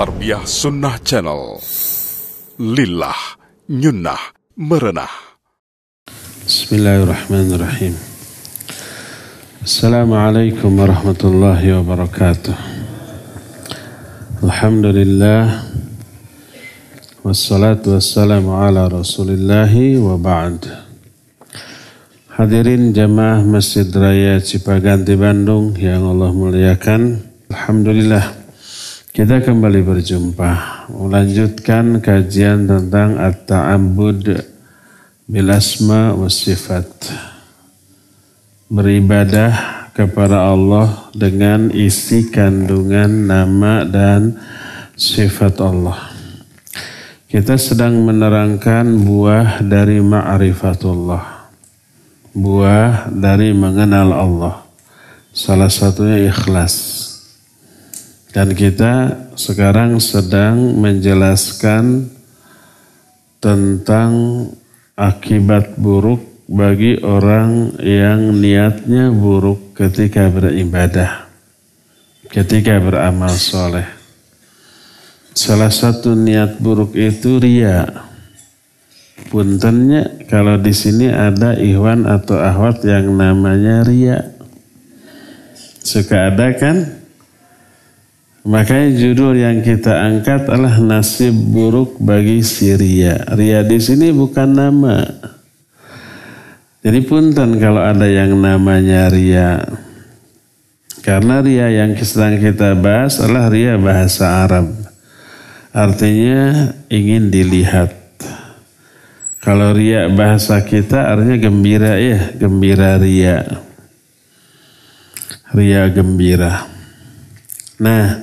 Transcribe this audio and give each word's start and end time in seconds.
Tarbiyah 0.00 0.48
Sunnah 0.48 0.96
Channel. 1.04 1.60
Lillah, 2.56 3.36
nyunnah, 3.68 4.32
merenah. 4.56 5.12
Bismillahirrahmanirrahim. 6.40 7.92
Assalamualaikum 9.60 10.72
warahmatullahi 10.72 11.76
wabarakatuh. 11.76 12.56
Alhamdulillah. 14.40 15.68
Wassalatu 17.20 17.92
wassalamu 17.92 18.56
ala 18.56 18.88
rasulillahi 18.88 20.00
wa 20.00 20.16
ba'd. 20.16 20.64
Hadirin 22.40 22.96
jamaah 22.96 23.44
Masjid 23.44 23.84
Raya 23.84 24.40
Cipaganti 24.40 25.12
Bandung 25.20 25.76
yang 25.76 26.08
Allah 26.08 26.32
muliakan. 26.32 27.20
Alhamdulillah 27.52 28.39
kita 29.10 29.42
kembali 29.42 29.82
berjumpa 29.82 30.50
melanjutkan 30.86 31.98
kajian 31.98 32.70
tentang 32.70 33.18
at-ta'abbud 33.18 34.22
bil 35.26 35.50
asma 35.50 36.14
wa 36.14 36.30
sifat. 36.30 36.86
Beribadah 38.70 39.90
kepada 39.98 40.46
Allah 40.46 41.10
dengan 41.10 41.74
isi 41.74 42.30
kandungan 42.30 43.26
nama 43.26 43.82
dan 43.82 44.38
sifat 44.94 45.58
Allah. 45.58 46.06
Kita 47.26 47.58
sedang 47.58 48.06
menerangkan 48.06 48.86
buah 48.94 49.58
dari 49.58 49.98
ma'rifatullah. 49.98 51.50
Buah 52.30 53.10
dari 53.10 53.50
mengenal 53.50 54.14
Allah. 54.14 54.54
Salah 55.34 55.66
satunya 55.66 56.30
ikhlas. 56.30 57.09
Dan 58.30 58.54
kita 58.54 59.26
sekarang 59.34 59.98
sedang 59.98 60.78
menjelaskan 60.78 62.06
tentang 63.42 64.12
akibat 64.94 65.74
buruk 65.74 66.22
bagi 66.46 66.98
orang 67.02 67.74
yang 67.82 68.38
niatnya 68.38 69.10
buruk 69.10 69.74
ketika 69.74 70.30
beribadah, 70.30 71.26
ketika 72.30 72.78
beramal 72.78 73.34
soleh. 73.34 73.86
Salah 75.34 75.70
satu 75.70 76.14
niat 76.14 76.62
buruk 76.62 76.94
itu 76.94 77.38
ria. 77.42 77.86
Puntennya 79.30 80.26
kalau 80.26 80.58
di 80.58 80.74
sini 80.74 81.06
ada 81.06 81.54
ikhwan 81.54 82.06
atau 82.06 82.38
ahwat 82.38 82.82
yang 82.86 83.14
namanya 83.14 83.86
ria. 83.86 84.34
Suka 85.82 86.34
ada 86.34 86.50
kan? 86.54 86.99
Makanya 88.40 88.96
judul 88.96 89.36
yang 89.36 89.60
kita 89.60 90.00
angkat 90.00 90.48
adalah 90.48 90.80
nasib 90.80 91.36
buruk 91.52 92.00
bagi 92.00 92.40
si 92.40 92.72
Ria. 92.72 93.20
Ria 93.36 93.60
di 93.60 93.76
sini 93.76 94.08
bukan 94.16 94.48
nama. 94.48 95.04
Jadi 96.80 97.04
punten 97.04 97.60
kalau 97.60 97.84
ada 97.84 98.08
yang 98.08 98.32
namanya 98.40 99.12
Ria. 99.12 99.60
Karena 101.04 101.44
Ria 101.44 101.68
yang 101.68 101.92
sedang 102.00 102.40
kita 102.40 102.72
bahas 102.80 103.20
adalah 103.20 103.52
Ria 103.52 103.76
bahasa 103.76 104.48
Arab. 104.48 104.72
Artinya 105.76 106.72
ingin 106.88 107.28
dilihat. 107.28 107.92
Kalau 109.44 109.76
Ria 109.76 110.08
bahasa 110.08 110.64
kita 110.64 111.12
artinya 111.12 111.36
gembira 111.36 112.00
ya. 112.00 112.32
Gembira 112.40 112.96
Ria. 112.96 113.44
Ria 115.52 115.92
gembira. 115.92 116.64
Nah, 117.80 118.19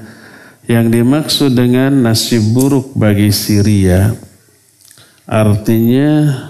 yang 0.68 0.92
dimaksud 0.92 1.56
dengan 1.56 2.06
nasib 2.06 2.44
buruk 2.52 2.92
bagi 2.94 3.32
Syria 3.32 4.12
artinya 5.28 6.44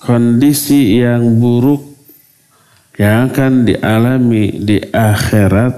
kondisi 0.00 1.00
yang 1.00 1.36
buruk 1.36 1.84
yang 3.00 3.32
akan 3.32 3.64
dialami 3.64 4.60
di 4.60 4.76
akhirat 4.92 5.72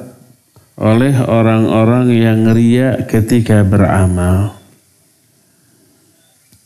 oleh 0.82 1.14
orang-orang 1.22 2.10
yang 2.10 2.40
ria 2.50 3.06
ketika 3.06 3.62
beramal. 3.62 4.58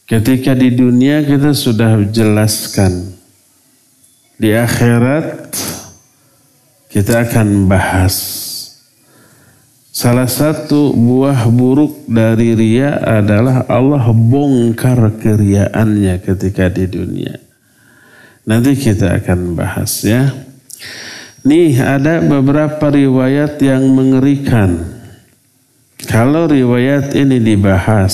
Ketika 0.07 0.55
di 0.55 0.71
dunia 0.71 1.27
kita 1.27 1.51
sudah 1.51 1.99
jelaskan. 2.09 3.13
Di 4.37 4.53
akhirat 4.57 5.53
kita 6.93 7.25
akan 7.27 7.67
bahas 7.67 8.46
Salah 9.97 10.29
satu 10.29 10.93
buah 10.93 11.49
buruk 11.49 12.05
dari 12.05 12.53
ria 12.53 13.01
adalah 13.01 13.65
Allah 13.65 14.13
bongkar 14.13 15.17
keriaannya 15.17 16.21
ketika 16.21 16.69
di 16.69 16.85
dunia. 16.85 17.41
Nanti 18.45 18.77
kita 18.77 19.17
akan 19.17 19.57
bahas 19.57 20.05
ya. 20.05 20.37
Nih 21.49 21.81
ada 21.81 22.21
beberapa 22.21 22.93
riwayat 22.93 23.57
yang 23.65 23.89
mengerikan. 23.89 24.85
Kalau 26.05 26.45
riwayat 26.45 27.17
ini 27.17 27.41
dibahas, 27.41 28.13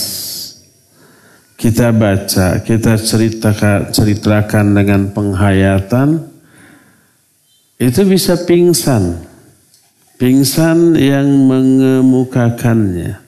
kita 1.59 1.91
baca, 1.91 2.63
kita 2.63 2.95
ceritakan, 2.95 3.91
ceritakan 3.91 4.71
dengan 4.71 5.11
penghayatan, 5.11 6.31
itu 7.83 8.01
bisa 8.07 8.39
pingsan 8.47 9.32
pingsan 10.23 10.95
yang 10.95 11.27
mengemukakannya. 11.51 13.19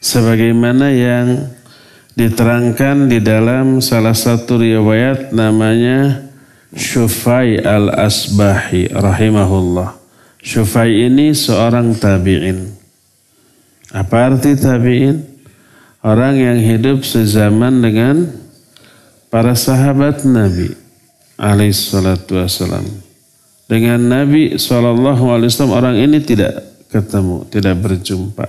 Sebagaimana 0.00 0.88
yang 0.88 1.52
diterangkan 2.16 3.12
di 3.12 3.20
dalam 3.20 3.84
salah 3.84 4.16
satu 4.16 4.64
riwayat 4.64 5.36
namanya 5.36 6.24
Syufai 6.72 7.60
al-Asbahi 7.60 8.96
rahimahullah. 8.96 9.92
Syufai 10.40 11.04
ini 11.04 11.36
seorang 11.36 11.92
tabi'in. 12.00 12.64
Apa 13.92 14.32
arti 14.32 14.56
tabi'in? 14.56 15.20
Orang 16.00 16.40
yang 16.40 16.64
hidup 16.64 17.04
sezaman 17.04 17.84
dengan 17.84 18.32
para 19.28 19.52
sahabat 19.52 20.24
Nabi 20.24 20.72
alaihi 21.36 21.76
salatu 21.76 22.40
wassalam. 22.40 23.03
Dengan 23.64 23.96
Nabi 23.96 24.60
SAW 24.60 25.72
orang 25.72 25.96
ini 25.96 26.20
tidak 26.20 26.86
ketemu, 26.92 27.48
tidak 27.48 27.80
berjumpa. 27.80 28.46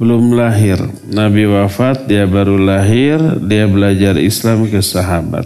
Belum 0.00 0.32
lahir, 0.32 0.80
Nabi 1.12 1.44
wafat, 1.44 2.08
dia 2.08 2.24
baru 2.24 2.56
lahir, 2.56 3.20
dia 3.44 3.68
belajar 3.68 4.16
Islam 4.16 4.64
ke 4.68 4.80
sahabat. 4.80 5.44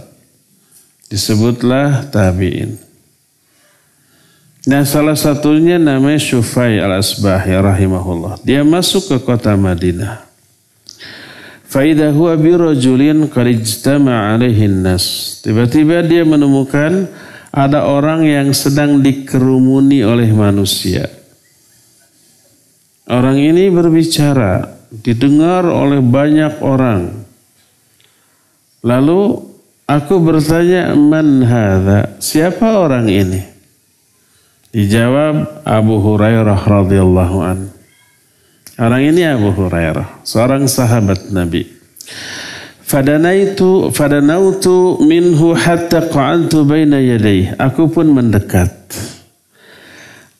Disebutlah 1.11 2.07
tabi'in. 2.07 2.79
Nah 4.65 4.81
salah 4.81 5.13
satunya 5.13 5.77
namanya 5.77 6.17
Syufai 6.17 6.81
al-Asbahi 6.81 7.53
rahimahullah. 7.53 8.41
Dia 8.41 8.65
masuk 8.65 9.13
ke 9.13 9.17
kota 9.21 9.53
Madinah. 9.53 10.25
Faidah 11.69 12.09
huwa 12.15 12.33
birajulin 12.33 13.29
nas. 14.81 15.05
Tiba-tiba 15.45 16.01
dia 16.01 16.23
menemukan 16.25 17.05
ada 17.55 17.87
orang 17.87 18.27
yang 18.27 18.51
sedang 18.51 18.99
dikerumuni 18.99 20.03
oleh 20.03 20.27
manusia. 20.35 21.07
Orang 23.07 23.39
ini 23.39 23.71
berbicara, 23.71 24.67
didengar 24.91 25.63
oleh 25.63 26.03
banyak 26.03 26.59
orang. 26.59 27.15
Lalu 28.83 29.39
aku 29.87 30.15
bertanya, 30.19 30.91
"Man 30.99 31.47
hadha?" 31.47 32.19
Siapa 32.19 32.75
orang 32.75 33.07
ini? 33.07 33.39
Dijawab 34.75 35.63
Abu 35.63 35.95
Hurairah 36.03 36.59
radhiyallahu 36.59 37.37
an. 37.39 37.71
Orang 38.75 38.99
ini 39.07 39.23
Abu 39.23 39.55
Hurairah, 39.55 40.27
seorang 40.27 40.67
sahabat 40.67 41.31
Nabi. 41.31 41.63
Fadanaitu 42.95 43.91
fadanautu 43.91 45.03
minhu 45.03 45.51
hatta 45.51 46.07
qa'antu 46.07 46.63
baina 46.63 46.95
yadayhi. 46.95 47.51
Aku 47.59 47.91
pun 47.91 48.07
mendekat. 48.07 48.71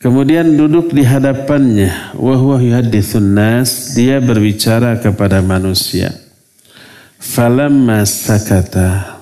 Kemudian 0.00 0.56
duduk 0.56 0.88
di 0.88 1.04
hadapannya. 1.04 2.16
Wa 2.16 2.32
huwa 2.32 2.56
yuhadditsun 2.56 3.36
nas. 3.36 3.92
Dia 3.92 4.24
berbicara 4.24 4.96
kepada 4.96 5.44
manusia. 5.44 6.16
Falamma 7.20 8.08
sakata. 8.08 9.20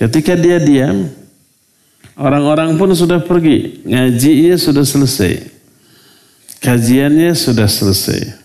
Ketika 0.00 0.32
dia 0.32 0.56
diam, 0.56 1.04
orang-orang 2.16 2.80
pun 2.80 2.96
sudah 2.96 3.20
pergi. 3.20 3.84
Ngajinya 3.84 4.56
sudah 4.56 4.88
selesai. 4.88 5.52
Kajiannya 6.64 7.36
sudah 7.36 7.68
selesai. 7.68 8.40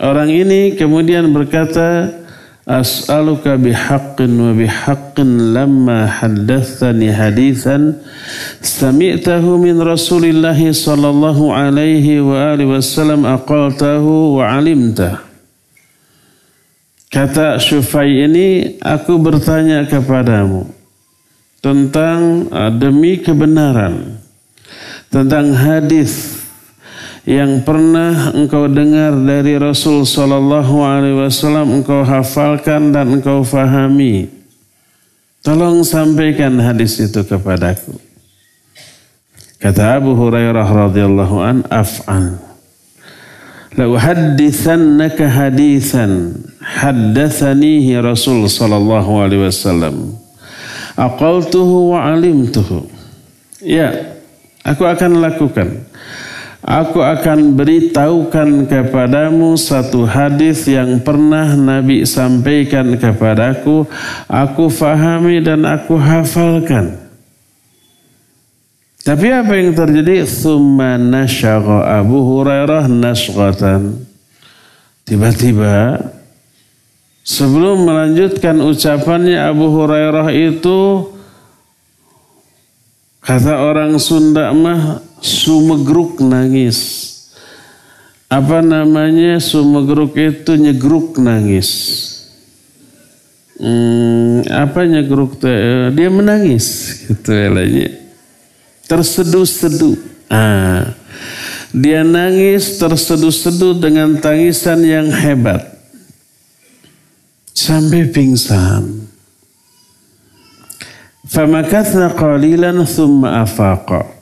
Orang 0.00 0.32
ini 0.32 0.72
kemudian 0.72 1.28
berkata, 1.36 2.23
as'aluka 2.64 3.60
bihaqqin 3.60 4.40
wa 4.40 4.56
bihaqqin 4.56 5.52
lamma 5.52 6.08
haddathani 6.08 7.12
hadithan 7.12 8.00
min 9.60 9.76
Rasulillah 9.76 10.56
sallallahu 10.56 11.52
alaihi 11.52 12.24
wa 12.24 12.56
alihi 12.56 12.72
wasallam 12.72 13.28
Kata 17.14 17.62
Syufai 17.62 18.26
ini 18.26 18.80
aku 18.82 19.22
bertanya 19.22 19.86
kepadamu 19.86 20.66
tentang 21.62 22.50
uh, 22.50 22.74
demi 22.74 23.22
kebenaran 23.22 24.18
tentang 25.14 25.54
hadis 25.54 26.43
yang 27.24 27.64
pernah 27.64 28.36
engkau 28.36 28.68
dengar 28.68 29.16
dari 29.16 29.56
Rasul 29.56 30.04
Sallallahu 30.04 30.84
Alaihi 30.84 31.16
Wasallam 31.24 31.80
engkau 31.80 32.04
hafalkan 32.04 32.92
dan 32.92 33.16
engkau 33.16 33.40
fahami. 33.40 34.28
Tolong 35.40 35.84
sampaikan 35.84 36.56
hadis 36.60 37.00
itu 37.00 37.20
kepadaku. 37.24 37.96
Kata 39.56 39.96
Abu 39.96 40.12
Hurairah 40.12 40.68
radhiyallahu 40.68 41.36
an 41.40 41.64
af'an. 41.72 42.36
La 43.72 43.88
uhaddithannaka 43.88 45.24
hadithan 45.24 46.44
haddathanihi 46.60 47.96
Rasul 48.04 48.44
sallallahu 48.44 49.24
alaihi 49.24 49.48
wasallam. 49.48 50.12
Aqaltuhu 50.94 51.96
wa 51.96 52.04
alimtuhu. 52.12 52.84
Ya, 53.64 54.20
aku 54.60 54.84
akan 54.84 55.24
lakukan 55.24 55.88
Aku 56.64 57.04
akan 57.04 57.60
beritahukan 57.60 58.64
kepadamu 58.64 59.52
satu 59.52 60.08
hadis 60.08 60.64
yang 60.64 60.96
pernah 61.04 61.52
Nabi 61.52 62.08
sampaikan 62.08 62.96
kepadaku. 62.96 63.84
Aku 64.24 64.72
fahami 64.72 65.44
dan 65.44 65.68
aku 65.68 66.00
hafalkan. 66.00 66.96
Tapi 69.04 69.28
apa 69.28 69.52
yang 69.60 69.76
terjadi? 69.76 70.24
Thumma 70.24 70.96
Abu 71.84 72.24
Hurairah 72.24 72.88
nasghatan. 72.88 74.00
Tiba-tiba 75.04 76.00
sebelum 77.20 77.84
melanjutkan 77.84 78.64
ucapannya 78.64 79.36
Abu 79.36 79.68
Hurairah 79.68 80.32
itu 80.32 81.12
kata 83.20 83.52
orang 83.68 84.00
Sunda 84.00 84.48
mah 84.56 85.04
sumegruk 85.24 86.20
nangis. 86.20 87.00
Apa 88.28 88.60
namanya 88.60 89.40
sumegruk 89.40 90.12
itu 90.20 90.52
nyegruk 90.60 91.16
nangis. 91.16 91.70
Hmm, 93.54 94.42
apa 94.50 94.84
nyegruk 94.84 95.40
eh, 95.46 95.88
dia 95.96 96.12
menangis 96.12 97.00
gitu 97.08 97.32
elanya. 97.32 97.88
Terseduh-seduh. 98.84 99.96
Ah. 100.28 100.92
Dia 101.74 102.06
nangis 102.06 102.78
terseduh-seduh 102.78 103.80
dengan 103.80 104.14
tangisan 104.20 104.78
yang 104.84 105.10
hebat. 105.10 105.74
Sampai 107.50 108.10
pingsan. 108.10 109.08
Famakathna 111.26 112.14
qalilan 112.14 112.78
thumma 112.86 113.42
afaqa. 113.42 114.13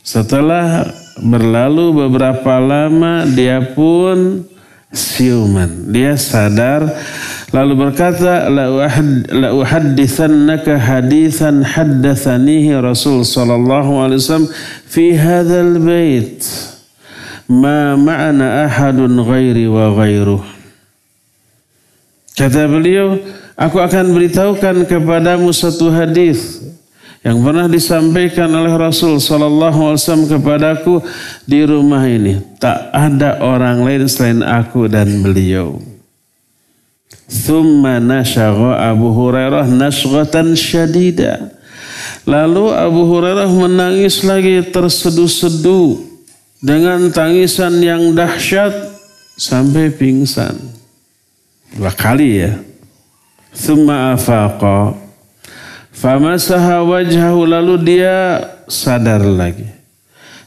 Setelah 0.00 0.88
berlalu 1.20 2.06
beberapa 2.06 2.56
lama 2.56 3.28
dia 3.28 3.60
pun 3.60 4.48
siuman. 4.90 5.92
Dia 5.92 6.16
sadar 6.16 6.88
lalu 7.52 7.74
berkata 7.76 8.48
la 8.48 9.50
uhadditsannaka 9.54 10.80
haditsan 10.80 11.62
haddatsanihi 11.62 12.78
Rasul 12.80 13.22
sallallahu 13.22 14.00
alaihi 14.00 14.18
wasallam 14.22 14.50
fi 14.88 15.14
hadzal 15.14 15.78
bait 15.82 16.40
ma 17.50 17.98
ma'ana 17.98 18.70
ahadun 18.70 19.20
ghairi 19.26 19.66
wa 19.66 19.90
ghairuh. 19.94 20.42
Kata 22.38 22.70
beliau, 22.70 23.20
aku 23.52 23.84
akan 23.84 24.16
beritahukan 24.16 24.88
kepadamu 24.88 25.52
satu 25.52 25.92
hadis 25.92 26.69
yang 27.20 27.44
pernah 27.44 27.68
disampaikan 27.68 28.48
oleh 28.48 28.72
Rasul 28.72 29.20
Sallallahu 29.20 29.92
Alaihi 29.92 30.00
Wasallam 30.00 30.28
kepadaku 30.28 31.04
di 31.44 31.60
rumah 31.68 32.08
ini. 32.08 32.40
Tak 32.56 32.96
ada 32.96 33.44
orang 33.44 33.84
lain 33.84 34.08
selain 34.08 34.40
aku 34.40 34.88
dan 34.88 35.20
beliau. 35.20 35.76
Thumma 37.28 38.00
nasyagha 38.00 38.88
Abu 38.88 39.12
Hurairah 39.12 39.68
nasghatan 39.68 40.56
syadida. 40.56 41.52
Lalu 42.24 42.72
Abu 42.72 43.04
Hurairah 43.04 43.52
menangis 43.52 44.24
lagi 44.24 44.64
terseduh-seduh 44.72 46.00
dengan 46.64 47.12
tangisan 47.12 47.84
yang 47.84 48.16
dahsyat 48.16 48.72
sampai 49.36 49.92
pingsan. 49.92 50.56
Dua 51.76 51.92
kali 51.92 52.48
ya. 52.48 52.56
Thumma 53.52 54.16
afaqa 54.16 55.09
Famasaha 56.00 56.80
wajhahu 56.80 57.44
lalu 57.44 57.76
dia 57.84 58.40
sadar 58.64 59.20
lagi. 59.20 59.68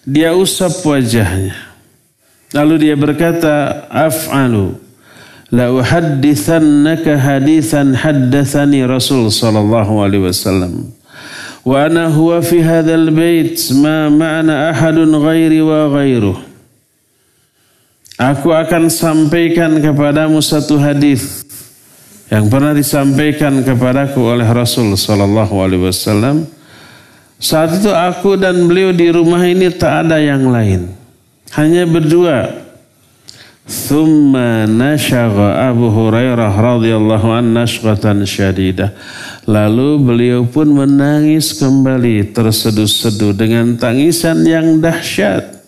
Dia 0.01 0.33
usap 0.33 0.81
wajahnya. 0.81 1.53
Lalu 2.57 2.89
dia 2.89 2.95
berkata, 2.97 3.85
af'alu 3.85 4.81
la 5.53 5.69
uhaddithannaka 5.69 7.21
hadithan 7.21 7.93
haddathani 7.93 8.81
Rasul 8.81 9.29
sallallahu 9.29 10.01
alaihi 10.01 10.25
wasallam. 10.25 10.89
Wa 11.61 11.85
ana 11.85 12.09
huwa 12.09 12.41
fi 12.41 12.57
hadzal 12.57 13.13
bait 13.13 13.53
ma 13.77 14.09
ma'ana 14.09 14.73
ahadun 14.73 15.13
ghairi 15.21 15.61
wa 15.61 15.85
ghairuh. 15.93 16.37
Aku 18.17 18.49
akan 18.49 18.89
sampaikan 18.89 19.77
kepadamu 19.77 20.41
satu 20.41 20.81
hadis 20.81 21.42
yang 22.33 22.49
pernah 22.49 22.73
disampaikan 22.73 23.61
kepadaku 23.61 24.17
oleh 24.25 24.49
Rasul 24.49 24.97
Sallallahu 24.97 25.53
Alaihi 25.61 25.85
Wasallam. 25.85 26.49
Saat 27.37 27.77
itu 27.77 27.93
aku 27.93 28.33
dan 28.41 28.65
beliau 28.65 28.89
di 28.89 29.13
rumah 29.13 29.45
ini 29.45 29.69
tak 29.69 30.09
ada 30.09 30.17
yang 30.17 30.49
lain, 30.49 30.89
hanya 31.53 31.85
berdua. 31.85 32.65
Thumma 33.63 34.65
nasyagha 34.65 35.71
Abu 35.71 35.87
Hurairah 35.93 36.51
radhiyallahu 36.51 37.27
an 37.31 37.53
nashghatan 37.53 38.25
syadidah. 38.25 38.91
Lalu 39.45 40.01
beliau 40.01 40.41
pun 40.43 40.67
menangis 40.67 41.55
kembali 41.55 42.33
terseduh-seduh 42.33 43.31
dengan 43.37 43.77
tangisan 43.77 44.41
yang 44.43 44.81
dahsyat. 44.81 45.63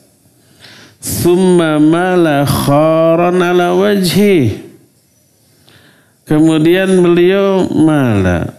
Thumma 0.97 1.77
mala 1.77 2.43
kharan 2.43 3.39
ala 3.39 3.77
wajhi. 3.77 4.65
Kemudian 6.25 6.89
beliau 7.05 7.69
malah 7.69 8.49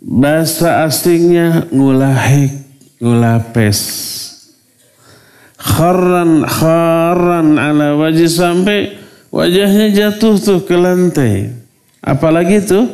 bahasa 0.00 0.88
asingnya 0.88 1.68
ngulahik, 1.68 2.56
ngulapes. 2.96 3.80
Kharan 5.58 6.48
kharan 6.48 7.60
ala 7.60 7.98
wajah 8.00 8.30
sampai 8.30 8.96
wajahnya 9.28 9.92
jatuh 9.92 10.40
tuh 10.40 10.64
ke 10.64 10.80
lantai. 10.80 11.52
Apalagi 12.00 12.64
tuh 12.64 12.88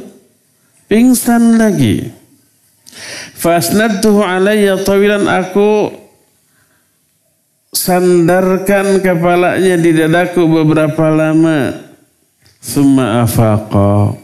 pingsan 0.91 1.55
lagi. 1.55 2.11
Fasnadtuhu 3.39 4.27
alayya 4.27 4.81
tawilan 4.83 5.31
aku 5.31 5.93
sandarkan 7.75 9.03
kepalanya 9.03 9.75
di 9.77 9.91
dadaku 9.93 10.47
beberapa 10.47 11.11
lama. 11.11 11.75
Summa 12.63 13.27
afaqa. 13.27 14.17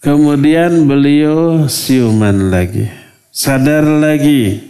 Kemudian 0.00 0.86
beliau 0.86 1.66
siuman 1.66 2.48
lagi. 2.48 2.88
Sadar 3.34 3.84
lagi. 3.84 4.62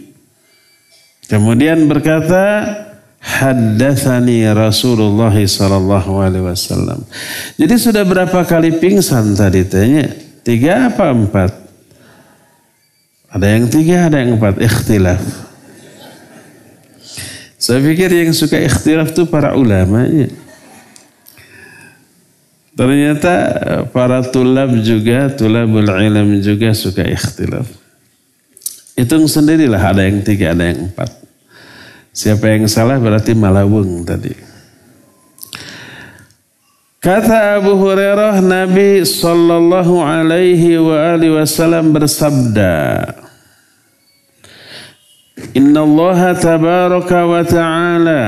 Kemudian 1.29 1.87
berkata, 1.87 2.65
Haddathani 3.17 4.47
Rasulullah 4.51 5.33
sallallahu 5.33 6.11
alaihi 6.19 6.43
wasallam. 6.47 7.03
Jadi 7.59 7.75
sudah 7.75 8.03
berapa 8.07 8.39
kali 8.47 8.79
pingsan 8.79 9.35
tadi 9.35 9.67
tanya? 9.67 10.11
Tiga 10.43 10.87
apa 10.87 11.11
empat? 11.11 11.51
Ada 13.27 13.47
yang 13.59 13.65
tiga, 13.67 14.07
ada 14.07 14.23
yang 14.23 14.39
empat. 14.39 14.63
Ikhtilaf. 14.63 15.46
Saya 17.67 17.83
pikir 17.83 18.07
yang 18.07 18.31
suka 18.31 18.63
ikhtilaf 18.63 19.11
itu 19.11 19.27
para 19.27 19.51
ulamanya. 19.51 20.31
Ternyata 22.79 23.33
para 23.91 24.23
tulab 24.23 24.71
juga, 24.79 25.27
tulabul 25.35 25.83
ilm 25.83 26.39
juga 26.39 26.71
suka 26.71 27.03
ikhtilaf. 27.03 27.67
Hitung 28.95 29.27
sendirilah 29.27 29.83
ada 29.83 30.07
yang 30.07 30.23
tiga, 30.23 30.55
ada 30.55 30.63
yang 30.63 30.87
empat. 30.87 31.11
Siapa 32.15 32.55
yang 32.55 32.71
salah 32.71 33.03
berarti 33.03 33.35
malawung 33.35 34.07
tadi. 34.07 34.31
Kata 37.03 37.59
Abu 37.59 37.75
Hurairah, 37.83 38.39
Nabi 38.47 39.03
Sallallahu 39.03 39.99
Alaihi 40.07 40.79
Wasallam 41.35 41.91
bersabda, 41.91 42.71
Allah 45.61 46.35
tabaraka 46.37 47.25
wa 47.25 47.41
ta'ala 47.43 48.23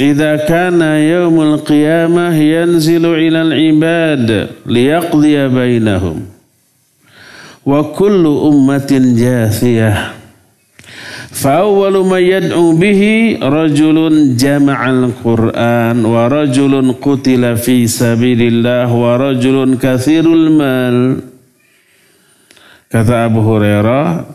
إذا 0.00 0.36
كان 0.48 0.80
يوم 0.82 1.36
القيامة 1.40 2.34
ينزل 2.34 3.04
إلى 3.06 3.42
العباد 3.42 4.48
ليقضي 4.66 5.48
بينهم 5.48 6.16
وكل 7.66 8.24
أمة 8.44 8.90
جاثية 9.20 9.92
فأول 11.30 12.06
ما 12.06 12.18
يدعو 12.18 12.72
به 12.76 13.02
رجل 13.42 13.96
جمع 14.36 14.90
القرآن 14.90 16.04
ورجل 16.04 16.94
قتل 17.02 17.56
في 17.56 17.86
سبيل 17.86 18.40
الله 18.42 18.88
ورجل 18.94 19.76
كثير 19.82 20.24
المال 20.24 21.20
kata 22.92 23.24
Abu 23.24 23.40
Hurairah 23.40 24.31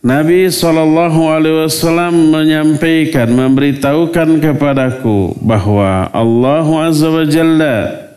Nabi 0.00 0.48
Shallallahu 0.48 1.28
Alaihi 1.28 1.68
Wasallam 1.68 2.32
menyampaikan, 2.32 3.28
memberitahukan 3.36 4.40
kepadaku 4.40 5.36
bahwa 5.44 6.08
Allah 6.08 6.64
Azza 6.88 7.12
wa 7.12 7.28
Jalla 7.28 8.08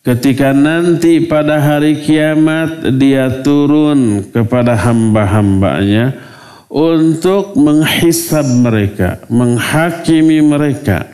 ketika 0.00 0.56
nanti 0.56 1.20
pada 1.28 1.60
hari 1.60 2.00
kiamat 2.00 2.96
dia 2.96 3.28
turun 3.44 4.32
kepada 4.32 4.80
hamba-hambanya 4.80 6.16
untuk 6.72 7.52
menghisab 7.52 8.48
mereka, 8.48 9.20
menghakimi 9.28 10.40
mereka. 10.40 11.04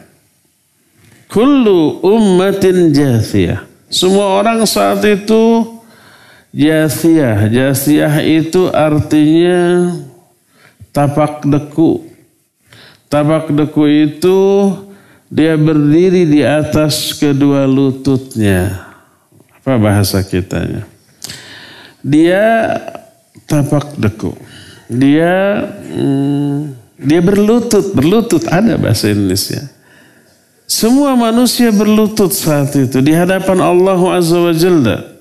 Kullu 1.26 1.99
ummatin 1.99 2.95
jathiyah. 2.95 3.66
Semua 3.90 4.38
orang 4.38 4.62
saat 4.71 5.02
itu 5.02 5.74
jathiyah. 6.54 7.50
Jathiyah 7.50 8.14
itu 8.23 8.70
artinya 8.70 9.90
tapak 10.94 11.42
deku. 11.42 12.06
Tapak 13.11 13.50
deku 13.50 13.90
itu 13.90 14.40
dia 15.26 15.58
berdiri 15.58 16.30
di 16.30 16.46
atas 16.46 17.18
kedua 17.18 17.66
lututnya. 17.66 18.87
Apa 19.58 19.75
bahasa 19.82 20.23
kitanya? 20.23 20.87
Dia 22.06 22.78
tapak 23.50 23.99
deku 23.99 24.38
dia 24.88 25.64
hmm, 25.88 26.76
dia 27.00 27.20
berlutut, 27.20 27.92
berlutut 27.96 28.44
ada 28.49 28.76
bahasa 28.76 29.11
Indonesia. 29.11 29.61
Semua 30.64 31.12
manusia 31.12 31.68
berlutut 31.68 32.32
saat 32.32 32.73
itu 32.73 33.04
di 33.04 33.12
hadapan 33.12 33.61
Allah 33.61 34.00
Azza 34.16 34.40
wa 34.40 34.54
Jalla. 34.54 35.13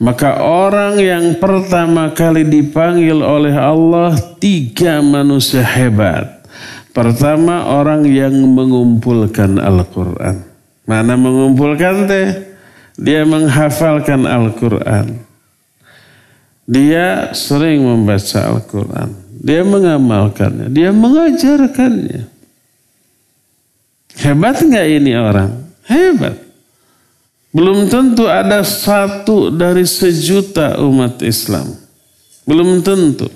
Maka 0.00 0.40
orang 0.40 0.96
yang 0.96 1.36
pertama 1.36 2.08
kali 2.16 2.48
dipanggil 2.48 3.20
oleh 3.20 3.52
Allah 3.52 4.16
tiga 4.40 5.04
manusia 5.04 5.60
hebat. 5.60 6.40
Pertama 6.96 7.68
orang 7.68 8.08
yang 8.08 8.32
mengumpulkan 8.32 9.60
Al-Quran. 9.60 10.40
Mana 10.88 11.20
mengumpulkan 11.20 12.08
teh? 12.08 12.28
Dia 12.96 13.28
menghafalkan 13.28 14.24
Al-Quran. 14.24 15.20
Dia 16.64 17.36
sering 17.36 17.84
membaca 17.84 18.40
Al-Quran. 18.56 19.12
Dia 19.36 19.62
mengamalkannya. 19.68 20.72
Dia 20.72 20.96
mengajarkannya. 20.96 22.24
Hebat 24.16 24.56
nggak 24.64 24.86
ini 24.96 25.12
orang? 25.12 25.50
Hebat. 25.84 26.49
Belum 27.50 27.90
tentu 27.90 28.30
ada 28.30 28.62
satu 28.62 29.50
dari 29.50 29.82
sejuta 29.82 30.78
umat 30.86 31.18
Islam. 31.26 31.74
Belum 32.46 32.78
tentu. 32.82 33.26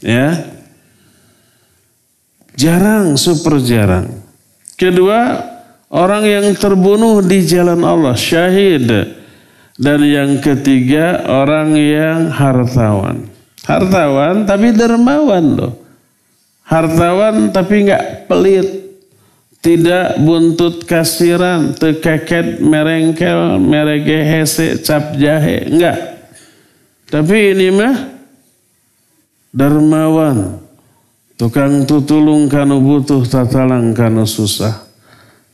Ya. 0.00 0.48
Jarang, 2.56 3.20
super 3.20 3.60
jarang. 3.60 4.08
Kedua, 4.80 5.44
orang 5.92 6.24
yang 6.24 6.46
terbunuh 6.56 7.20
di 7.20 7.44
jalan 7.44 7.84
Allah, 7.84 8.16
syahid 8.16 8.88
dan 9.80 10.04
yang 10.04 10.44
ketiga 10.44 11.24
orang 11.24 11.72
yang 11.72 12.28
hartawan. 12.28 13.32
Hartawan 13.64 14.44
tapi 14.44 14.76
dermawan 14.76 15.44
loh. 15.56 15.72
Hartawan 16.68 17.48
tapi 17.48 17.88
nggak 17.88 18.28
pelit. 18.28 18.89
Tidak 19.60 20.24
buntut 20.24 20.88
kasiran, 20.88 21.76
tekeket 21.76 22.64
merengkel, 22.64 23.60
merege 23.60 24.24
hese, 24.24 24.80
cap 24.80 25.12
jahe. 25.20 25.68
Enggak. 25.68 26.00
Tapi 27.12 27.36
ini 27.52 27.68
mah 27.68 27.96
dermawan. 29.52 30.64
Tukang 31.36 31.84
tutulung 31.84 32.48
kanu 32.48 32.80
butuh 32.80 33.24
tatalang 33.28 33.92
kanu 33.92 34.24
susah 34.24 34.90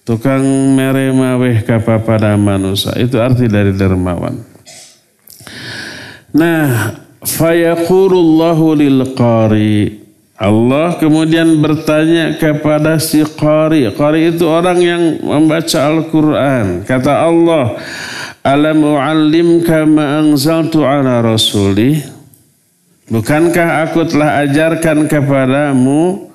tukang 0.06 0.46
mere 0.78 1.10
maweh 1.10 1.66
kapa 1.66 1.98
pada 1.98 2.38
manusia 2.38 2.94
itu 2.94 3.18
arti 3.18 3.50
dari 3.50 3.74
dermawan 3.74 4.38
nah 6.30 6.94
fayaqulullahu 7.26 8.66
lil 8.78 9.02
qari 9.18 10.05
Allah 10.36 11.00
kemudian 11.00 11.58
bertanya 11.64 12.36
kepada 12.36 13.00
si 13.00 13.24
qari 13.24 13.88
qari 13.96 14.36
itu 14.36 14.44
orang 14.44 14.78
yang 14.84 15.02
membaca 15.24 15.78
Al-Qur'an 15.88 16.84
kata 16.84 17.24
Allah 17.24 17.80
alam 18.44 18.78
u'allimka 18.84 19.88
ma 19.88 20.20
anzaltu 20.20 20.84
ala 20.84 21.24
rasuli 21.24 22.04
bukankah 23.08 23.88
aku 23.88 24.04
telah 24.04 24.44
ajarkan 24.44 25.08
kepadamu 25.08 26.26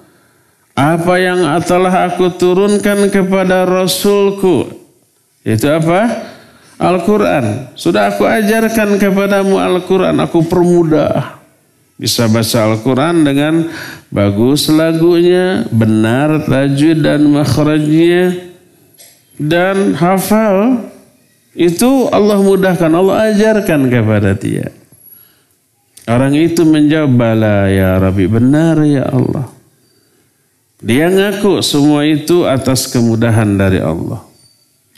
apa 0.71 1.13
yang 1.19 1.43
telah 1.67 2.09
aku 2.09 2.31
turunkan 2.31 3.11
kepada 3.11 3.67
Rasulku. 3.67 4.71
Itu 5.43 5.67
apa? 5.67 6.31
Al-Quran. 6.81 7.75
Sudah 7.77 8.09
aku 8.09 8.25
ajarkan 8.25 8.97
kepadamu 8.97 9.59
Al-Quran. 9.59 10.17
Aku 10.23 10.41
permudah. 10.45 11.40
Bisa 12.01 12.25
baca 12.25 12.65
Al-Quran 12.65 13.21
dengan 13.21 13.69
bagus 14.09 14.65
lagunya, 14.73 15.69
benar 15.69 16.49
tajwid 16.49 16.97
dan 17.05 17.29
makhrajnya, 17.29 18.41
dan 19.37 19.93
hafal. 19.93 20.89
Itu 21.53 22.09
Allah 22.09 22.41
mudahkan, 22.41 22.89
Allah 22.89 23.29
ajarkan 23.29 23.85
kepada 23.85 24.33
dia. 24.33 24.73
Orang 26.09 26.33
itu 26.33 26.65
menjawab, 26.65 27.13
bala 27.13 27.69
ya 27.69 28.01
Rabbi, 28.01 28.25
benar 28.25 28.81
ya 28.81 29.05
Allah. 29.05 29.45
Dia 30.81 31.05
ngaku 31.05 31.61
semua 31.61 32.01
itu 32.09 32.49
atas 32.49 32.89
kemudahan 32.89 33.53
dari 33.53 33.77
Allah. 33.77 34.30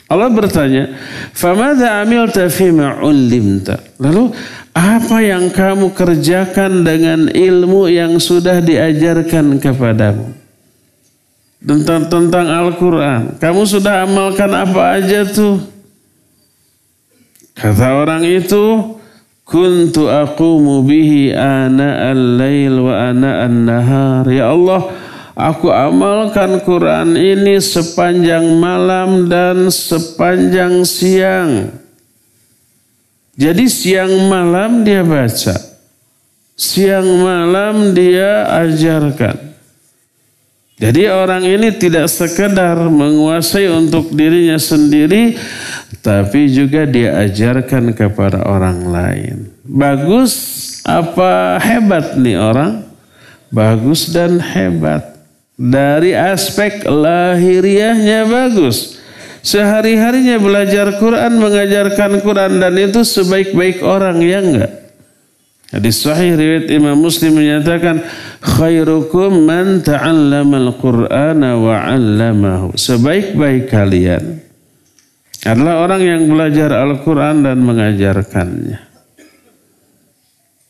Allah 0.04 0.28
bertanya, 0.28 0.92
"Famadza 1.32 2.04
amilta 2.04 2.46
fima 2.52 3.00
ulimta?" 3.00 3.80
Lalu 3.96 4.36
apa 4.76 5.16
yang 5.24 5.48
kamu 5.48 5.96
kerjakan 5.96 6.84
dengan 6.84 7.30
ilmu 7.32 7.88
yang 7.88 8.20
sudah 8.20 8.60
diajarkan 8.60 9.56
kepadamu? 9.56 10.34
Tentang 11.64 12.12
tentang 12.12 12.46
Al-Qur'an. 12.52 13.40
Kamu 13.40 13.64
sudah 13.64 14.04
amalkan 14.04 14.52
apa 14.52 15.00
aja 15.00 15.24
tuh? 15.24 15.64
Kata 17.56 18.04
orang 18.04 18.26
itu, 18.28 18.98
"Kuntu 19.48 20.10
aqumu 20.12 20.84
bihi 20.84 21.32
ana 21.32 22.12
al-lail 22.12 22.84
wa 22.84 23.08
ana 23.08 23.48
an-nahar." 23.48 24.28
Ya 24.28 24.52
Allah, 24.52 24.92
Aku 25.34 25.66
amalkan 25.66 26.62
Quran 26.62 27.18
ini 27.18 27.58
sepanjang 27.58 28.54
malam 28.54 29.26
dan 29.26 29.66
sepanjang 29.66 30.86
siang. 30.86 31.74
Jadi 33.34 33.66
siang 33.66 34.30
malam 34.30 34.86
dia 34.86 35.02
baca. 35.02 35.58
Siang 36.54 37.02
malam 37.18 37.90
dia 37.98 38.46
ajarkan. 38.62 39.58
Jadi 40.78 41.10
orang 41.10 41.42
ini 41.42 41.70
tidak 41.74 42.06
sekedar 42.10 42.78
menguasai 42.86 43.66
untuk 43.74 44.14
dirinya 44.14 44.58
sendiri, 44.58 45.34
tapi 45.98 46.46
juga 46.46 46.86
dia 46.86 47.18
ajarkan 47.26 47.90
kepada 47.90 48.46
orang 48.46 48.86
lain. 48.86 49.36
Bagus 49.66 50.34
apa 50.86 51.58
hebat 51.58 52.14
nih 52.18 52.38
orang? 52.38 52.86
Bagus 53.50 54.14
dan 54.14 54.38
hebat. 54.38 55.13
Dari 55.54 56.14
aspek 56.14 56.82
lahiriahnya 56.82 58.26
bagus. 58.26 58.98
Sehari-harinya 59.44 60.40
belajar 60.40 60.98
Quran, 60.98 61.36
mengajarkan 61.36 62.24
Quran 62.24 62.58
dan 62.58 62.74
itu 62.80 63.04
sebaik-baik 63.04 63.84
orang 63.84 64.18
ya 64.24 64.40
enggak? 64.40 64.72
Hadis 65.74 66.06
sahih 66.06 66.38
riwayat 66.38 66.70
Imam 66.70 66.96
Muslim 66.96 67.34
menyatakan 67.34 68.02
khairukum 68.40 69.42
man 69.42 69.82
ta'allama 69.82 70.70
al-Qur'ana 70.70 71.58
wa 71.58 71.76
'allamahu. 71.76 72.78
Sebaik-baik 72.78 73.68
kalian 73.68 74.38
adalah 75.44 75.84
orang 75.84 76.02
yang 76.02 76.22
belajar 76.24 76.72
Al-Quran 76.72 77.44
dan 77.44 77.60
mengajarkannya. 77.60 78.78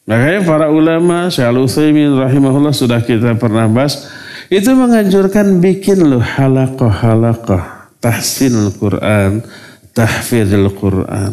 Makanya 0.04 0.40
para 0.44 0.66
ulama, 0.68 1.30
Syekh 1.30 1.48
Al-Uthaymin 1.48 2.12
rahimahullah 2.18 2.74
sudah 2.74 3.00
kita 3.00 3.38
pernah 3.38 3.70
bahas, 3.70 4.08
itu 4.52 4.70
menganjurkan 4.76 5.60
bikin 5.60 6.04
loh 6.04 6.20
halakoh-halakoh, 6.20 7.62
tahsin 8.00 8.52
Al-Quran, 8.52 9.40
tahfidz 9.94 10.52
Quran. 10.76 11.32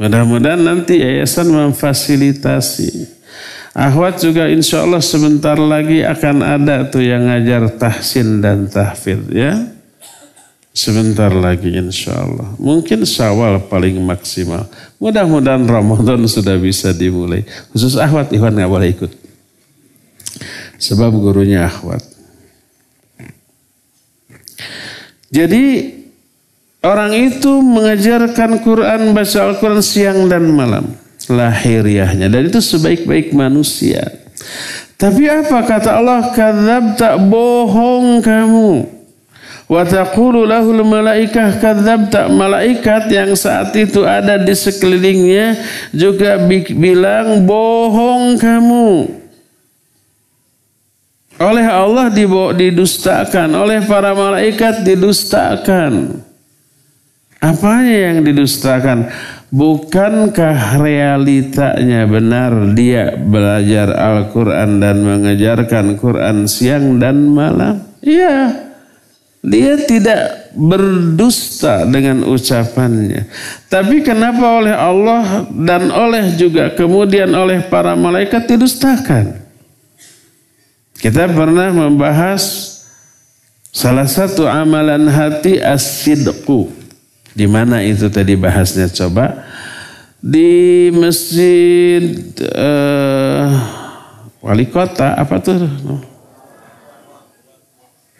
Mudah-mudahan 0.00 0.64
nanti 0.64 1.04
yayasan 1.04 1.52
memfasilitasi. 1.52 3.20
Ahwat 3.76 4.18
juga 4.24 4.48
insya 4.48 4.82
Allah 4.82 5.04
sebentar 5.04 5.60
lagi 5.60 6.00
akan 6.00 6.42
ada 6.42 6.88
tuh 6.88 7.04
yang 7.04 7.28
ngajar 7.28 7.68
tahsin 7.76 8.40
dan 8.40 8.64
tahfidz 8.66 9.28
ya. 9.28 9.60
Sebentar 10.72 11.28
lagi 11.34 11.76
insya 11.76 12.16
Allah. 12.16 12.56
Mungkin 12.56 13.04
syawal 13.04 13.60
paling 13.68 14.00
maksimal. 14.00 14.64
Mudah-mudahan 14.96 15.66
Ramadan 15.68 16.24
sudah 16.24 16.56
bisa 16.56 16.94
dimulai. 16.96 17.44
Khusus 17.74 17.98
ahwat, 17.98 18.32
Iwan 18.32 18.56
nggak 18.56 18.70
boleh 18.70 18.88
ikut. 18.94 19.12
Sebab 20.80 21.12
gurunya 21.12 21.68
ahwat. 21.68 22.00
Jadi 25.30 25.94
orang 26.80 27.12
itu 27.14 27.60
mengajarkan 27.60 28.64
Quran, 28.64 29.12
baca 29.12 29.38
Al-Quran 29.46 29.84
siang 29.84 30.26
dan 30.26 30.48
malam. 30.48 30.96
Lahiriahnya. 31.28 32.26
Dan 32.26 32.48
itu 32.48 32.58
sebaik-baik 32.58 33.36
manusia. 33.36 34.08
Tapi 34.96 35.28
apa 35.28 35.62
kata 35.68 36.00
Allah? 36.00 36.32
Kadzab 36.32 36.96
tak 36.96 37.16
bohong 37.28 38.24
kamu. 38.24 39.00
Wa 39.70 39.86
taqulu 39.86 40.42
lahul 40.50 40.82
malaikah 40.82 41.62
kadzabta 41.62 42.26
malaikat 42.26 43.06
yang 43.06 43.38
saat 43.38 43.70
itu 43.78 44.02
ada 44.02 44.34
di 44.34 44.50
sekelilingnya 44.50 45.54
juga 45.94 46.42
bilang 46.74 47.46
bohong 47.46 48.34
kamu. 48.34 49.19
Oleh 51.40 51.64
Allah 51.64 52.12
didustakan, 52.52 53.48
oleh 53.56 53.80
para 53.88 54.12
malaikat 54.12 54.84
didustakan. 54.84 56.20
Apanya 57.40 58.12
yang 58.12 58.20
didustakan? 58.20 59.08
Bukankah 59.48 60.76
realitanya 60.76 62.04
benar 62.04 62.76
dia 62.76 63.16
belajar 63.16 63.88
Al-Quran 63.88 64.84
dan 64.84 65.00
mengajarkan 65.00 65.96
Quran 65.96 66.44
siang 66.44 67.00
dan 67.00 67.32
malam? 67.32 67.88
Iya. 68.04 68.68
Dia 69.40 69.80
tidak 69.88 70.52
berdusta 70.52 71.88
dengan 71.88 72.28
ucapannya. 72.28 73.24
Tapi 73.72 74.04
kenapa 74.04 74.60
oleh 74.60 74.76
Allah 74.76 75.48
dan 75.48 75.88
oleh 75.88 76.36
juga 76.36 76.76
kemudian 76.76 77.32
oleh 77.32 77.64
para 77.64 77.96
malaikat 77.96 78.44
didustakan? 78.44 79.49
Kita 81.00 81.32
pernah 81.32 81.72
membahas 81.72 82.76
salah 83.72 84.04
satu 84.04 84.44
amalan 84.44 85.08
hati 85.08 85.56
as-sidqu. 85.56 86.68
Di 87.32 87.48
mana 87.48 87.80
itu 87.80 88.12
tadi 88.12 88.36
bahasnya 88.36 88.92
coba? 88.92 89.48
Di 90.20 90.92
masjid 90.92 92.04
uh, 92.52 93.48
wali 94.44 94.68
kota 94.68 95.16
apa 95.16 95.40
tuh? 95.40 95.64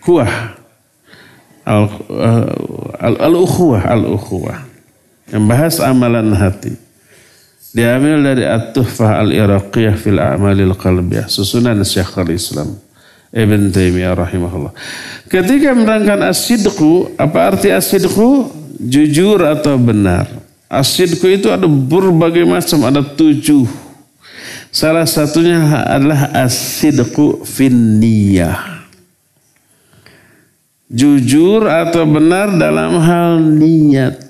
Kuah 0.01 0.57
Al-Ukhuwah, 3.21 3.83
Al-Ukhuwah. 3.85 4.59
Membahas 5.31 5.79
amalan 5.79 6.35
hati. 6.35 6.75
Diambil 7.71 8.19
dari 8.23 8.45
At-Tuhfah 8.47 9.23
Al-Iraqiyah 9.23 9.95
fil 9.95 10.19
A'malil 10.19 10.75
Qalbiyah. 10.75 11.31
Susunan 11.31 11.79
Syekhul 11.87 12.35
Islam. 12.35 12.75
Ibn 13.31 13.71
Taimiyah 13.71 14.19
rahimahullah. 14.19 14.75
Ketika 15.31 15.71
menerangkan 15.71 16.27
asidku, 16.27 17.15
apa 17.15 17.55
arti 17.55 17.71
asidku? 17.71 18.51
Jujur 18.81 19.39
atau 19.47 19.79
benar. 19.79 20.27
Asidku 20.67 21.31
itu 21.31 21.47
ada 21.47 21.71
berbagai 21.71 22.43
macam, 22.43 22.91
ada 22.91 23.07
tujuh. 23.07 23.71
Salah 24.75 25.07
satunya 25.07 25.63
adalah 25.87 26.31
asidku 26.43 27.47
fin 27.47 28.03
niyah 28.03 28.81
jujur 30.91 31.71
atau 31.71 32.03
benar 32.03 32.59
dalam 32.59 32.99
hal 32.99 33.39
niat. 33.39 34.30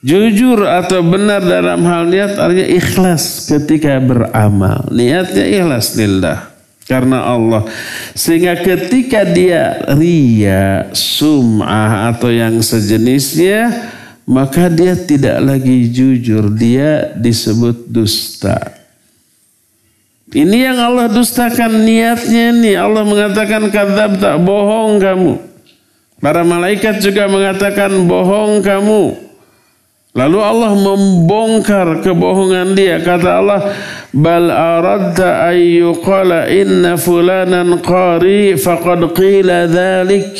Jujur 0.00 0.64
atau 0.64 1.04
benar 1.04 1.44
dalam 1.44 1.84
hal 1.84 2.08
niat 2.08 2.32
artinya 2.40 2.68
ikhlas 2.72 3.52
ketika 3.52 4.00
beramal. 4.00 4.88
Niatnya 4.88 5.44
ikhlas 5.44 5.92
lillah. 5.92 6.48
Karena 6.88 7.22
Allah. 7.22 7.68
Sehingga 8.16 8.56
ketika 8.64 9.28
dia 9.28 9.78
ria, 9.94 10.88
sum'ah 10.96 12.10
atau 12.16 12.32
yang 12.32 12.64
sejenisnya. 12.64 13.92
Maka 14.24 14.72
dia 14.72 14.96
tidak 14.96 15.36
lagi 15.42 15.92
jujur. 15.92 16.48
Dia 16.48 17.12
disebut 17.14 17.84
dusta. 17.84 18.56
Ini 20.32 20.70
yang 20.70 20.78
Allah 20.80 21.12
dustakan 21.12 21.84
niatnya 21.84 22.56
nih. 22.56 22.78
Allah 22.78 23.04
mengatakan 23.04 23.68
kadzab 23.68 24.16
tak 24.16 24.38
bohong 24.40 24.96
kamu. 24.96 25.32
Para 26.22 26.40
malaikat 26.46 27.04
juga 27.04 27.28
mengatakan 27.28 27.90
bohong 28.08 28.62
kamu. 28.64 29.29
Lalu 30.10 30.38
Allah 30.42 30.72
membongkar 30.74 32.02
kebohongan 32.02 32.74
dia. 32.74 32.98
Kata 32.98 33.30
Allah, 33.38 33.60
Bal 34.10 34.50
aradta 34.50 35.46
ayyuqala 35.54 36.50
inna 36.50 36.98
fulanan 36.98 37.78
qari 37.78 38.58
faqad 38.58 39.06
qila 39.14 39.70
dhalik. 39.70 40.34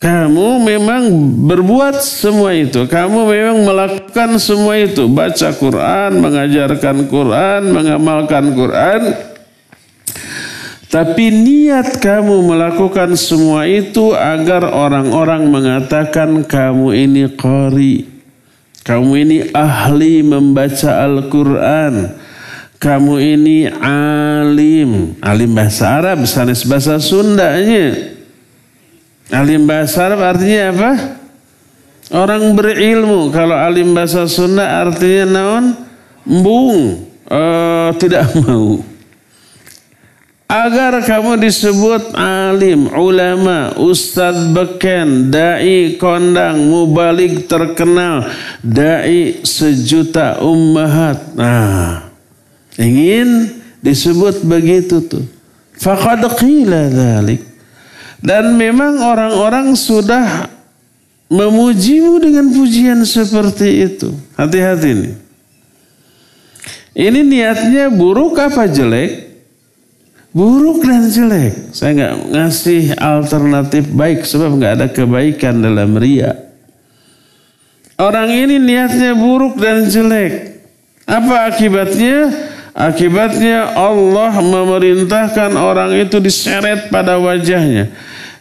Kamu 0.00 0.64
memang 0.64 1.12
berbuat 1.44 2.00
semua 2.00 2.56
itu. 2.56 2.88
Kamu 2.88 3.28
memang 3.28 3.60
melakukan 3.68 4.40
semua 4.40 4.80
itu. 4.80 5.04
Baca 5.12 5.52
Quran, 5.52 6.24
mengajarkan 6.24 7.04
Quran, 7.12 7.60
mengamalkan 7.68 8.56
Quran. 8.56 9.12
Tapi 10.88 11.28
niat 11.28 12.00
kamu 12.00 12.48
melakukan 12.48 13.12
semua 13.20 13.68
itu 13.68 14.16
agar 14.16 14.64
orang-orang 14.64 15.44
mengatakan 15.52 16.48
kamu 16.48 16.96
ini 16.96 17.28
qari. 17.36 18.19
Kamu 18.90 19.12
ini 19.22 19.38
ahli 19.54 20.18
membaca 20.18 21.06
Al-Quran. 21.06 22.10
Kamu 22.82 23.22
ini 23.22 23.70
alim. 23.70 25.14
Alim 25.22 25.50
bahasa 25.54 26.02
Arab, 26.02 26.26
sanes 26.26 26.66
bahasa 26.66 26.98
Sundanya. 26.98 27.94
Alim 29.30 29.62
bahasa 29.62 30.10
Arab 30.10 30.26
artinya 30.26 30.74
apa? 30.74 30.90
Orang 32.10 32.50
berilmu. 32.58 33.30
Kalau 33.30 33.54
alim 33.54 33.94
bahasa 33.94 34.26
Sunda 34.26 34.82
artinya 34.82 35.38
naon? 35.38 35.64
Embung. 36.26 37.06
Uh, 37.30 37.94
tidak 37.94 38.26
mau. 38.42 38.82
Agar 40.50 40.98
kamu 41.06 41.38
disebut 41.38 42.10
alim, 42.18 42.90
ulama, 42.90 43.70
ustadz 43.78 44.50
beken, 44.50 45.30
dai 45.30 45.94
kondang, 45.94 46.66
mubalik 46.66 47.46
terkenal, 47.46 48.26
dai 48.58 49.46
sejuta 49.46 50.42
ummahat. 50.42 51.22
Nah, 51.38 52.10
ingin 52.74 53.62
disebut 53.78 54.42
begitu 54.42 54.98
tuh. 55.06 55.22
Faqad 55.78 56.26
qila 56.34 56.90
dhalik. 56.90 57.46
Dan 58.18 58.58
memang 58.58 59.06
orang-orang 59.06 59.78
sudah 59.78 60.50
memujimu 61.30 62.18
dengan 62.18 62.50
pujian 62.50 63.06
seperti 63.06 63.86
itu. 63.86 64.10
Hati-hati 64.34 64.90
nih. 64.98 65.14
Ini 66.90 67.22
niatnya 67.22 67.86
buruk 67.86 68.34
apa 68.34 68.66
jelek? 68.66 69.29
Buruk 70.30 70.86
dan 70.86 71.10
jelek. 71.10 71.74
Saya 71.74 71.90
nggak 71.90 72.14
ngasih 72.30 72.82
alternatif 72.94 73.90
baik 73.90 74.22
sebab 74.22 74.62
nggak 74.62 74.72
ada 74.78 74.86
kebaikan 74.86 75.58
dalam 75.58 75.98
ria. 75.98 76.38
Orang 77.98 78.30
ini 78.30 78.62
niatnya 78.62 79.18
buruk 79.18 79.58
dan 79.58 79.90
jelek. 79.90 80.62
Apa 81.04 81.50
akibatnya? 81.50 82.30
Akibatnya 82.70 83.74
Allah 83.74 84.38
memerintahkan 84.38 85.58
orang 85.58 85.98
itu 85.98 86.22
diseret 86.22 86.88
pada 86.94 87.18
wajahnya. 87.18 87.90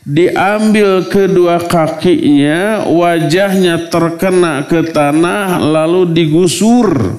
Diambil 0.06 1.10
kedua 1.10 1.60
kakinya, 1.66 2.86
wajahnya 2.86 3.90
terkena 3.90 4.64
ke 4.70 4.94
tanah 4.94 5.58
lalu 5.58 6.14
digusur. 6.14 7.18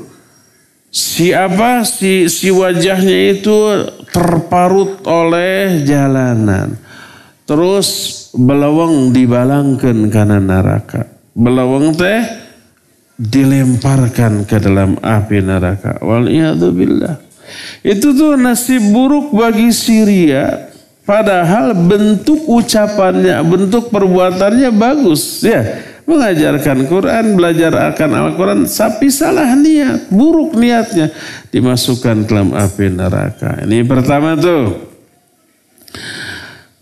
Siapa 0.91 1.87
si 1.87 2.27
si 2.27 2.51
wajahnya 2.51 3.39
itu 3.39 3.87
terparut 4.11 5.07
oleh 5.07 5.87
jalanan. 5.87 6.75
Terus 7.47 7.89
belawang 8.35 9.15
dibalangkan 9.15 10.11
karena 10.11 10.43
neraka. 10.43 11.07
Belawang 11.31 11.95
teh 11.95 12.27
dilemparkan 13.15 14.43
ke 14.43 14.59
dalam 14.59 14.99
api 14.99 15.39
neraka. 15.39 16.03
Waliyadzubillah. 16.03 17.23
Itu 17.87 18.11
tuh 18.11 18.35
nasib 18.35 18.83
buruk 18.91 19.31
bagi 19.31 19.71
Syria. 19.71 20.71
Padahal 21.07 21.75
bentuk 21.75 22.47
ucapannya, 22.47 23.43
bentuk 23.43 23.91
perbuatannya 23.91 24.71
bagus. 24.71 25.43
Ya, 25.43 25.83
mengajarkan 26.09 26.89
Quran, 26.89 27.37
belajar 27.37 27.73
akan 27.93 28.11
Al-Quran, 28.15 28.61
tapi 28.69 29.09
salah 29.09 29.53
niat, 29.57 30.09
buruk 30.13 30.57
niatnya, 30.57 31.13
dimasukkan 31.51 32.29
dalam 32.29 32.53
api 32.53 32.87
neraka. 32.93 33.65
Ini 33.65 33.85
pertama 33.85 34.37
tuh. 34.37 34.91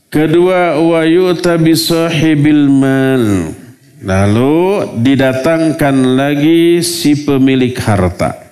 Kedua 0.09 0.81
wa 0.81 1.05
yu'ta 1.05 1.61
bisahibil 1.61 2.65
mal. 2.73 3.53
Lalu 3.99 4.57
didatangkan 5.05 6.17
lagi 6.17 6.81
si 6.81 7.27
pemilik 7.27 7.75
harta. 7.83 8.47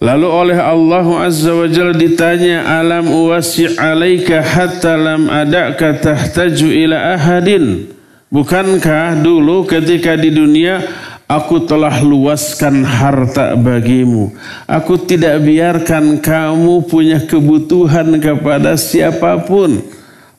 Lalu 0.00 0.28
oleh 0.32 0.56
Allah 0.56 1.04
Azza 1.28 1.52
wa 1.52 1.68
Jalla 1.68 1.92
ditanya 1.92 2.64
alam 2.80 3.04
uwasi' 3.04 3.76
alaika 3.76 4.40
hatta 4.40 4.96
lam 4.96 5.28
adaka 5.28 5.92
tahtaju 5.92 6.68
ila 6.72 7.20
ahadin. 7.20 7.84
Bukankah 8.30 9.18
dulu 9.18 9.66
ketika 9.66 10.14
di 10.14 10.30
dunia 10.30 10.86
Aku 11.30 11.62
telah 11.62 12.02
luaskan 12.02 12.82
harta 12.82 13.54
bagimu. 13.54 14.34
Aku 14.66 14.98
tidak 14.98 15.38
biarkan 15.46 16.18
kamu 16.18 16.90
punya 16.90 17.22
kebutuhan 17.22 18.18
kepada 18.18 18.74
siapa 18.74 19.38
pun. 19.46 19.78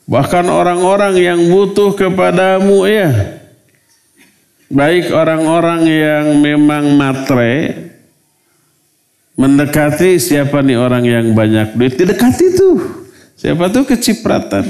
Bahkan 0.04 0.52
orang-orang 0.52 1.16
yang 1.16 1.40
butuh 1.48 1.96
kepadamu 1.96 2.84
ya. 2.92 3.08
Baik 4.68 5.16
orang-orang 5.16 5.88
yang 5.88 6.26
memang 6.44 6.92
matre. 7.00 7.88
Mendekati 9.40 10.20
siapa 10.20 10.60
nih 10.60 10.76
orang 10.76 11.08
yang 11.08 11.32
banyak 11.32 11.72
duit. 11.80 11.96
Didekati 11.96 12.52
tuh. 12.52 13.08
Siapa 13.40 13.72
tuh 13.72 13.88
kecipratan. 13.88 14.68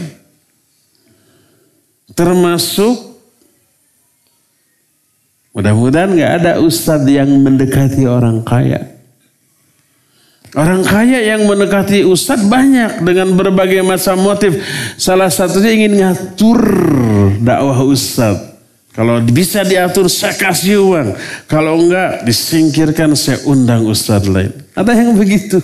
Termasuk 2.13 3.10
Mudah-mudahan 5.51 6.15
nggak 6.15 6.33
ada 6.43 6.51
ustadz 6.63 7.11
yang 7.11 7.27
mendekati 7.27 8.07
orang 8.07 8.39
kaya. 8.43 8.87
Orang 10.51 10.83
kaya 10.83 11.19
yang 11.23 11.47
mendekati 11.47 12.03
ustadz 12.03 12.47
banyak 12.47 13.03
dengan 13.03 13.35
berbagai 13.35 13.83
macam 13.83 14.19
motif. 14.19 14.59
Salah 14.95 15.31
satunya 15.31 15.71
ingin 15.75 15.93
ngatur 15.99 16.59
dakwah 17.43 17.83
ustadz. 17.83 18.51
Kalau 18.91 19.23
bisa 19.23 19.63
diatur 19.63 20.11
saya 20.11 20.35
kasih 20.35 20.83
uang. 20.83 21.15
Kalau 21.47 21.79
enggak 21.79 22.27
disingkirkan 22.27 23.15
saya 23.15 23.39
undang 23.47 23.87
ustadz 23.87 24.27
lain. 24.27 24.51
Ada 24.75 24.91
yang 24.91 25.15
begitu. 25.15 25.63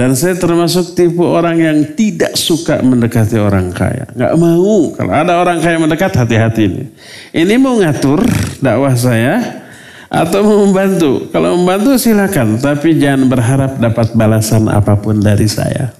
Dan 0.00 0.16
saya 0.16 0.32
termasuk 0.32 0.96
tipe 0.96 1.20
orang 1.20 1.60
yang 1.60 1.78
tidak 1.92 2.32
suka 2.32 2.80
mendekati 2.80 3.36
orang 3.36 3.68
kaya. 3.68 4.08
Gak 4.16 4.32
mau. 4.40 4.96
Kalau 4.96 5.12
ada 5.12 5.36
orang 5.36 5.60
kaya 5.60 5.76
mendekat, 5.76 6.16
hati-hati 6.16 6.62
ini. 6.72 6.84
Ini 7.36 7.60
mau 7.60 7.76
ngatur 7.76 8.24
dakwah 8.64 8.96
saya 8.96 9.60
atau 10.08 10.40
mau 10.40 10.64
membantu. 10.64 11.28
Kalau 11.28 11.52
membantu 11.52 12.00
silakan, 12.00 12.56
tapi 12.56 12.96
jangan 12.96 13.28
berharap 13.28 13.76
dapat 13.76 14.16
balasan 14.16 14.72
apa 14.72 14.96
pun 14.96 15.20
dari 15.20 15.44
saya. 15.44 15.92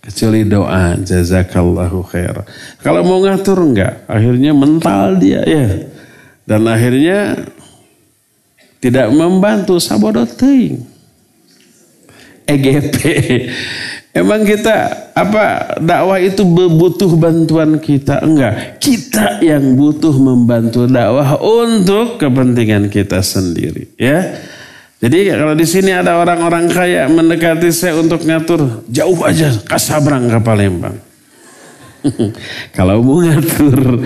Kecuali 0.00 0.48
doa, 0.48 0.96
jazakallahu 0.96 2.00
khair. 2.08 2.40
Kalau 2.80 3.04
mau 3.04 3.20
ngatur 3.20 3.68
enggak, 3.68 4.08
akhirnya 4.08 4.56
mental 4.56 5.20
dia 5.20 5.44
ya. 5.44 5.92
Dan 6.48 6.64
akhirnya 6.64 7.36
tidak 8.80 9.12
membantu 9.12 9.76
sabodoting. 9.76 10.96
EGP. 12.48 12.96
Emang 14.16 14.42
kita 14.42 15.12
apa 15.12 15.76
dakwah 15.78 16.16
itu 16.16 16.42
butuh 16.48 17.12
bantuan 17.14 17.76
kita? 17.76 18.24
Enggak. 18.24 18.80
Kita 18.80 19.44
yang 19.44 19.76
butuh 19.76 20.16
membantu 20.16 20.88
dakwah 20.88 21.36
untuk 21.38 22.16
kepentingan 22.16 22.88
kita 22.88 23.20
sendiri, 23.20 23.92
ya. 24.00 24.40
Jadi 24.98 25.30
kalau 25.30 25.54
di 25.54 25.62
sini 25.62 25.94
ada 25.94 26.18
orang-orang 26.18 26.66
kaya 26.66 27.06
mendekati 27.06 27.70
saya 27.70 27.94
untuk 28.02 28.26
ngatur, 28.26 28.82
jauh 28.90 29.22
aja 29.22 29.54
Kasabrang 29.62 30.26
ke 30.26 30.38
Palembang. 30.42 30.98
kalau 32.76 33.02
mau 33.06 33.22
ngatur. 33.22 34.02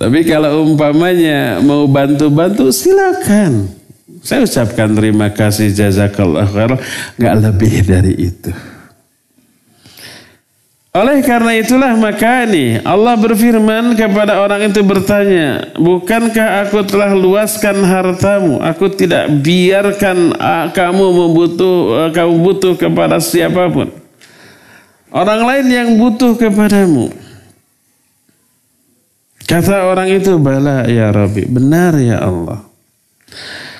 Tapi 0.00 0.18
kalau 0.24 0.64
umpamanya 0.64 1.60
mau 1.60 1.84
bantu-bantu 1.84 2.72
silakan. 2.72 3.83
Saya 4.24 4.40
ucapkan 4.40 4.88
terima 4.96 5.28
kasih 5.28 5.68
jazakallah 5.68 6.48
khair. 6.48 6.80
Gak 7.20 7.34
lebih 7.44 7.84
dari 7.84 8.32
itu. 8.32 8.48
Oleh 10.94 11.26
karena 11.26 11.58
itulah 11.58 11.90
maka 11.98 12.46
ini 12.46 12.78
Allah 12.86 13.18
berfirman 13.18 13.98
kepada 13.98 14.38
orang 14.38 14.70
itu 14.70 14.78
bertanya, 14.86 15.74
bukankah 15.74 16.64
aku 16.64 16.86
telah 16.86 17.10
luaskan 17.10 17.82
hartamu? 17.82 18.62
Aku 18.62 18.86
tidak 18.94 19.26
biarkan 19.42 20.38
kamu 20.70 21.06
membutuh 21.10 22.08
kamu 22.14 22.34
butuh 22.46 22.78
kepada 22.78 23.18
siapa 23.18 23.66
pun. 23.74 23.90
Orang 25.10 25.42
lain 25.42 25.66
yang 25.66 25.88
butuh 25.98 26.38
kepadamu. 26.38 27.10
Kata 29.50 29.90
orang 29.90 30.14
itu, 30.14 30.38
bala 30.38 30.86
ya 30.86 31.10
Rabbi, 31.10 31.42
benar 31.50 31.98
ya 31.98 32.22
Allah. 32.22 32.62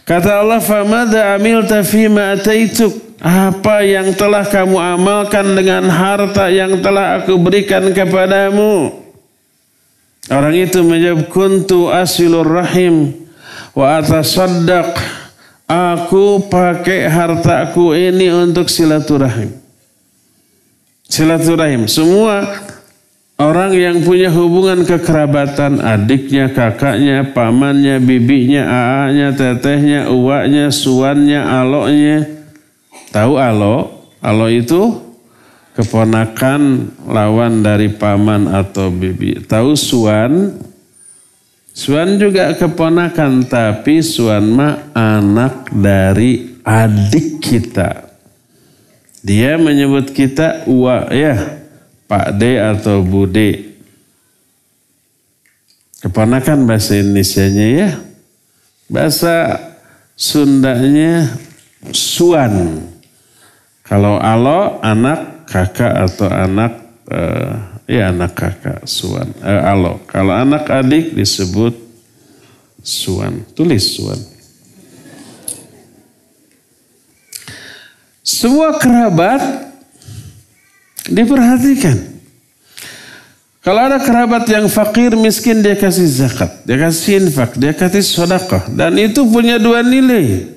Kata 0.04 0.44
Allah, 0.44 0.60
"Famada 0.60 1.36
amilta 1.36 1.80
fima 1.80 2.36
ataituk?" 2.36 3.16
Apa 3.24 3.80
yang 3.80 4.12
telah 4.12 4.44
kamu 4.44 4.76
amalkan 4.76 5.56
dengan 5.56 5.88
harta 5.88 6.52
yang 6.52 6.84
telah 6.84 7.24
aku 7.24 7.40
berikan 7.40 7.88
kepadamu? 7.88 9.00
Orang 10.28 10.52
itu 10.52 10.84
menjawab, 10.84 11.32
"Kuntu 11.32 11.88
asilur 11.88 12.44
rahim 12.44 13.16
wa 13.72 13.96
atasaddaq." 13.96 14.92
Aku 15.64 16.44
pakai 16.52 17.08
hartaku 17.08 17.96
ini 17.96 18.28
untuk 18.28 18.68
silaturahim. 18.68 19.56
Silaturahim. 21.08 21.88
Semua 21.88 22.44
Orang 23.34 23.74
yang 23.74 23.98
punya 24.06 24.30
hubungan 24.30 24.86
kekerabatan, 24.86 25.82
adiknya, 25.82 26.54
kakaknya, 26.54 27.34
pamannya, 27.34 27.98
bibinya, 27.98 28.62
aaknya, 28.62 29.34
tetehnya, 29.34 30.00
uaknya, 30.06 30.70
suannya, 30.70 31.42
aloknya. 31.42 32.30
Tahu 33.10 33.34
alo? 33.34 34.06
Alo 34.22 34.46
itu 34.46 35.02
keponakan 35.74 36.94
lawan 37.10 37.58
dari 37.66 37.90
paman 37.90 38.46
atau 38.54 38.94
bibi. 38.94 39.42
Tahu 39.42 39.74
suan? 39.74 40.54
Suan 41.74 42.22
juga 42.22 42.54
keponakan, 42.54 43.50
tapi 43.50 43.98
suan 43.98 44.46
mah 44.46 44.94
anak 44.94 45.74
dari 45.74 46.62
adik 46.62 47.42
kita. 47.42 48.14
Dia 49.26 49.58
menyebut 49.58 50.14
kita 50.14 50.70
uak 50.70 51.10
ya 51.10 51.63
Pak 52.04 52.36
D 52.36 52.60
atau 52.60 53.00
Bu 53.00 53.24
D. 53.24 53.70
Keponakan 56.04 56.68
bahasa 56.68 57.00
Indonesia-nya 57.00 57.66
ya. 57.72 57.90
Bahasa 58.92 59.56
Sundanya 60.12 61.32
Suan. 61.96 62.84
Kalau 63.80 64.20
Alo 64.20 64.80
anak 64.84 65.48
kakak 65.48 65.92
atau 65.92 66.28
anak 66.28 66.72
uh, 67.08 67.80
ya 67.88 68.12
anak 68.12 68.36
kakak 68.36 68.84
Suan. 68.84 69.32
Uh, 69.40 69.62
alo. 69.64 70.04
Kalau 70.04 70.36
anak 70.36 70.68
adik 70.68 71.16
disebut 71.16 71.72
Suan. 72.84 73.48
Tulis 73.56 73.96
Suan. 73.96 74.20
Semua 78.24 78.76
kerabat 78.76 79.63
Diperhatikan. 81.08 82.14
Kalau 83.64 83.80
ada 83.80 83.96
kerabat 83.96 84.44
yang 84.44 84.68
fakir, 84.68 85.16
miskin, 85.16 85.64
dia 85.64 85.72
kasih 85.72 86.04
zakat. 86.04 86.52
Dia 86.68 86.76
kasih 86.76 87.24
infak, 87.24 87.56
dia 87.56 87.72
kasih 87.72 88.04
sodakoh. 88.04 88.60
Dan 88.68 89.00
itu 89.00 89.24
punya 89.24 89.56
dua 89.56 89.80
nilai. 89.80 90.52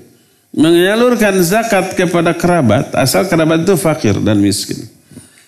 Menyalurkan 0.51 1.39
zakat 1.39 1.95
kepada 1.95 2.35
kerabat, 2.35 2.91
asal 2.99 3.23
kerabat 3.31 3.63
itu 3.63 3.79
fakir 3.79 4.19
dan 4.19 4.43
miskin. 4.43 4.91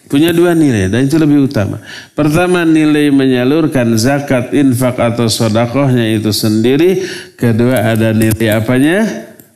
Punya 0.08 0.32
dua 0.32 0.56
nilai, 0.56 0.88
dan 0.88 1.04
itu 1.04 1.20
lebih 1.20 1.52
utama. 1.52 1.84
Pertama, 2.16 2.64
nilai 2.64 3.12
menyalurkan 3.12 3.92
zakat, 4.00 4.56
infak, 4.56 4.96
atau 4.96 5.28
sodakohnya 5.28 6.08
itu 6.16 6.32
sendiri. 6.32 7.04
Kedua, 7.36 7.92
ada 7.92 8.16
nilai 8.16 8.56
apanya? 8.56 9.04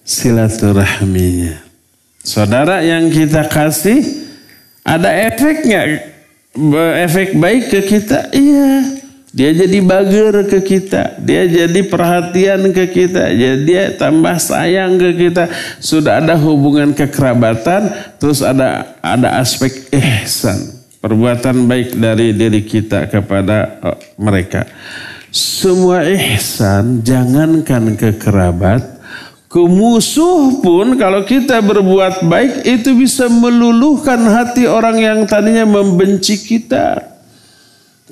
Silaturahminya. 0.04 1.56
Saudara 2.20 2.84
yang 2.84 3.08
kita 3.08 3.48
kasih, 3.48 4.04
ada 4.84 5.10
efek 5.32 5.64
nggak 5.64 5.88
efek 7.08 7.28
baik 7.40 7.64
ke 7.72 7.80
kita? 7.88 8.30
Iya. 8.36 9.00
Dia 9.34 9.50
jadi 9.50 9.82
bager 9.82 10.46
ke 10.46 10.62
kita, 10.62 11.18
dia 11.18 11.50
jadi 11.50 11.82
perhatian 11.90 12.70
ke 12.70 12.86
kita, 12.86 13.34
jadi 13.34 13.58
dia 13.66 13.84
tambah 13.98 14.38
sayang 14.38 15.02
ke 15.02 15.10
kita. 15.26 15.50
Sudah 15.82 16.22
ada 16.22 16.38
hubungan 16.38 16.94
kekerabatan, 16.94 17.90
terus 18.22 18.46
ada 18.46 18.94
ada 19.02 19.42
aspek 19.42 19.90
ihsan, 19.90 20.78
perbuatan 21.02 21.66
baik 21.66 21.98
dari 21.98 22.30
diri 22.38 22.62
kita 22.62 23.10
kepada 23.10 23.82
uh, 23.82 23.98
mereka. 24.22 24.70
Semua 25.34 26.06
ihsan, 26.14 27.02
jangankan 27.02 27.98
ke 27.98 28.14
kerabat, 28.22 28.86
ke 29.54 29.62
musuh 29.62 30.66
pun 30.66 30.98
kalau 30.98 31.22
kita 31.30 31.62
berbuat 31.62 32.26
baik 32.26 32.66
itu 32.66 32.98
bisa 32.98 33.30
meluluhkan 33.30 34.18
hati 34.26 34.66
orang 34.66 34.98
yang 34.98 35.20
tadinya 35.30 35.62
membenci 35.62 36.42
kita. 36.42 37.14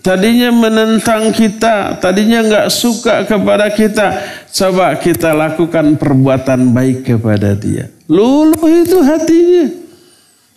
Tadinya 0.06 0.54
menentang 0.54 1.34
kita, 1.34 1.98
tadinya 1.98 2.46
nggak 2.46 2.68
suka 2.70 3.26
kepada 3.26 3.74
kita. 3.74 4.22
Coba 4.54 4.94
kita 5.02 5.34
lakukan 5.34 5.98
perbuatan 5.98 6.78
baik 6.78 7.10
kepada 7.10 7.58
dia. 7.58 7.90
Luluh 8.06 8.62
itu 8.70 9.02
hatinya. 9.02 9.66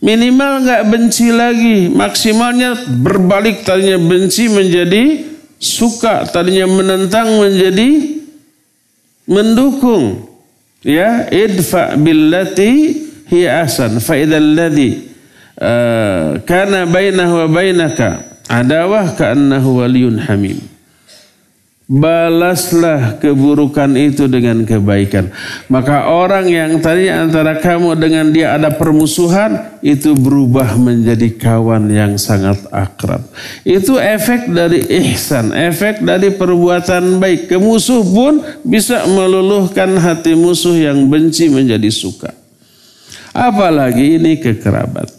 Minimal 0.05 0.69
nggak 0.69 0.83
benci 0.85 1.33
lagi. 1.33 1.89
Maksimalnya 1.89 2.93
berbalik 3.01 3.65
tadinya 3.65 3.97
benci 4.01 4.53
menjadi 4.53 5.33
suka. 5.57 6.29
Tadinya 6.29 6.69
menentang 6.69 7.41
menjadi 7.41 8.21
mendukung. 9.25 10.34
Ya, 10.85 11.27
idfa 11.33 11.97
billati 11.97 12.97
hiya 13.33 13.65
asan. 13.65 14.01
Fa 14.01 14.15
idzal 14.21 14.55
ladzi 14.55 15.01
uh, 15.57 16.39
kana 16.45 16.85
bainahu 16.87 17.41
wa 17.45 17.49
bainaka 17.49 18.35
Adawah 18.45 19.17
ka'annahu 19.17 19.81
waliyun 19.81 20.21
hamim. 20.21 20.61
Balaslah 21.85 23.21
keburukan 23.21 23.93
itu 23.93 24.25
dengan 24.25 24.65
kebaikan. 24.65 25.29
Maka 25.69 26.09
orang 26.09 26.49
yang 26.49 26.81
tadi 26.81 27.13
antara 27.13 27.61
kamu 27.61 27.93
dengan 28.01 28.33
dia 28.33 28.57
ada 28.57 28.73
permusuhan, 28.73 29.77
itu 29.85 30.17
berubah 30.17 30.81
menjadi 30.81 31.37
kawan 31.37 31.93
yang 31.93 32.17
sangat 32.17 32.57
akrab. 32.73 33.21
Itu 33.69 34.01
efek 34.01 34.49
dari 34.49 34.81
ihsan, 35.13 35.53
efek 35.53 36.01
dari 36.01 36.33
perbuatan 36.33 37.21
baik. 37.21 37.53
Kemusuh 37.53 38.01
pun 38.01 38.41
bisa 38.65 39.05
meluluhkan 39.05 40.01
hati 40.01 40.33
musuh 40.33 40.81
yang 40.81 41.05
benci 41.13 41.53
menjadi 41.53 41.93
suka. 41.93 42.33
Apalagi 43.37 44.17
ini 44.17 44.41
kekerabat. 44.41 45.13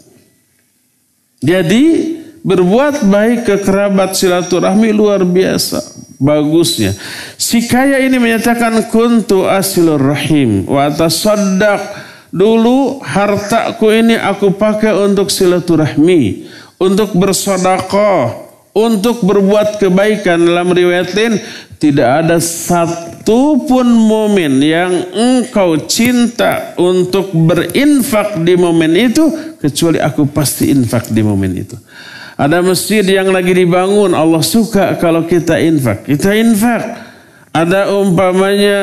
Jadi 1.46 2.16
Berbuat 2.46 3.10
baik 3.10 3.40
ke 3.42 3.56
kerabat 3.58 4.14
silaturahmi 4.14 4.94
luar 4.94 5.26
biasa. 5.26 5.82
Bagusnya. 6.16 6.96
Si 7.36 7.68
kaya 7.68 8.00
ini 8.00 8.16
menyatakan 8.16 8.88
kuntu 8.88 9.44
asilur 9.44 10.00
rahim. 10.00 10.64
Wa 10.64 10.88
tasaddaq. 10.88 12.08
Dulu 12.32 13.00
hartaku 13.00 13.92
ini 13.92 14.16
aku 14.16 14.56
pakai 14.56 14.96
untuk 14.96 15.28
silaturahmi. 15.28 16.48
Untuk 16.80 17.12
bersodakoh. 17.16 18.48
Untuk 18.72 19.24
berbuat 19.24 19.76
kebaikan. 19.80 20.40
Dalam 20.40 20.72
riwayat 20.72 21.12
lain 21.12 21.40
tidak 21.76 22.24
ada 22.24 22.40
satu 22.40 23.60
pun 23.68 23.84
momen 23.84 24.64
yang 24.64 24.92
engkau 25.12 25.76
cinta 25.84 26.72
untuk 26.80 27.32
berinfak 27.36 28.40
di 28.40 28.56
momen 28.56 28.96
itu. 28.96 29.28
Kecuali 29.60 30.00
aku 30.00 30.28
pasti 30.28 30.72
infak 30.72 31.12
di 31.12 31.20
momen 31.20 31.52
itu. 31.56 31.76
Ada 32.36 32.60
masjid 32.60 33.00
yang 33.00 33.32
lagi 33.32 33.56
dibangun, 33.56 34.12
Allah 34.12 34.44
suka 34.44 35.00
kalau 35.00 35.24
kita 35.24 35.56
infak. 35.56 36.04
Kita 36.04 36.36
infak. 36.36 37.08
Ada 37.56 37.88
umpamanya 37.88 38.80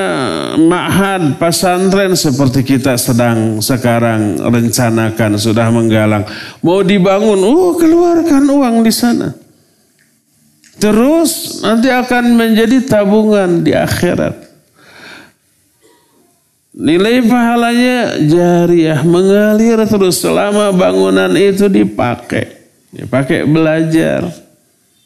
ma'had 0.58 1.38
pesantren 1.38 2.18
seperti 2.18 2.66
kita 2.66 2.98
sedang 2.98 3.62
sekarang 3.62 4.42
rencanakan 4.42 5.38
sudah 5.38 5.70
menggalang 5.70 6.26
mau 6.66 6.82
dibangun, 6.82 7.38
oh 7.46 7.78
keluarkan 7.78 8.42
uang 8.50 8.82
di 8.82 8.89
sana. 8.89 9.30
Terus 10.82 11.62
nanti 11.62 11.94
akan 11.94 12.34
menjadi 12.34 12.82
tabungan 12.82 13.62
di 13.62 13.78
akhirat. 13.78 14.42
Nilai 16.74 17.22
pahalanya 17.30 18.18
jariah 18.26 19.06
mengalir 19.06 19.86
terus 19.86 20.18
selama 20.18 20.74
bangunan 20.74 21.30
itu 21.38 21.70
dipakai. 21.70 22.62
Dipakai 22.93 23.49
belajar, 23.49 24.21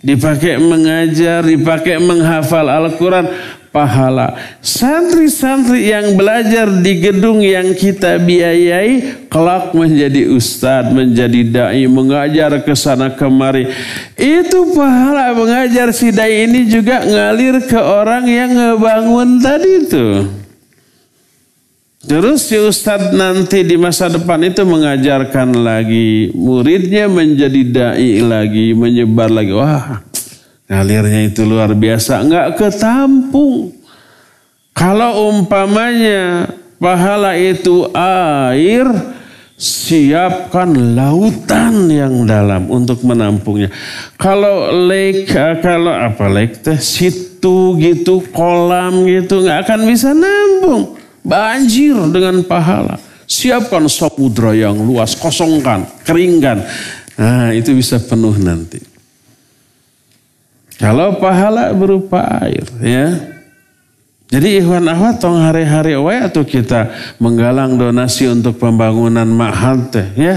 dipakai 0.03 0.59
mengajar, 0.59 1.39
dipakai 1.39 2.03
menghafal 2.03 2.67
Al-Quran, 2.67 3.31
pahala. 3.71 4.35
Santri-santri 4.59 5.87
yang 5.87 6.19
belajar 6.19 6.67
di 6.83 6.99
gedung 6.99 7.39
yang 7.39 7.71
kita 7.71 8.19
biayai, 8.19 9.27
kelak 9.31 9.71
menjadi 9.71 10.27
ustadz, 10.35 10.91
menjadi 10.91 11.41
da'i, 11.47 11.87
mengajar 11.87 12.59
ke 12.59 12.75
sana 12.75 13.13
kemari. 13.13 13.71
Itu 14.19 14.75
pahala 14.75 15.31
mengajar 15.31 15.93
si 15.95 16.11
da'i 16.11 16.43
ini 16.43 16.67
juga 16.67 17.07
ngalir 17.07 17.63
ke 17.63 17.79
orang 17.79 18.27
yang 18.27 18.51
ngebangun 18.51 19.39
tadi 19.39 19.71
itu. 19.87 20.07
Terus 22.07 22.47
si 22.47 22.55
Ustadz 22.55 23.11
nanti 23.11 23.67
di 23.67 23.75
masa 23.75 24.07
depan 24.07 24.39
itu 24.47 24.63
mengajarkan 24.63 25.59
lagi. 25.59 26.31
Muridnya 26.31 27.11
menjadi 27.11 27.61
da'i 27.67 28.23
lagi, 28.23 28.71
menyebar 28.71 29.27
lagi. 29.27 29.51
Wah, 29.51 29.99
ngalirnya 30.71 31.27
itu 31.27 31.43
luar 31.43 31.75
biasa. 31.75 32.23
Enggak 32.23 32.55
ketampung. 32.55 33.75
Kalau 34.71 35.35
umpamanya 35.35 36.47
pahala 36.79 37.35
itu 37.35 37.91
air, 37.91 38.87
siapkan 39.59 40.95
lautan 40.95 41.91
yang 41.91 42.23
dalam 42.23 42.71
untuk 42.71 43.03
menampungnya. 43.03 43.67
Kalau 44.15 44.71
lake, 44.71 45.35
kalau 45.59 45.91
apa 45.91 46.31
lake 46.31 46.63
teh, 46.63 46.79
situ 46.79 47.75
gitu, 47.83 48.23
kolam 48.31 49.03
gitu, 49.03 49.43
nggak 49.43 49.67
akan 49.67 49.79
bisa 49.83 50.15
nampung. 50.15 51.06
Banjir 51.27 51.99
dengan 52.07 52.39
pahala. 52.47 52.95
Siapkan 53.27 53.83
samudra 53.91 54.55
yang 54.55 54.79
luas, 54.79 55.11
kosongkan, 55.19 55.83
keringkan. 56.07 56.63
Nah 57.19 57.51
itu 57.51 57.75
bisa 57.75 57.99
penuh 57.99 58.31
nanti. 58.39 58.79
Kalau 60.79 61.19
pahala 61.19 61.75
berupa 61.75 62.23
air 62.39 62.63
ya. 62.79 63.07
Jadi 64.27 64.59
ikhwan 64.63 64.87
ahwat 64.87 65.19
tong 65.19 65.39
hari-hari 65.39 65.99
wae 65.99 66.19
atau 66.19 66.43
kita 66.47 66.91
menggalang 67.19 67.75
donasi 67.75 68.27
untuk 68.27 68.59
pembangunan 68.59 69.27
ma'had 69.27 69.91
teh 69.91 70.07
ya. 70.15 70.35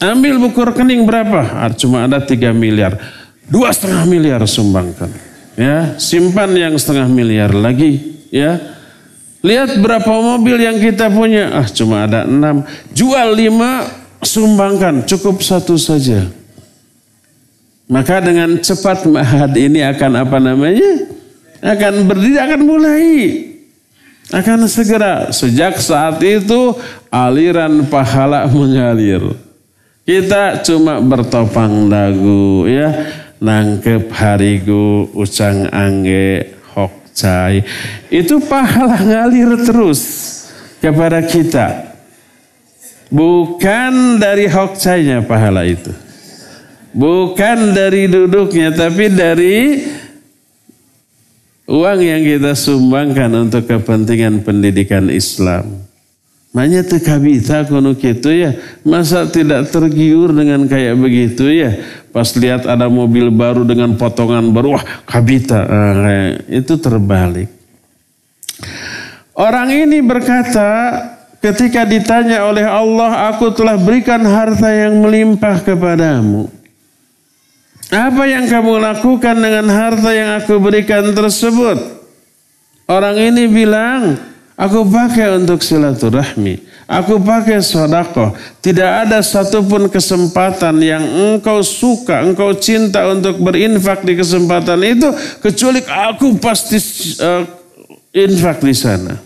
Ambil 0.00 0.36
buku 0.40 0.60
rekening 0.60 1.04
berapa? 1.08 1.40
Ah, 1.64 1.72
cuma 1.72 2.04
ada 2.04 2.20
3 2.20 2.52
miliar. 2.52 2.96
Dua 3.48 3.72
setengah 3.72 4.04
miliar 4.04 4.40
sumbangkan. 4.44 5.08
Ya, 5.56 5.96
simpan 5.96 6.52
yang 6.52 6.76
setengah 6.76 7.08
miliar 7.08 7.54
lagi 7.54 8.13
ya. 8.34 8.58
Lihat 9.44 9.78
berapa 9.78 10.08
mobil 10.08 10.58
yang 10.58 10.82
kita 10.82 11.06
punya. 11.12 11.54
Ah 11.54 11.68
cuma 11.70 12.08
ada 12.08 12.26
enam. 12.26 12.66
Jual 12.90 13.38
lima, 13.38 13.86
sumbangkan. 14.24 15.06
Cukup 15.06 15.38
satu 15.44 15.78
saja. 15.78 16.26
Maka 17.84 18.24
dengan 18.24 18.56
cepat 18.58 19.04
mahad 19.04 19.52
ini 19.54 19.84
akan 19.84 20.12
apa 20.24 20.40
namanya? 20.40 21.12
Akan 21.60 22.08
berdiri, 22.08 22.40
akan 22.40 22.60
mulai. 22.64 23.04
Akan 24.32 24.64
segera. 24.64 25.28
Sejak 25.28 25.76
saat 25.76 26.16
itu 26.24 26.72
aliran 27.12 27.84
pahala 27.92 28.48
mengalir. 28.56 29.36
Kita 30.08 30.64
cuma 30.64 31.04
bertopang 31.04 31.92
dagu 31.92 32.64
ya. 32.64 33.12
Nangkep 33.44 34.08
harigu, 34.08 35.12
ucang 35.12 35.68
angge, 35.68 36.53
cai. 37.14 37.62
Itu 38.10 38.42
pahala 38.42 38.98
ngalir 38.98 39.62
terus 39.62 40.02
kepada 40.82 41.22
kita. 41.24 41.94
Bukan 43.08 44.18
dari 44.18 44.50
hokcainya 44.50 45.22
pahala 45.22 45.62
itu. 45.62 45.94
Bukan 46.94 47.74
dari 47.74 48.06
duduknya, 48.06 48.70
tapi 48.74 49.10
dari 49.10 49.82
uang 51.66 52.00
yang 52.02 52.22
kita 52.22 52.54
sumbangkan 52.54 53.30
untuk 53.46 53.66
kepentingan 53.66 54.42
pendidikan 54.42 55.10
Islam. 55.10 55.84
Makanya 56.54 56.86
kabita 56.86 57.66
kuno 57.66 57.98
gitu 57.98 58.30
ya. 58.30 58.54
Masa 58.86 59.26
tidak 59.26 59.74
tergiur 59.74 60.30
dengan 60.30 60.70
kayak 60.70 60.94
begitu 61.02 61.50
ya. 61.50 61.74
Pas 62.14 62.30
lihat 62.38 62.62
ada 62.62 62.86
mobil 62.86 63.26
baru 63.26 63.66
dengan 63.66 63.98
potongan 63.98 64.54
baru, 64.54 64.78
wah 64.78 64.84
kabita. 65.02 65.66
Eh, 65.66 66.62
itu 66.62 66.78
terbalik. 66.78 67.50
Orang 69.34 69.74
ini 69.74 69.98
berkata, 69.98 70.94
ketika 71.42 71.82
ditanya 71.82 72.46
oleh 72.46 72.62
Allah, 72.62 73.34
aku 73.34 73.50
telah 73.50 73.74
berikan 73.74 74.22
harta 74.22 74.70
yang 74.70 75.02
melimpah 75.02 75.58
kepadamu. 75.58 76.46
Apa 77.90 78.30
yang 78.30 78.46
kamu 78.46 78.78
lakukan 78.78 79.34
dengan 79.34 79.66
harta 79.74 80.14
yang 80.14 80.38
aku 80.38 80.62
berikan 80.62 81.10
tersebut? 81.10 81.82
Orang 82.86 83.18
ini 83.18 83.50
bilang, 83.50 84.14
aku 84.54 84.86
pakai 84.88 85.38
untuk 85.38 85.60
silaturahmi. 85.60 86.74
Aku 86.84 87.16
pakai 87.16 87.64
sodako. 87.64 88.36
Tidak 88.60 89.08
ada 89.08 89.24
satupun 89.24 89.88
kesempatan 89.88 90.76
yang 90.84 91.00
engkau 91.00 91.64
suka, 91.64 92.20
engkau 92.20 92.52
cinta 92.60 93.08
untuk 93.08 93.40
berinfak 93.40 94.04
di 94.04 94.12
kesempatan 94.12 94.84
itu. 94.84 95.08
Kecuali 95.40 95.80
aku 95.80 96.36
pasti 96.36 96.76
uh, 97.24 97.40
infak 98.12 98.60
di 98.60 98.76
sana. 98.76 99.16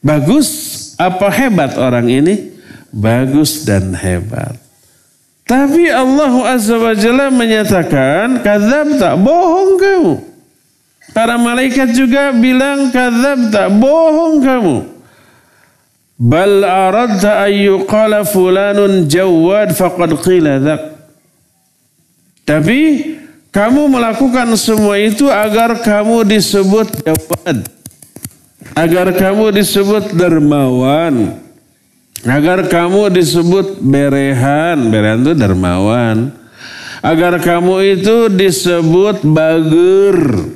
Bagus 0.00 0.48
apa 0.96 1.28
hebat 1.34 1.74
orang 1.74 2.06
ini? 2.06 2.54
Bagus 2.94 3.66
dan 3.66 3.90
hebat. 3.98 4.54
Tapi 5.50 5.90
Allah 5.90 6.54
Azza 6.54 6.78
wa 6.78 6.94
Jalla 6.94 7.26
menyatakan, 7.26 8.38
kadzab 8.38 9.02
tak 9.02 9.18
bohong 9.18 9.82
kamu. 9.82 10.14
Para 11.10 11.34
malaikat 11.36 11.90
juga 11.94 12.30
bilang, 12.30 12.94
kadzab 12.94 13.50
tak 13.50 13.68
bohong 13.74 14.36
kamu. 14.42 14.76
Bal 16.20 16.62
aradta 16.62 17.48
ayyuqala 17.48 18.28
fulanun 18.28 19.08
jawad 19.08 19.72
faqad 19.72 20.14
qila. 20.20 20.60
Tapi 22.44 22.80
kamu 23.50 23.88
melakukan 23.88 24.54
semua 24.54 25.00
itu 25.00 25.26
agar 25.26 25.80
kamu 25.80 26.28
disebut 26.28 26.88
jawad. 27.02 27.58
Agar 28.76 29.10
kamu 29.16 29.50
disebut 29.56 30.14
dermawan 30.14 31.40
Agar 32.20 32.68
kamu 32.68 33.08
disebut 33.16 33.80
berehan, 33.80 34.92
berehan 34.92 35.24
itu 35.24 35.32
dermawan. 35.32 36.28
Agar 37.00 37.40
kamu 37.40 37.96
itu 37.96 38.28
disebut 38.28 39.24
bager. 39.24 40.52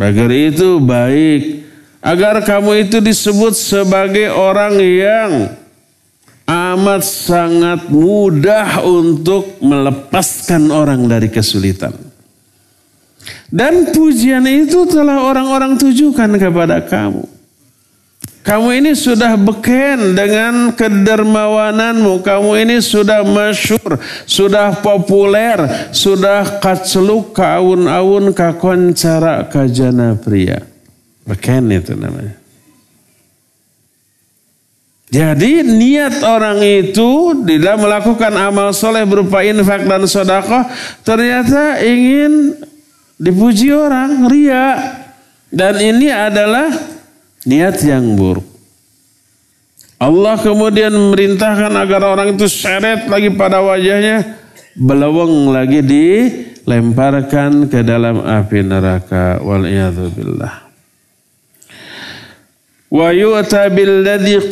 Bager 0.00 0.32
itu 0.32 0.80
baik. 0.80 1.68
Agar 2.00 2.40
kamu 2.40 2.88
itu 2.88 3.04
disebut 3.04 3.52
sebagai 3.52 4.32
orang 4.32 4.80
yang 4.80 5.52
amat 6.48 7.04
sangat 7.04 7.92
mudah 7.92 8.80
untuk 8.80 9.60
melepaskan 9.60 10.72
orang 10.72 11.04
dari 11.04 11.28
kesulitan. 11.28 11.92
Dan 13.52 13.92
pujian 13.92 14.48
itu 14.48 14.88
telah 14.88 15.20
orang-orang 15.20 15.76
tujukan 15.76 16.32
kepada 16.40 16.80
kamu. 16.80 17.39
Kamu 18.50 18.74
ini 18.74 18.98
sudah 18.98 19.38
beken 19.38 20.18
dengan 20.18 20.74
kedermawananmu. 20.74 22.18
Kamu 22.18 22.58
ini 22.58 22.82
sudah 22.82 23.22
masyur, 23.22 23.94
sudah 24.26 24.74
populer, 24.82 25.86
sudah 25.94 26.58
kacluk 26.58 27.30
kaun-aun 27.30 28.34
kakoncara 28.34 29.46
kajana 29.46 30.18
pria. 30.18 30.66
Beken 31.22 31.70
itu 31.70 31.94
namanya. 31.94 32.34
Jadi 35.14 35.62
niat 35.62 36.18
orang 36.26 36.58
itu 36.58 37.38
tidak 37.46 37.78
melakukan 37.78 38.34
amal 38.34 38.74
soleh 38.74 39.06
berupa 39.06 39.46
infak 39.46 39.86
dan 39.86 40.10
sodakoh 40.10 40.66
ternyata 41.06 41.78
ingin 41.86 42.58
dipuji 43.14 43.70
orang, 43.70 44.26
ria. 44.26 44.98
Dan 45.54 45.78
ini 45.78 46.10
adalah 46.10 46.98
niat 47.44 47.80
yang 47.84 48.16
buruk. 48.16 48.44
Allah 50.00 50.40
kemudian 50.40 50.88
memerintahkan 50.96 51.76
agar 51.76 52.00
orang 52.16 52.32
itu 52.32 52.48
seret 52.48 53.04
lagi 53.04 53.28
pada 53.36 53.60
wajahnya, 53.60 54.40
belawang 54.72 55.52
lagi 55.52 55.84
dilemparkan 55.84 57.68
ke 57.68 57.84
dalam 57.84 58.24
api 58.24 58.64
neraka. 58.64 59.44
Wal 59.44 59.68
billah. 60.16 60.72
Wa 62.88 63.12
yu'ta 63.12 63.68
billadhi 63.68 64.48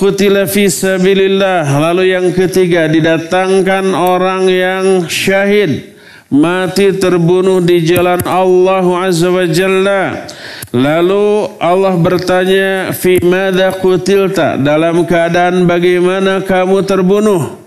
qutila 0.00 0.48
fi 0.48 0.72
sabilillah. 0.72 1.68
Lalu 1.68 2.16
yang 2.16 2.32
ketiga 2.32 2.88
didatangkan 2.88 3.92
orang 3.92 4.48
yang 4.48 5.04
syahid 5.12 5.92
mati 6.30 6.94
terbunuh 6.94 7.58
di 7.58 7.82
jalan 7.82 8.22
Allah 8.24 8.86
Azza 9.04 9.28
wa 9.28 9.44
Jalla 9.44 10.30
Lalu 10.70 11.58
Allah 11.58 11.98
bertanya, 11.98 12.94
"Fi 12.94 13.18
madza 13.26 13.74
qutilta?" 13.74 14.54
Dalam 14.54 15.02
keadaan 15.02 15.66
bagaimana 15.66 16.46
kamu 16.46 16.86
terbunuh? 16.86 17.58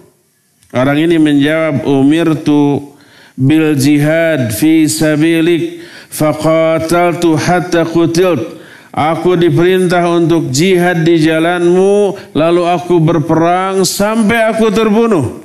Orang 0.71 0.95
ini 0.95 1.19
menjawab, 1.19 1.84
"Umirtu 1.84 2.95
bil 3.36 3.76
jihad 3.76 4.56
fi 4.56 4.88
sabilik 4.88 5.84
faqataltu 6.08 7.36
hatta 7.36 7.84
qutilt." 7.84 8.63
Aku 8.93 9.36
diperintah 9.36 10.06
untuk 10.06 10.54
jihad 10.54 11.02
di 11.02 11.17
jalanmu, 11.17 12.13
lalu 12.38 12.62
aku 12.62 13.02
berperang 13.02 13.82
sampai 13.84 14.54
aku 14.54 14.69
terbunuh. 14.69 15.41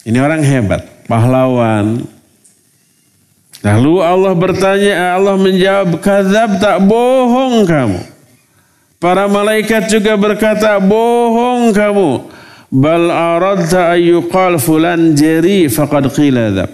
Ini 0.00 0.16
orang 0.16 0.40
hebat, 0.40 0.88
pahlawan, 1.04 2.00
Lalu 3.60 3.94
Allah 4.00 4.32
bertanya, 4.32 5.20
Allah 5.20 5.36
menjawab, 5.36 6.00
kadzab 6.00 6.56
tak 6.60 6.80
bohong 6.80 7.68
kamu. 7.68 8.00
Para 8.96 9.28
malaikat 9.28 9.88
juga 9.92 10.16
berkata, 10.16 10.80
bohong 10.80 11.72
kamu. 11.72 12.10
Bal 12.70 13.10
aradta 13.12 13.92
ayyuqal 13.92 14.56
fulan 14.56 15.12
jari 15.12 15.68
faqad 15.68 16.08
qila. 16.08 16.68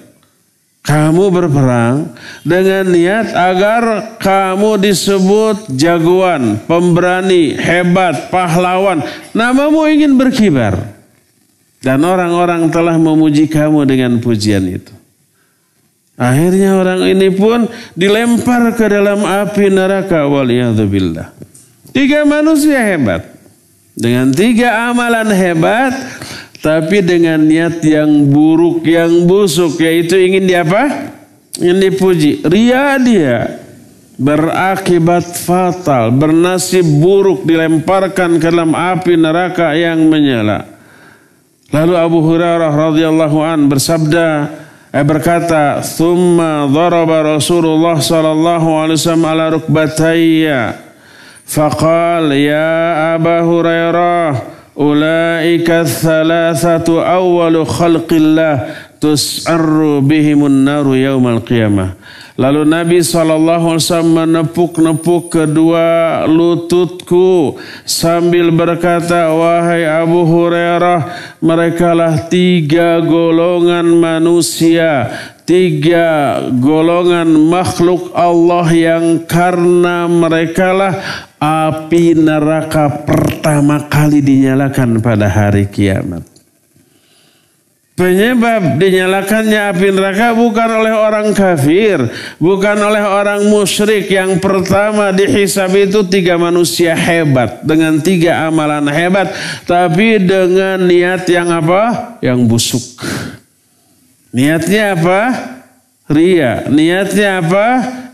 Kamu 0.87 1.35
berperang 1.35 2.15
dengan 2.47 2.87
niat 2.95 3.35
agar 3.35 4.15
kamu 4.23 4.79
disebut 4.79 5.67
jagoan, 5.75 6.63
pemberani, 6.71 7.59
hebat, 7.59 8.31
pahlawan. 8.31 9.03
Namamu 9.35 9.91
ingin 9.91 10.15
berkibar. 10.15 10.95
Dan 11.83 12.07
orang-orang 12.07 12.71
telah 12.71 12.95
memuji 12.95 13.51
kamu 13.51 13.83
dengan 13.87 14.19
pujian 14.23 14.63
itu. 14.67 14.96
Akhirnya 16.17 16.81
orang 16.81 17.05
ini 17.05 17.29
pun 17.29 17.69
dilempar 17.93 18.73
ke 18.73 18.89
dalam 18.89 19.21
api 19.21 19.69
neraka 19.69 20.25
waliyadzubillah. 20.25 21.37
Tiga 21.93 22.25
manusia 22.25 22.81
hebat. 22.81 23.37
Dengan 23.93 24.33
tiga 24.33 24.89
amalan 24.93 25.29
hebat. 25.33 25.93
Tapi 26.65 27.05
dengan 27.05 27.45
niat 27.45 27.85
yang 27.85 28.33
buruk, 28.33 28.89
yang 28.89 29.29
busuk. 29.29 29.77
Yaitu 29.77 30.17
ingin 30.17 30.45
di 30.49 30.57
apa? 30.57 31.13
Ingin 31.61 31.79
dipuji. 31.85 32.41
Ria 32.49 32.97
dia. 32.97 33.61
Berakibat 34.17 35.37
fatal. 35.37 36.17
Bernasib 36.17 36.85
buruk 36.97 37.45
dilemparkan 37.45 38.41
ke 38.41 38.49
dalam 38.49 38.73
api 38.73 39.21
neraka 39.21 39.77
yang 39.77 40.01
menyala. 40.09 40.65
Lalu 41.77 41.95
Abu 41.99 42.19
Hurairah 42.25 42.73
radhiyallahu 42.73 43.39
an 43.43 43.67
bersabda, 43.67 44.49
berkata, 45.05 45.83
"Tsumma 45.83 46.65
daraba 46.71 47.37
Rasulullah 47.37 48.01
sallallahu 48.01 48.69
alaihi 48.81 48.97
wasallam 48.97 49.27
ala 49.27 49.45
rukbatayya." 49.59 50.61
Faqal, 51.45 52.33
"Ya 52.33 53.13
Aba 53.19 53.43
Hurairah, 53.43 54.31
ulaika 54.79 55.85
thalathatu 55.85 57.03
awwalu 57.03 57.67
khalqillah 57.67 58.55
tus'arru 59.03 60.01
bihimun 60.01 60.65
naru 60.65 60.95
yaumal 60.97 61.43
qiyamah." 61.43 61.99
Lalu 62.37 62.69
Nabi 62.69 63.01
SAW 63.01 63.81
menepuk-nepuk 64.05 65.33
kedua 65.33 66.21
lututku 66.29 67.57
sambil 67.89 68.53
berkata, 68.53 69.33
Wahai 69.33 69.89
Abu 69.89 70.29
Hurairah, 70.29 71.01
merekalah 71.41 72.29
tiga 72.29 73.01
golongan 73.01 73.89
manusia, 73.89 75.09
tiga 75.49 76.45
golongan 76.61 77.33
makhluk 77.49 78.13
Allah 78.13 78.69
yang 78.69 79.25
karena 79.25 80.05
merekalah 80.05 80.93
api 81.41 82.21
neraka 82.21 83.01
pertama 83.09 83.89
kali 83.89 84.21
dinyalakan 84.21 85.01
pada 85.01 85.25
hari 85.25 85.73
kiamat. 85.73 86.36
Penyebab 87.97 88.77
dinyalakannya 88.77 89.73
api 89.73 89.89
neraka 89.89 90.37
bukan 90.37 90.69
oleh 90.69 90.93
orang 90.93 91.33
kafir, 91.33 91.97
bukan 92.37 92.77
oleh 92.77 93.01
orang 93.01 93.49
musyrik. 93.49 94.13
Yang 94.13 94.37
pertama 94.45 95.17
dihisab 95.17 95.73
itu 95.73 96.05
tiga 96.05 96.37
manusia 96.37 96.93
hebat 96.93 97.65
dengan 97.65 97.97
tiga 98.05 98.53
amalan 98.53 98.85
hebat, 98.93 99.33
tapi 99.65 100.21
dengan 100.21 100.85
niat 100.85 101.25
yang 101.25 101.49
apa? 101.49 102.15
Yang 102.21 102.39
busuk. 102.45 102.87
Niatnya 104.29 104.93
apa? 104.93 105.21
Ria. 106.13 106.69
Niatnya 106.69 107.41
apa? 107.41 107.67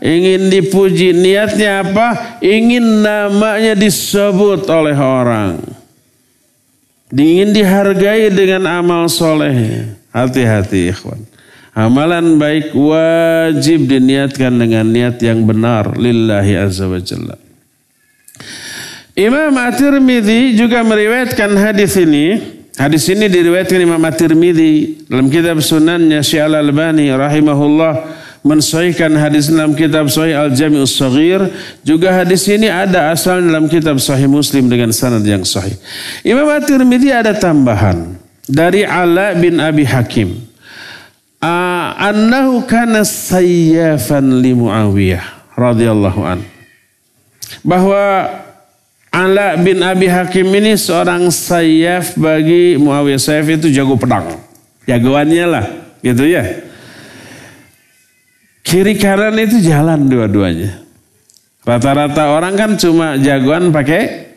ingin 0.03 0.51
dipuji. 0.51 1.15
Niatnya 1.15 1.83
apa? 1.83 2.39
Ingin 2.43 3.03
namanya 3.03 3.75
disebut 3.75 4.67
oleh 4.67 4.95
orang. 4.95 5.82
Ingin 7.13 7.53
dihargai 7.53 8.33
dengan 8.33 8.65
amal 8.65 9.05
soleh. 9.05 9.85
Hati-hati 10.09 10.89
ikhwan. 10.89 11.21
Amalan 11.73 12.37
baik 12.41 12.73
wajib 12.73 13.89
diniatkan 13.89 14.53
dengan 14.53 14.85
niat 14.89 15.21
yang 15.21 15.45
benar. 15.45 15.93
Lillahi 15.93 16.53
azza 16.57 16.89
wa 16.89 16.97
jalla. 16.97 17.37
Imam 19.13 19.53
At-Tirmidzi 19.53 20.57
juga 20.57 20.81
meriwayatkan 20.81 21.53
hadis 21.53 21.93
ini. 22.01 22.41
Hadis 22.73 23.05
ini 23.09 23.29
diriwayatkan 23.29 23.77
Imam 23.77 24.01
At-Tirmidzi 24.01 25.05
dalam 25.05 25.29
kitab 25.29 25.61
Sunannya 25.61 26.25
Syekh 26.25 26.49
Al-Albani 26.49 27.13
rahimahullah 27.13 28.22
mensahihkan 28.43 29.15
hadis 29.15 29.47
dalam 29.47 29.71
kitab 29.73 30.11
Sahih 30.11 30.35
Al-Jami'us 30.35 30.99
Saghir. 30.99 31.47
Juga 31.81 32.11
hadis 32.11 32.45
ini 32.51 32.67
ada 32.67 33.09
asal 33.15 33.39
dalam 33.39 33.71
kitab 33.71 33.97
Sahih 33.97 34.27
Muslim 34.27 34.67
dengan 34.67 34.91
sanad 34.91 35.23
yang 35.23 35.47
sahih. 35.47 35.73
Imam 36.21 36.45
At-Tirmidzi 36.51 37.09
ada 37.09 37.31
tambahan 37.33 38.19
dari 38.45 38.83
Ala 38.83 39.33
bin 39.39 39.57
Abi 39.63 39.87
Hakim. 39.87 40.43
Uh, 41.43 41.91
annahu 41.99 42.63
kana 42.63 43.03
sayyafan 43.03 44.39
li 44.39 44.55
Muawiyah 44.55 45.23
radhiyallahu 45.55 46.21
an. 46.23 46.39
Bahwa 47.63 48.27
Ala 49.13 49.59
bin 49.59 49.83
Abi 49.83 50.07
Hakim 50.11 50.47
ini 50.51 50.75
seorang 50.75 51.31
sayaf 51.31 52.15
bagi 52.19 52.75
Muawiyah. 52.79 53.19
Sayaf 53.19 53.47
itu 53.59 53.71
jago 53.71 53.95
pedang. 53.95 54.35
Jagoannya 54.83 55.45
lah. 55.47 55.65
Gitu 56.03 56.27
ya. 56.27 56.72
Kiri 58.73 58.97
kanan 58.97 59.37
itu 59.37 59.61
jalan 59.61 60.09
dua-duanya. 60.09 60.81
Rata-rata 61.61 62.33
orang 62.33 62.57
kan 62.57 62.73
cuma 62.73 63.21
jagoan 63.21 63.69
pakai 63.69 64.33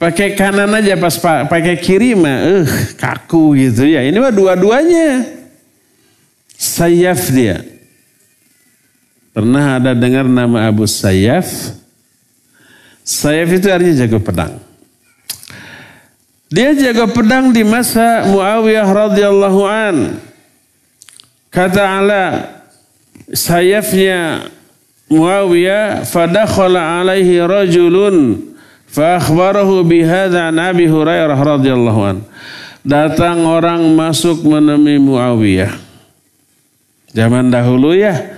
pakai 0.00 0.32
kanan 0.32 0.72
aja 0.72 0.96
pas 0.96 1.12
pakai 1.44 1.76
kiri 1.76 2.16
mah 2.16 2.32
uh, 2.32 2.64
kaku 2.96 3.52
gitu 3.60 3.84
ya. 3.84 4.00
Ini 4.08 4.16
mah 4.16 4.32
dua-duanya. 4.32 5.36
Sayaf 6.56 7.28
dia. 7.28 7.60
Pernah 9.36 9.84
ada 9.84 9.92
dengar 9.92 10.24
nama 10.24 10.72
Abu 10.72 10.88
Sayyaf? 10.88 11.76
Sayaf 13.04 13.52
itu 13.52 13.68
artinya 13.68 14.00
jago 14.00 14.16
pedang. 14.16 14.56
Dia 16.48 16.72
jago 16.72 17.12
pedang 17.12 17.52
di 17.52 17.60
masa 17.68 18.24
Muawiyah 18.32 18.88
radhiyallahu 18.88 19.60
an. 19.68 20.24
Kata 21.52 21.84
Ala, 22.00 22.55
sayafnya 23.32 24.50
Muawiyah 25.06 26.02
fadakhala 26.02 26.98
alaihi 26.98 27.38
rajulun 27.38 28.42
fa 28.90 29.22
akhbarahu 29.22 29.86
bihadza 29.86 30.50
an 30.50 30.58
Abi 30.58 30.90
Hurairah 30.90 31.38
radhiyallahu 31.38 32.00
an. 32.02 32.26
Datang 32.82 33.46
orang 33.46 33.86
masuk 33.94 34.42
menemui 34.46 34.98
Muawiyah. 34.98 35.74
Zaman 37.14 37.50
dahulu 37.50 37.94
ya 37.94 38.34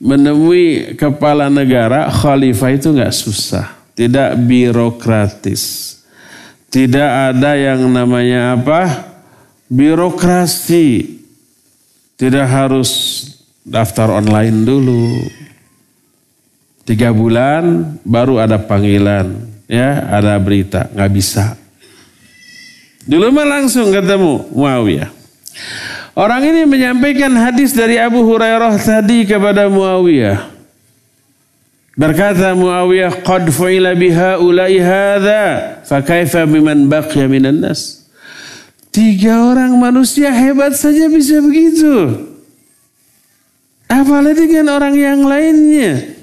menemui 0.00 0.96
kepala 1.00 1.48
negara 1.48 2.12
khalifah 2.12 2.70
itu 2.76 2.92
nggak 2.92 3.12
susah 3.12 3.82
tidak 3.92 4.36
birokratis. 4.40 5.94
Tidak 6.72 7.10
ada 7.32 7.52
yang 7.52 7.84
namanya 7.92 8.56
apa? 8.56 9.12
Birokrasi. 9.68 11.20
Tidak 12.16 12.46
harus 12.48 13.11
daftar 13.62 14.10
online 14.10 14.66
dulu. 14.66 15.06
Tiga 16.82 17.14
bulan 17.14 17.94
baru 18.02 18.42
ada 18.42 18.58
panggilan. 18.58 19.38
Ya, 19.70 20.04
ada 20.10 20.34
berita. 20.36 20.90
Nggak 20.90 21.12
bisa. 21.14 21.44
Dulu 23.06 23.34
mah 23.34 23.46
langsung 23.46 23.90
ketemu 23.90 24.46
Muawiyah. 24.52 25.10
Orang 26.12 26.44
ini 26.44 26.68
menyampaikan 26.68 27.32
hadis 27.32 27.72
dari 27.72 27.96
Abu 27.96 28.20
Hurairah 28.20 28.76
tadi 28.76 29.24
kepada 29.24 29.70
Muawiyah. 29.70 30.52
Berkata 31.96 32.52
Muawiyah, 32.52 33.24
"Qad 33.24 33.48
fu'ila 33.48 33.96
biha 33.96 34.40
ulai 34.40 34.80
hadza, 34.80 35.44
fa 35.84 36.04
kaifa 36.04 36.44
biman 36.44 36.88
baqiya 36.88 37.28
minan 37.28 37.64
nas?" 37.64 38.08
Tiga 38.92 39.48
orang 39.48 39.72
manusia 39.80 40.28
hebat 40.28 40.76
saja 40.76 41.08
bisa 41.08 41.40
begitu. 41.40 42.28
Apalagi 43.92 44.48
dengan 44.48 44.72
orang 44.72 44.96
yang 44.96 45.20
lainnya. 45.20 46.16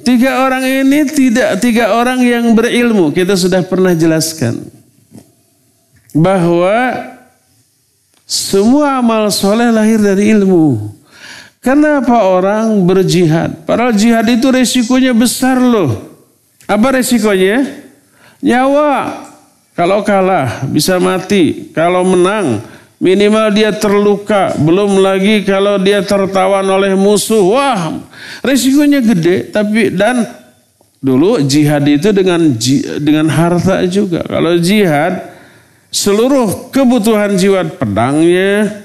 Tiga 0.00 0.48
orang 0.48 0.64
ini 0.64 1.04
tidak 1.04 1.60
tiga 1.60 1.92
orang 1.92 2.24
yang 2.24 2.56
berilmu. 2.56 3.12
Kita 3.12 3.36
sudah 3.36 3.60
pernah 3.60 3.92
jelaskan 3.92 4.64
bahwa 6.16 6.96
semua 8.24 9.04
amal 9.04 9.28
soleh 9.28 9.68
lahir 9.68 10.00
dari 10.00 10.32
ilmu. 10.32 10.96
Kenapa 11.60 12.24
orang 12.24 12.88
berjihad? 12.88 13.68
Padahal 13.68 13.92
jihad 13.92 14.24
itu 14.24 14.48
resikonya 14.48 15.12
besar 15.12 15.60
loh. 15.60 16.08
Apa 16.64 16.96
resikonya? 16.96 17.84
Nyawa. 18.40 19.28
Kalau 19.76 20.00
kalah 20.00 20.64
bisa 20.72 20.96
mati. 20.96 21.68
Kalau 21.76 22.00
menang 22.00 22.64
minimal 23.00 23.50
dia 23.50 23.72
terluka. 23.72 24.54
Belum 24.60 25.00
lagi 25.00 25.42
kalau 25.42 25.80
dia 25.80 26.04
tertawan 26.04 26.62
oleh 26.68 26.92
musuh. 26.94 27.42
Wah 27.56 27.98
resikonya 28.44 29.00
gede. 29.00 29.50
Tapi 29.50 29.90
dan 29.90 30.28
dulu 31.00 31.40
jihad 31.42 31.88
itu 31.88 32.12
dengan 32.12 32.54
dengan 33.00 33.26
harta 33.32 33.82
juga. 33.88 34.22
Kalau 34.28 34.54
jihad 34.60 35.32
seluruh 35.90 36.70
kebutuhan 36.70 37.34
jiwa 37.34 37.66
pedangnya, 37.66 38.84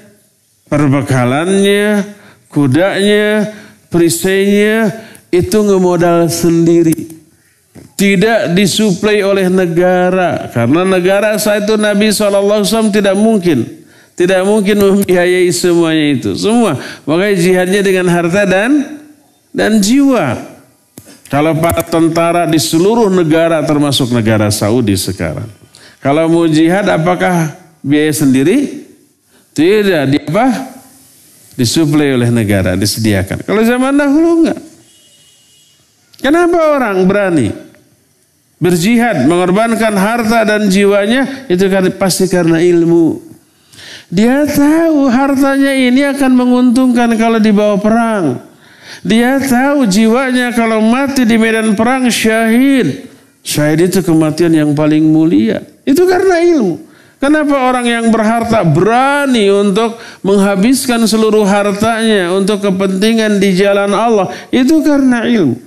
perbekalannya, 0.71 2.07
kudanya, 2.47 3.51
perisainya 3.91 4.89
itu 5.29 5.57
ngemodal 5.59 6.31
sendiri. 6.31 7.13
Tidak 7.95 8.51
disuplai 8.51 9.23
oleh 9.23 9.47
negara. 9.47 10.51
Karena 10.51 10.83
negara 10.83 11.39
saat 11.39 11.63
itu 11.63 11.79
Nabi 11.79 12.11
SAW 12.11 12.91
tidak 12.91 13.15
mungkin. 13.15 13.84
Tidak 14.15 14.41
mungkin 14.47 14.79
membiayai 14.79 15.51
semuanya 15.51 16.05
itu. 16.15 16.31
Semua. 16.39 16.79
Makanya 17.03 17.35
jihadnya 17.35 17.81
dengan 17.83 18.07
harta 18.07 18.47
dan 18.47 18.99
dan 19.51 19.79
jiwa. 19.83 20.39
Kalau 21.27 21.51
para 21.59 21.83
tentara 21.83 22.47
di 22.47 22.55
seluruh 22.55 23.11
negara 23.11 23.59
termasuk 23.67 24.15
negara 24.15 24.47
Saudi 24.51 24.95
sekarang. 24.95 25.51
Kalau 25.99 26.31
mau 26.31 26.47
jihad 26.47 26.87
apakah 26.87 27.51
biaya 27.83 28.13
sendiri? 28.15 28.87
Tidak. 29.51 30.03
Di 30.07 30.19
apa? 30.31 30.75
disuplai 31.55 32.11
oleh 32.11 32.29
negara, 32.29 32.75
disediakan. 32.75 33.41
Kalau 33.47 33.63
zaman 33.63 33.95
dahulu 33.95 34.29
enggak. 34.43 34.59
Kenapa 36.19 36.59
orang 36.75 37.03
berani 37.07 37.49
berjihad, 38.59 39.27
mengorbankan 39.27 39.95
harta 39.95 40.43
dan 40.43 40.67
jiwanya? 40.67 41.47
Itu 41.47 41.71
kan 41.71 41.87
pasti 41.95 42.27
karena 42.27 42.59
ilmu. 42.59 43.24
Dia 44.13 44.45
tahu 44.45 45.09
hartanya 45.09 45.73
ini 45.73 46.05
akan 46.05 46.31
menguntungkan 46.37 47.09
kalau 47.17 47.41
dibawa 47.41 47.81
perang. 47.81 48.37
Dia 49.01 49.41
tahu 49.41 49.89
jiwanya 49.89 50.53
kalau 50.53 50.81
mati 50.81 51.25
di 51.25 51.37
medan 51.41 51.73
perang 51.73 52.05
syahid. 52.13 53.09
Syahid 53.41 53.89
itu 53.89 54.01
kematian 54.05 54.53
yang 54.53 54.71
paling 54.77 55.05
mulia. 55.05 55.61
Itu 55.85 56.05
karena 56.05 56.41
ilmu. 56.41 56.85
Kenapa 57.17 57.57
orang 57.57 57.87
yang 57.89 58.05
berharta 58.13 58.61
berani 58.61 59.49
untuk 59.49 59.97
menghabiskan 60.21 61.01
seluruh 61.09 61.47
hartanya 61.47 62.29
untuk 62.29 62.61
kepentingan 62.61 63.41
di 63.41 63.57
jalan 63.57 63.89
Allah? 63.89 64.29
Itu 64.53 64.85
karena 64.85 65.25
ilmu. 65.25 65.57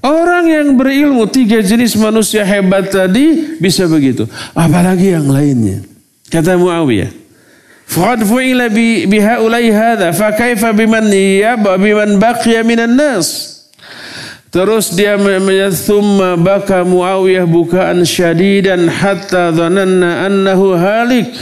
Orang 0.00 0.48
yang 0.48 0.78
berilmu 0.78 1.28
tiga 1.28 1.60
jenis 1.60 1.92
manusia 1.98 2.40
hebat 2.46 2.88
tadi 2.88 3.58
bisa 3.60 3.84
begitu. 3.90 4.24
Apalagi 4.56 5.12
yang 5.12 5.28
lainnya. 5.28 5.89
Kata 6.30 6.54
Muawiyah. 6.54 7.10
Faqad 7.90 8.22
fu'ila 8.22 8.70
bihaulai 9.10 9.66
hadha 9.74 10.14
fa 10.14 10.30
kaifa 10.30 10.70
biman 10.70 11.10
yab 11.10 11.66
biman 11.66 12.22
baqiya 12.22 12.62
minan 12.62 12.94
nas. 12.94 13.58
Terus 14.54 14.94
dia 14.94 15.18
thumma 15.74 16.38
baka 16.38 16.86
Muawiyah 16.86 17.46
bukaan 17.50 18.06
syadidan 18.06 18.86
hatta 18.86 19.50
dhananna 19.50 20.30
annahu 20.30 20.78
halik. 20.78 21.34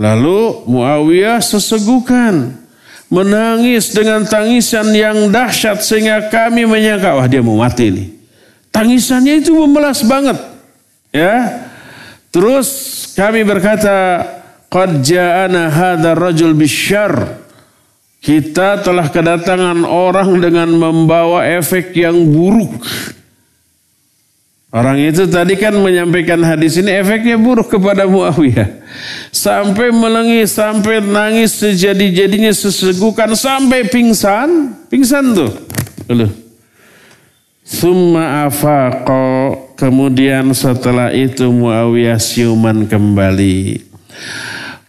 Lalu 0.00 0.64
Muawiyah 0.64 1.44
sesegukan 1.44 2.56
menangis 3.12 3.92
dengan 3.92 4.24
tangisan 4.24 4.92
yang 4.92 5.28
dahsyat 5.28 5.84
sehingga 5.84 6.32
kami 6.32 6.64
menyangka 6.64 7.12
wah 7.12 7.28
dia 7.28 7.44
mau 7.44 7.60
mati 7.60 7.92
nih. 7.92 8.08
Tangisannya 8.72 9.44
itu 9.44 9.52
memelas 9.52 10.00
banget. 10.04 10.36
Ya. 11.12 11.67
Terus 12.38 12.68
kami 13.18 13.42
berkata 13.42 14.22
qad 14.70 15.02
ja'ana 15.02 15.66
hadzal 15.74 16.14
rajul 16.14 16.54
bisyarr 16.54 17.34
Kita 18.22 18.78
telah 18.86 19.10
kedatangan 19.10 19.82
orang 19.82 20.38
dengan 20.38 20.70
membawa 20.70 21.42
efek 21.46 21.98
yang 21.98 22.14
buruk. 22.14 22.82
Orang 24.70 24.98
itu 24.98 25.26
tadi 25.30 25.54
kan 25.54 25.74
menyampaikan 25.78 26.42
hadis 26.42 26.78
ini 26.78 26.94
efeknya 26.98 27.38
buruk 27.38 27.70
kepada 27.70 28.10
Muawiyah. 28.10 28.82
Sampai 29.30 29.94
melengis, 29.94 30.58
sampai 30.58 30.98
nangis 30.98 31.62
sejadi-jadinya 31.62 32.50
sesegukan, 32.50 33.38
sampai 33.38 33.86
pingsan. 33.86 34.74
Pingsan 34.90 35.34
tuh. 35.34 35.54
Lalu. 36.10 36.47
Summa 37.68 38.48
afaqo. 38.48 39.68
Kemudian 39.76 40.56
setelah 40.56 41.12
itu 41.12 41.52
Muawiyah 41.52 42.16
siuman 42.16 42.88
kembali. 42.88 43.84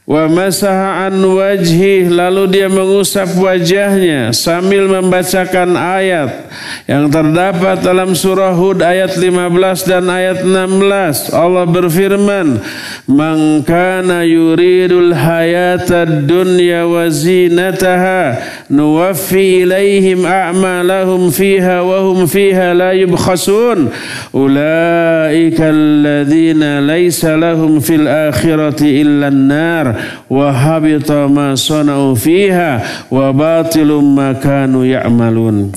Wa 0.10 0.26
masaha 0.26 1.06
an 1.06 1.22
wajhi 1.22 2.10
lalu 2.10 2.50
dia 2.50 2.66
mengusap 2.66 3.30
wajahnya 3.38 4.34
sambil 4.34 4.90
membacakan 4.90 5.78
ayat 5.78 6.50
yang 6.90 7.14
terdapat 7.14 7.86
dalam 7.86 8.18
surah 8.18 8.58
Hud 8.58 8.82
ayat 8.82 9.14
15 9.22 9.86
dan 9.86 10.10
ayat 10.10 10.42
16. 10.42 11.30
Allah 11.30 11.70
berfirman, 11.70 12.58
"Man 13.06 13.62
kana 13.62 14.26
yuridul 14.26 15.14
hayata 15.14 16.10
dunya 16.10 16.90
wa 16.90 17.06
zinataha 17.06 18.42
nuwaffi 18.66 19.62
ilaihim 19.62 20.26
a'malahum 20.26 21.30
fiha 21.30 21.86
wa 21.86 22.02
hum 22.10 22.26
fiha 22.26 22.74
la 22.74 22.98
yubkhasun. 22.98 23.94
Ulaika 24.34 25.70
alladhina 25.70 26.82
laysa 26.82 27.38
lahum 27.38 27.78
fil 27.78 28.10
akhirati 28.10 29.06
illa 29.06 29.30
an-nar." 29.30 29.99
Wa 30.32 30.48
habita 30.50 31.28
ma 31.30 31.54
sana'u 31.54 32.16
fiha 32.16 33.06
wa 33.12 33.30
batilum 33.36 34.02
ma 34.02 34.36
kanu 34.38 34.88
ya'malun. 34.88 35.72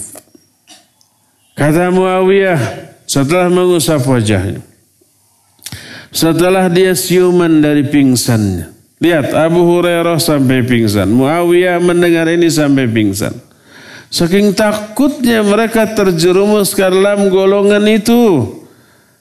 Kata 1.53 1.93
Muawiyah 1.93 2.61
setelah 3.05 3.53
mengusap 3.53 4.03
wajahnya. 4.09 4.65
Setelah 6.13 6.69
dia 6.69 6.93
siuman 6.93 7.61
dari 7.61 7.85
pingsannya. 7.85 8.73
Lihat 9.03 9.35
Abu 9.35 9.67
Hurairah 9.67 10.23
sampai 10.23 10.63
pingsan. 10.63 11.11
Muawiyah 11.11 11.83
mendengar 11.83 12.31
ini 12.31 12.47
sampai 12.47 12.87
pingsan. 12.87 13.35
Saking 14.13 14.55
takutnya 14.55 15.43
mereka 15.43 15.89
terjerumus 15.91 16.77
ke 16.77 16.87
dalam 16.87 17.27
golongan 17.27 17.83
itu. 17.91 18.47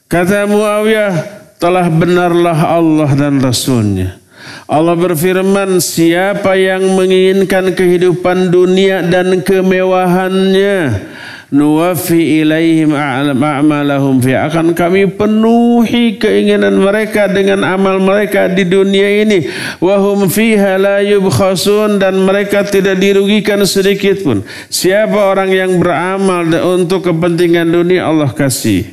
Kata 0.06 0.46
Muawiyah, 0.46 1.42
telah 1.58 1.86
benarlah 1.90 2.58
Allah 2.78 3.10
dan 3.14 3.42
Rasulnya. 3.42 4.21
Allah 4.70 4.96
berfirman, 4.96 5.82
siapa 5.82 6.56
yang 6.56 6.96
menginginkan 6.96 7.76
kehidupan 7.76 8.48
dunia 8.48 9.04
dan 9.04 9.42
kemewahannya, 9.44 11.02
nuwafi 11.52 12.40
ilaihim 12.40 12.96
a'malahum. 12.96 14.24
Fi 14.24 14.32
akan 14.32 14.72
kami 14.72 15.12
penuhi 15.12 16.16
keinginan 16.16 16.80
mereka 16.80 17.28
dengan 17.28 17.60
amal 17.68 18.00
mereka 18.00 18.48
di 18.48 18.64
dunia 18.64 19.28
ini. 19.28 19.44
Wahum 19.78 20.32
fiha 20.32 20.80
la 20.80 21.04
yubkhasun 21.04 22.00
dan 22.00 22.16
mereka 22.24 22.64
tidak 22.64 22.96
dirugikan 22.96 23.60
sedikit 23.68 24.24
pun. 24.24 24.40
Siapa 24.72 25.36
orang 25.36 25.52
yang 25.52 25.76
beramal 25.76 26.48
untuk 26.80 27.12
kepentingan 27.12 27.68
dunia 27.68 28.08
Allah 28.08 28.32
kasih. 28.32 28.88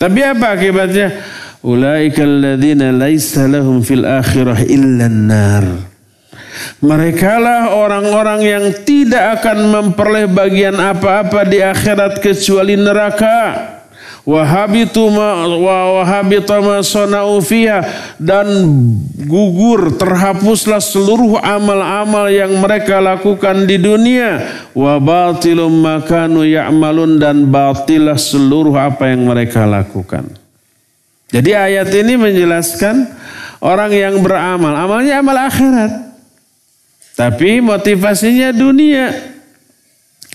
Tapi 0.00 0.24
apa 0.24 0.56
akibatnya 0.56 1.12
Ulaika 1.60 2.24
alladzina 2.24 2.88
laisa 2.88 3.44
lahum 3.44 3.84
fil 3.84 4.08
akhirah 4.08 4.64
nar. 5.12 5.64
Mereka 6.80 7.36
lah 7.36 7.76
orang-orang 7.76 8.40
yang 8.40 8.64
tidak 8.80 9.40
akan 9.40 9.68
memperoleh 9.68 10.24
bagian 10.24 10.80
apa-apa 10.80 11.44
di 11.44 11.60
akhirat 11.60 12.24
kecuali 12.24 12.80
neraka. 12.80 13.76
Wahabitu 14.24 15.08
ma 15.12 15.48
dan 18.20 18.46
gugur 19.28 19.80
terhapuslah 19.96 20.80
seluruh 20.80 21.40
amal-amal 21.40 22.28
yang 22.28 22.52
mereka 22.56 23.00
lakukan 23.00 23.64
di 23.64 23.80
dunia 23.80 24.44
wa 24.76 25.00
batilum 25.00 25.72
makanu 25.72 26.44
ya'malun 26.44 27.16
dan 27.20 27.48
batilah 27.48 28.16
seluruh 28.16 28.76
apa 28.76 29.12
yang 29.12 29.24
mereka 29.28 29.64
lakukan. 29.64 30.39
Jadi 31.30 31.50
ayat 31.54 31.88
ini 31.94 32.18
menjelaskan 32.18 33.06
orang 33.62 33.94
yang 33.94 34.18
beramal, 34.18 34.74
amalnya 34.74 35.22
amal 35.22 35.38
akhirat. 35.38 36.10
Tapi 37.14 37.62
motivasinya 37.62 38.50
dunia. 38.50 39.14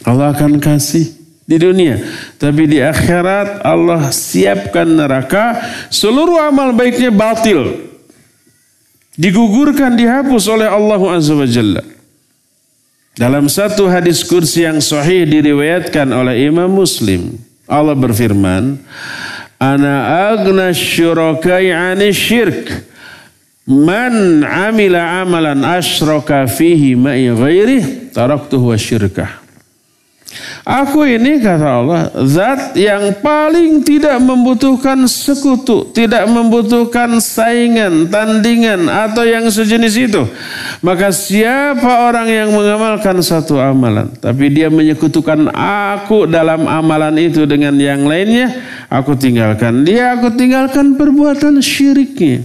Allah 0.08 0.32
akan 0.32 0.62
kasih 0.62 1.12
di 1.46 1.58
dunia. 1.58 2.00
Tapi 2.38 2.64
di 2.70 2.80
akhirat 2.80 3.66
Allah 3.66 4.10
siapkan 4.14 4.86
neraka. 4.86 5.60
Seluruh 5.92 6.42
amal 6.42 6.72
baiknya 6.72 7.10
batil. 7.10 7.90
Digugurkan, 9.16 9.96
dihapus 9.96 10.44
oleh 10.52 10.68
Allah 10.68 11.00
Azza 11.16 11.32
wa 11.32 11.48
Jalla. 11.48 11.84
Dalam 13.16 13.48
satu 13.48 13.88
hadis 13.88 14.28
kursi 14.28 14.68
yang 14.68 14.84
sahih 14.84 15.24
diriwayatkan 15.24 16.12
oleh 16.12 16.52
Imam 16.52 16.68
Muslim. 16.68 17.40
Allah 17.64 17.96
berfirman, 17.96 18.76
Ana 19.60 20.30
agna 20.32 20.74
syurakai 20.74 21.72
ani 21.72 22.14
syirk. 22.14 22.72
Man 23.68 24.44
amila 24.44 25.22
amalan 25.22 25.64
asyraka 25.64 26.46
fihi 26.46 26.96
ma'i 26.96 27.34
ghairi 27.34 28.12
taraktuhu 28.14 28.70
wa 28.70 28.78
syirkah. 28.78 29.45
Aku 30.66 31.06
ini 31.06 31.38
kata 31.38 31.68
Allah 31.86 32.10
zat 32.26 32.74
yang 32.74 33.22
paling 33.22 33.86
tidak 33.86 34.18
membutuhkan 34.18 35.06
sekutu, 35.06 35.94
tidak 35.94 36.26
membutuhkan 36.26 37.22
saingan, 37.22 38.10
tandingan 38.10 38.90
atau 38.90 39.22
yang 39.22 39.46
sejenis 39.46 39.94
itu. 40.10 40.26
Maka 40.82 41.14
siapa 41.14 42.10
orang 42.10 42.26
yang 42.28 42.50
mengamalkan 42.50 43.22
satu 43.22 43.62
amalan 43.62 44.10
tapi 44.18 44.50
dia 44.50 44.68
menyekutukan 44.74 45.54
aku 45.56 46.26
dalam 46.26 46.66
amalan 46.66 47.14
itu 47.22 47.46
dengan 47.46 47.78
yang 47.78 48.04
lainnya, 48.10 48.50
aku 48.90 49.14
tinggalkan 49.14 49.86
dia, 49.86 50.18
aku 50.18 50.34
tinggalkan 50.34 50.98
perbuatan 50.98 51.62
syiriknya. 51.62 52.42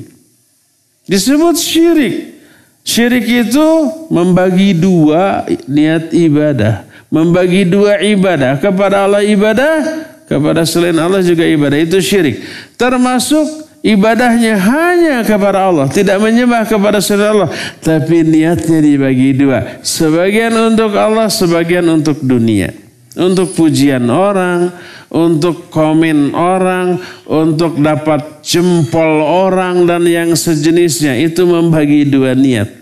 Disebut 1.09 1.57
syirik. 1.57 2.37
Syirik 2.85 3.49
itu 3.49 3.69
membagi 4.13 4.77
dua 4.77 5.49
niat 5.69 6.13
ibadah 6.13 6.90
membagi 7.11 7.67
dua 7.67 7.99
ibadah. 8.01 8.57
Kepada 8.57 9.05
Allah 9.05 9.27
ibadah 9.27 10.07
kepada 10.31 10.63
selain 10.63 10.97
Allah 10.97 11.21
juga 11.21 11.43
ibadah. 11.43 11.77
Itu 11.77 11.99
syirik. 11.99 12.41
Termasuk 12.79 13.67
ibadahnya 13.83 14.55
hanya 14.57 15.27
kepada 15.27 15.67
Allah. 15.67 15.91
Tidak 15.91 16.17
menyembah 16.23 16.65
kepada 16.71 17.03
selain 17.03 17.35
Allah. 17.35 17.51
Tapi 17.83 18.23
niatnya 18.23 18.79
dibagi 18.79 19.35
dua. 19.35 19.83
Sebagian 19.83 20.55
untuk 20.55 20.95
Allah 20.95 21.27
sebagian 21.27 21.85
untuk 21.91 22.23
dunia. 22.23 22.71
Untuk 23.19 23.59
pujian 23.59 24.07
orang 24.07 24.71
untuk 25.11 25.75
komen 25.75 26.39
orang 26.39 27.03
untuk 27.27 27.83
dapat 27.83 28.47
jempol 28.47 29.19
orang 29.27 29.83
dan 29.83 30.07
yang 30.07 30.31
sejenisnya. 30.39 31.19
Itu 31.19 31.51
membagi 31.51 32.07
dua 32.07 32.39
niat 32.39 32.80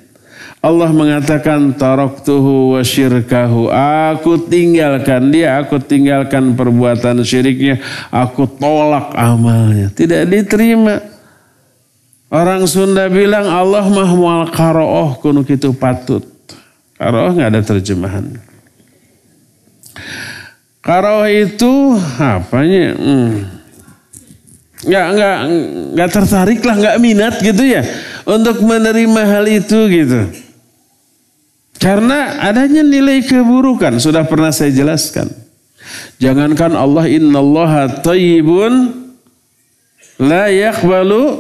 Allah 0.69 0.93
mengatakan 0.93 1.73
taraktuhu 1.73 2.77
wa 2.77 2.85
syirkahu. 2.85 3.73
Aku 4.13 4.37
tinggalkan 4.37 5.33
dia, 5.33 5.57
aku 5.57 5.81
tinggalkan 5.81 6.53
perbuatan 6.53 7.25
syiriknya, 7.25 7.81
aku 8.13 8.45
tolak 8.45 9.17
amalnya. 9.17 9.89
Tidak 9.89 10.29
diterima. 10.29 11.01
Orang 12.29 12.69
Sunda 12.69 13.09
bilang 13.09 13.49
Allah 13.49 13.89
mah 13.89 14.13
mual 14.13 14.53
karo'oh 14.53 15.17
kuno 15.17 15.41
itu 15.49 15.73
patut. 15.73 16.21
Karo'oh 17.01 17.33
nggak 17.33 17.49
ada 17.49 17.63
terjemahan. 17.65 18.29
Karo'oh 20.85 21.25
itu 21.33 21.97
apanya? 22.21 22.93
Hmm. 22.93 23.33
Nggak, 24.85 25.07
nggak, 25.17 25.39
nggak 25.97 26.11
tertarik 26.13 26.61
lah, 26.61 26.77
nggak 26.77 26.97
minat 27.01 27.35
gitu 27.41 27.65
ya. 27.65 27.81
Untuk 28.29 28.61
menerima 28.61 29.23
hal 29.25 29.49
itu 29.49 29.79
gitu. 29.89 30.48
Karena 31.79 32.43
adanya 32.43 32.83
nilai 32.83 33.23
keburukan 33.23 34.03
sudah 34.03 34.27
pernah 34.27 34.51
saya 34.51 34.75
jelaskan. 34.75 35.31
Jangankan 36.19 36.75
Allah 36.75 37.07
innallaha 37.07 38.03
tayyibun 38.03 39.07
la 40.19 40.51
yakbalu 40.51 41.39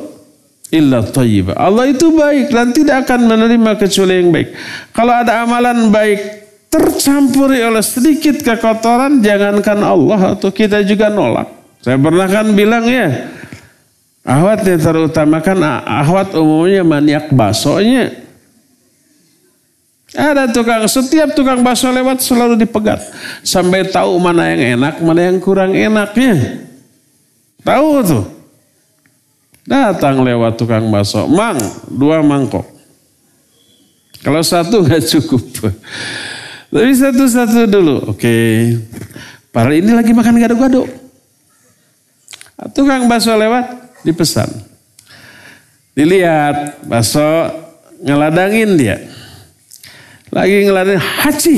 illa 0.70 1.02
tayyiba. 1.02 1.58
Allah 1.58 1.90
itu 1.90 2.14
baik 2.14 2.54
dan 2.54 2.70
tidak 2.70 3.04
akan 3.06 3.26
menerima 3.26 3.72
kecuali 3.76 4.14
yang 4.22 4.30
baik. 4.30 4.48
Kalau 4.94 5.14
ada 5.14 5.42
amalan 5.42 5.90
baik 5.90 6.20
tercampuri 6.68 7.64
oleh 7.64 7.82
sedikit 7.82 8.38
kekotoran 8.44 9.24
jangankan 9.24 9.80
Allah 9.80 10.38
atau 10.38 10.52
kita 10.52 10.84
juga 10.86 11.10
nolak. 11.10 11.48
Saya 11.82 11.98
pernah 11.98 12.28
kan 12.30 12.46
bilang 12.52 12.84
ya 12.86 13.32
ahwat 14.22 14.66
yang 14.66 14.80
terutamakan 14.82 15.82
ahwat 15.82 16.36
umumnya 16.36 16.84
maniak 16.84 17.32
basonya 17.32 18.27
Ada 20.18 20.50
tukang, 20.50 20.82
setiap 20.90 21.30
tukang 21.30 21.62
bakso 21.62 21.86
lewat 21.94 22.18
selalu 22.18 22.58
dipegat. 22.58 22.98
Sampai 23.46 23.86
tahu 23.86 24.18
mana 24.18 24.50
yang 24.50 24.74
enak, 24.74 24.98
mana 24.98 25.30
yang 25.30 25.38
kurang 25.38 25.78
enaknya. 25.78 26.66
Tahu 27.62 28.02
tuh. 28.02 28.26
Datang 29.62 30.18
lewat 30.26 30.58
tukang 30.58 30.90
bakso. 30.90 31.30
Mang, 31.30 31.62
dua 31.86 32.18
mangkok. 32.18 32.66
Kalau 34.18 34.42
satu 34.42 34.82
nggak 34.90 35.06
cukup. 35.06 35.70
Tapi 36.74 36.92
satu-satu 36.98 37.70
dulu. 37.70 38.10
Oke. 38.10 38.74
Para 39.54 39.70
ini 39.70 39.94
lagi 39.94 40.10
makan 40.10 40.34
gado-gado. 40.34 40.82
Tukang 42.74 43.06
bakso 43.06 43.30
lewat, 43.38 43.70
dipesan. 44.02 44.50
Dilihat, 45.94 46.82
bakso 46.90 47.22
ngeladangin 48.02 48.74
dia 48.74 48.98
lagi 50.32 50.68
ngelarin 50.68 51.00
haji. 51.00 51.56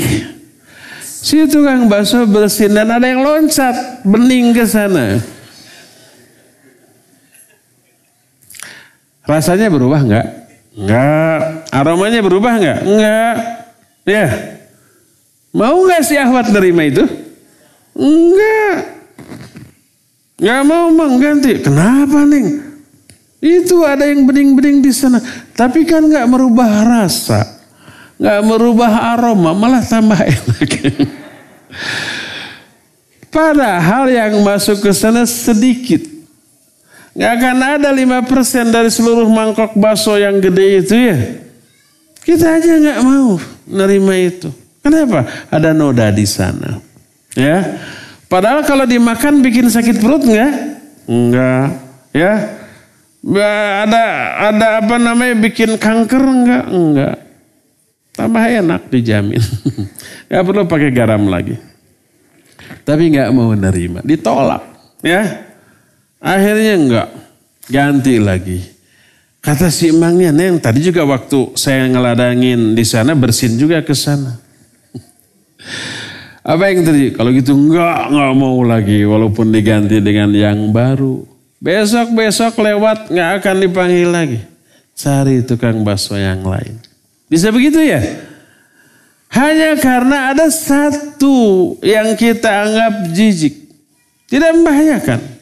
Si 1.01 1.37
tukang 1.45 1.85
bakso 1.85 2.25
bersin 2.25 2.73
dan 2.73 2.89
ada 2.89 3.05
yang 3.05 3.21
loncat 3.21 4.01
bening 4.01 4.57
ke 4.57 4.65
sana. 4.65 5.21
Rasanya 9.21 9.69
berubah 9.69 10.01
enggak? 10.01 10.27
Enggak. 10.73 11.39
Aromanya 11.69 12.19
berubah 12.25 12.57
enggak? 12.57 12.79
Enggak. 12.81 13.35
Ya. 14.09 14.27
Mau 15.53 15.85
enggak 15.85 16.01
si 16.09 16.17
Ahwat 16.17 16.49
nerima 16.49 16.89
itu? 16.89 17.05
Enggak. 17.93 18.77
Enggak 20.41 20.61
mau 20.65 20.89
mengganti. 20.89 21.61
Kenapa 21.61 22.25
nih? 22.25 22.65
Itu 23.45 23.85
ada 23.85 24.09
yang 24.09 24.25
bening-bening 24.25 24.81
di 24.81 24.89
sana. 24.89 25.21
Tapi 25.53 25.85
kan 25.85 26.01
enggak 26.01 26.25
merubah 26.25 26.81
rasa 26.81 27.60
nggak 28.21 28.39
merubah 28.45 29.17
aroma, 29.17 29.57
malah 29.57 29.81
tambah 29.81 30.21
enak. 30.21 30.69
Padahal 33.33 34.13
yang 34.13 34.37
masuk 34.45 34.85
ke 34.85 34.91
sana 34.93 35.25
sedikit. 35.25 36.05
Nggak 37.17 37.31
akan 37.41 37.57
ada 37.81 37.89
5% 37.89 38.69
dari 38.69 38.93
seluruh 38.93 39.25
mangkok 39.25 39.73
bakso 39.73 40.15
yang 40.21 40.37
gede 40.37 40.85
itu 40.85 40.95
ya. 40.95 41.17
Kita 42.21 42.61
aja 42.61 42.77
nggak 42.77 42.99
mau 43.01 43.41
nerima 43.65 44.13
itu. 44.21 44.53
Kenapa? 44.85 45.25
Ada 45.49 45.73
noda 45.73 46.13
di 46.13 46.29
sana. 46.29 46.77
Ya. 47.33 47.81
Padahal 48.29 48.61
kalau 48.63 48.85
dimakan 48.85 49.41
bikin 49.41 49.65
sakit 49.67 49.97
perut 49.97 50.21
nggak? 50.21 50.51
Enggak. 51.09 51.67
Ya. 52.13 52.33
Ada 53.85 54.05
ada 54.49 54.67
apa 54.81 54.95
namanya 55.01 55.35
bikin 55.41 55.75
kanker 55.81 56.21
enggak? 56.21 56.63
Enggak. 56.69 57.30
Tambah 58.21 58.45
enak 58.45 58.81
dijamin. 58.93 59.41
gak 60.29 60.43
perlu 60.45 60.69
pakai 60.69 60.93
garam 60.93 61.25
lagi. 61.25 61.57
Tapi 62.85 63.17
nggak 63.17 63.33
mau 63.33 63.49
menerima. 63.49 64.05
Ditolak. 64.05 64.61
Ya. 65.01 65.49
Akhirnya 66.21 66.73
enggak. 66.77 67.09
Ganti 67.65 68.21
lagi. 68.21 68.61
Kata 69.41 69.73
si 69.73 69.89
emangnya, 69.89 70.29
Neng, 70.29 70.61
tadi 70.61 70.85
juga 70.85 71.01
waktu 71.01 71.57
saya 71.57 71.89
ngeladangin 71.89 72.77
di 72.77 72.85
sana, 72.85 73.17
bersin 73.17 73.57
juga 73.57 73.81
ke 73.81 73.97
sana. 73.97 74.37
Apa 76.45 76.69
yang 76.69 76.85
terjadi? 76.85 77.17
Kalau 77.17 77.33
gitu 77.33 77.57
enggak, 77.57 78.13
enggak 78.13 78.33
mau 78.37 78.61
lagi. 78.61 79.01
Walaupun 79.01 79.49
diganti 79.49 79.97
dengan 79.97 80.29
yang 80.29 80.69
baru. 80.69 81.25
Besok-besok 81.57 82.53
lewat, 82.61 83.09
enggak 83.09 83.29
akan 83.41 83.55
dipanggil 83.65 84.09
lagi. 84.13 84.39
Cari 84.93 85.41
tukang 85.41 85.81
bakso 85.81 86.13
yang 86.13 86.45
lain. 86.45 86.90
Bisa 87.31 87.47
begitu 87.47 87.79
ya? 87.79 88.03
Hanya 89.31 89.79
karena 89.79 90.35
ada 90.35 90.51
satu 90.51 91.79
yang 91.79 92.19
kita 92.19 92.67
anggap 92.67 93.15
jijik. 93.15 93.71
Tidak 94.27 94.51
membahayakan. 94.59 95.39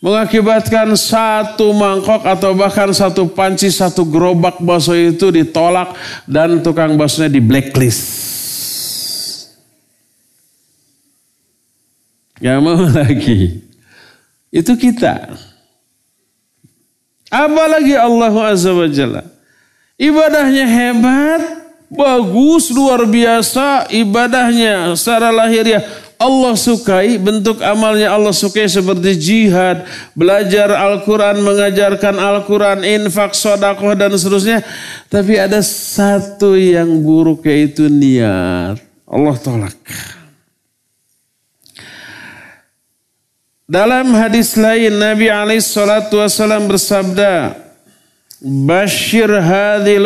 Mengakibatkan 0.00 0.96
satu 0.96 1.76
mangkok 1.76 2.24
atau 2.24 2.56
bahkan 2.56 2.88
satu 2.96 3.28
panci, 3.28 3.68
satu 3.68 4.08
gerobak 4.08 4.56
bakso 4.64 4.96
itu 4.96 5.28
ditolak 5.28 5.92
dan 6.24 6.64
tukang 6.64 6.96
baksonya 6.96 7.28
di 7.28 7.44
blacklist. 7.44 8.24
Gak 12.40 12.56
mau 12.64 12.80
lagi. 12.96 13.60
Itu 14.48 14.72
kita. 14.80 15.36
Apalagi 17.28 17.92
Allah 17.92 18.32
Azza 18.48 18.72
wa 18.72 18.88
Jalla. 18.88 19.35
Ibadahnya 19.96 20.68
hebat, 20.68 21.42
bagus, 21.88 22.68
luar 22.68 23.08
biasa 23.08 23.88
ibadahnya 23.88 24.92
secara 24.92 25.32
lahiriah. 25.32 25.80
Allah 26.16 26.56
sukai, 26.56 27.20
bentuk 27.20 27.60
amalnya 27.60 28.08
Allah 28.08 28.32
sukai 28.32 28.64
seperti 28.64 29.16
jihad, 29.20 29.84
belajar 30.16 30.72
Al-Quran, 30.72 31.44
mengajarkan 31.44 32.16
Al-Quran, 32.16 32.80
infak, 32.84 33.36
sodakoh 33.36 33.92
dan 33.92 34.12
seterusnya. 34.16 34.64
Tapi 35.12 35.36
ada 35.36 35.60
satu 35.60 36.56
yang 36.56 36.88
buruk 37.04 37.44
yaitu 37.44 37.88
niat. 37.88 38.80
Allah 39.04 39.36
tolak. 39.40 39.76
Dalam 43.68 44.12
hadis 44.16 44.56
lain 44.56 44.96
Nabi 44.96 45.28
alaihi 45.28 45.60
bersabda, 45.60 46.06
Bashir 46.64 47.60
hadhil 47.60 47.65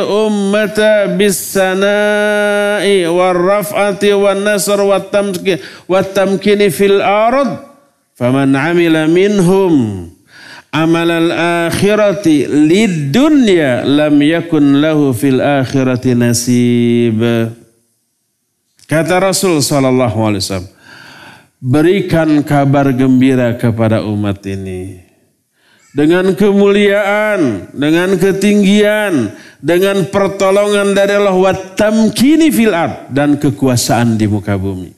ummata 0.07 1.11
bis 1.19 1.35
sana'i 1.51 3.03
wal 3.11 3.35
raf'ati 3.35 4.15
wal 4.15 4.39
nasr 4.39 4.79
wat 4.87 5.11
tamkini 6.15 6.71
fil 6.71 7.03
ard 7.03 7.59
faman 8.15 8.55
amila 8.55 9.11
minhum 9.11 10.07
amal 10.71 11.11
al 11.11 11.31
akhirati 11.67 12.47
lid 12.47 13.11
dunya 13.11 13.83
lam 13.83 14.15
yakun 14.23 14.79
lahu 14.79 15.11
fil 15.11 15.43
akhirati 15.43 16.15
nasib 16.15 17.19
kata 18.87 19.19
Rasul 19.19 19.59
sallallahu 19.59 20.19
alaihi 20.23 20.43
wasallam 20.47 20.71
berikan 21.59 22.31
kabar 22.47 22.95
gembira 22.95 23.59
kepada 23.59 24.07
umat 24.07 24.39
ini 24.47 25.10
dengan 25.91 26.35
kemuliaan, 26.39 27.71
dengan 27.75 28.15
ketinggian, 28.15 29.35
dengan 29.59 30.07
pertolongan 30.07 30.95
dari 30.95 31.19
Allah 31.19 31.35
wa 31.35 31.53
tamkini 31.53 32.49
fil 32.55 32.75
ard 32.75 33.11
dan 33.11 33.37
kekuasaan 33.37 34.15
di 34.15 34.31
muka 34.31 34.55
bumi. 34.55 34.95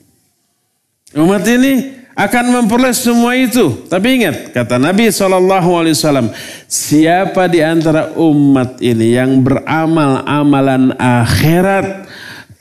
Umat 1.17 1.45
ini 1.45 2.03
akan 2.13 2.45
memperoleh 2.61 2.93
semua 2.93 3.33
itu. 3.33 3.85
Tapi 3.89 4.21
ingat 4.21 4.53
kata 4.53 4.77
Nabi 4.77 5.09
SAW, 5.09 6.29
siapa 6.69 7.49
di 7.49 7.61
antara 7.61 8.13
umat 8.17 8.77
ini 8.81 9.17
yang 9.17 9.41
beramal 9.41 10.21
amalan 10.25 10.93
akhirat 10.97 12.05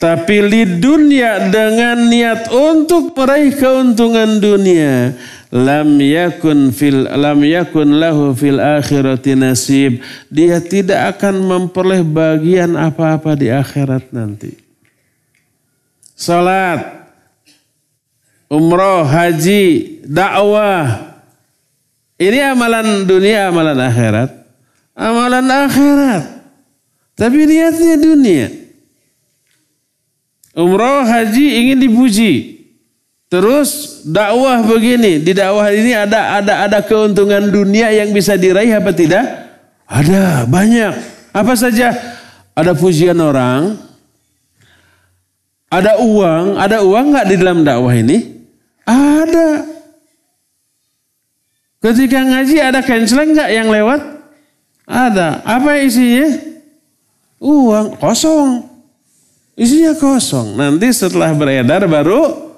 tapi 0.03 0.51
di 0.51 0.83
dunia 0.83 1.47
dengan 1.47 2.11
niat 2.11 2.51
untuk 2.51 3.15
meraih 3.15 3.55
keuntungan 3.55 4.43
dunia 4.43 5.15
lam 5.53 6.01
yakun 6.01 6.73
fil 6.73 7.05
lam 7.05 7.45
yakun 7.45 8.01
lahu 8.01 8.33
fil 8.33 8.57
akhirati 8.57 9.37
nasib. 9.37 10.01
Dia 10.33 10.59
tidak 10.65 11.21
akan 11.21 11.45
memperoleh 11.45 12.01
bagian 12.01 12.73
apa-apa 12.75 13.37
di 13.37 13.53
akhirat 13.53 14.09
nanti. 14.17 14.57
Salat 16.17 16.81
umroh 18.49 19.05
haji 19.05 20.01
dakwah. 20.09 21.13
Ini 22.17 22.57
amalan 22.57 23.05
dunia 23.05 23.53
amalan 23.53 23.77
akhirat. 23.77 24.31
Amalan 24.97 25.47
akhirat. 25.49 26.25
Tapi 27.13 27.39
niatnya 27.45 27.97
dunia. 28.01 28.49
Umroh 30.53 31.05
haji 31.05 31.45
ingin 31.65 31.81
dipuji 31.81 32.52
Terus 33.33 34.05
dakwah 34.05 34.61
begini, 34.61 35.17
di 35.17 35.33
dakwah 35.33 35.73
ini 35.73 35.97
ada 35.97 36.37
ada 36.37 36.69
ada 36.69 36.79
keuntungan 36.85 37.49
dunia 37.49 37.89
yang 37.89 38.13
bisa 38.13 38.37
diraih 38.37 38.77
apa 38.77 38.93
tidak? 38.93 39.25
Ada, 39.89 40.45
banyak. 40.45 40.93
Apa 41.33 41.57
saja? 41.57 41.97
Ada 42.53 42.77
pujian 42.77 43.17
orang, 43.17 43.81
ada 45.73 45.97
uang, 46.05 46.61
ada 46.61 46.85
uang 46.85 47.17
nggak 47.17 47.27
di 47.33 47.37
dalam 47.41 47.65
dakwah 47.65 47.97
ini? 47.97 48.37
Ada. 48.85 49.65
Ketika 51.81 52.21
ngaji 52.21 52.57
ada 52.61 52.85
canceling 52.85 53.33
nggak 53.33 53.49
yang 53.49 53.73
lewat? 53.73 54.01
Ada. 54.85 55.41
Apa 55.49 55.81
isinya? 55.81 56.29
Uang 57.41 57.97
kosong. 57.97 58.69
Isinya 59.57 59.97
kosong. 59.97 60.53
Nanti 60.61 60.93
setelah 60.93 61.33
beredar 61.33 61.89
baru 61.89 62.52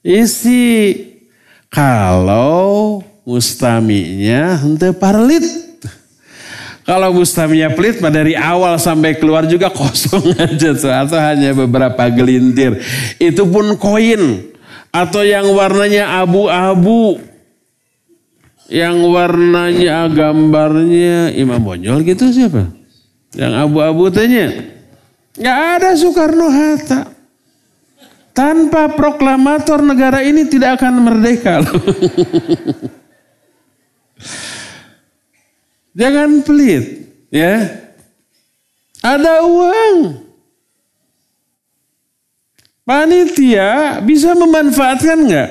isi 0.00 0.96
kalau 1.70 3.00
mustaminya 3.24 4.58
hente 4.58 4.90
parlit 4.96 5.70
Kalau 6.90 7.14
mustaminya 7.14 7.70
pelit 7.70 8.02
dari 8.02 8.34
awal 8.34 8.74
sampai 8.74 9.14
keluar 9.14 9.46
juga 9.46 9.70
kosong 9.78 10.34
aja. 10.34 10.74
Atau 10.74 11.22
hanya 11.22 11.54
beberapa 11.54 12.10
gelintir. 12.10 12.82
Itu 13.14 13.46
pun 13.46 13.78
koin. 13.78 14.50
Atau 14.90 15.22
yang 15.22 15.46
warnanya 15.54 16.18
abu-abu. 16.18 17.22
Yang 18.66 18.96
warnanya 19.06 20.10
gambarnya 20.10 21.30
Imam 21.38 21.62
Bonjol 21.62 22.02
gitu 22.02 22.26
siapa? 22.34 22.74
Yang 23.38 23.52
abu-abu 23.70 24.10
tanya. 24.10 24.50
Gak 25.38 25.58
ada 25.78 25.94
Soekarno-Hatta. 25.94 27.19
Tanpa 28.30 28.88
proklamator 28.94 29.82
negara 29.82 30.22
ini 30.22 30.46
tidak 30.46 30.78
akan 30.80 30.94
merdeka. 31.02 31.60
Jangan 36.00 36.46
pelit, 36.46 37.10
ya. 37.34 37.66
Ada 39.02 39.42
uang. 39.42 40.22
Panitia 42.86 43.98
bisa 44.02 44.34
memanfaatkan 44.38 45.18
nggak? 45.26 45.50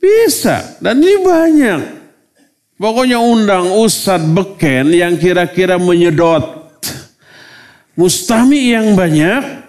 Bisa, 0.00 0.80
dan 0.80 0.96
ini 1.00 1.20
banyak. 1.20 1.80
Pokoknya 2.80 3.20
undang 3.20 3.76
Ustadz 3.76 4.32
Beken 4.32 4.88
yang 4.96 5.20
kira-kira 5.20 5.76
menyedot 5.76 6.60
mustami 7.92 8.72
yang 8.72 8.96
banyak, 8.96 9.59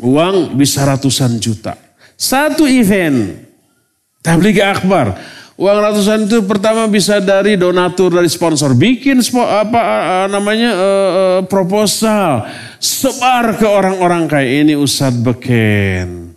uang 0.00 0.56
bisa 0.56 0.84
ratusan 0.84 1.36
juta. 1.40 1.76
Satu 2.16 2.64
event, 2.64 3.36
tabligh 4.24 4.60
akbar, 4.60 5.16
Uang 5.56 5.80
ratusan 5.80 6.28
itu 6.28 6.44
pertama 6.44 6.84
bisa 6.84 7.16
dari 7.16 7.56
donatur 7.56 8.12
dari 8.12 8.28
sponsor, 8.28 8.76
bikin 8.76 9.24
apa 9.40 10.28
namanya 10.28 10.70
uh, 10.76 10.84
uh, 10.84 11.40
proposal, 11.48 12.44
sebar 12.76 13.56
ke 13.56 13.64
orang-orang 13.64 14.28
kaya 14.28 14.60
ini 14.60 14.76
Ustadz 14.76 15.16
Beken. 15.24 16.36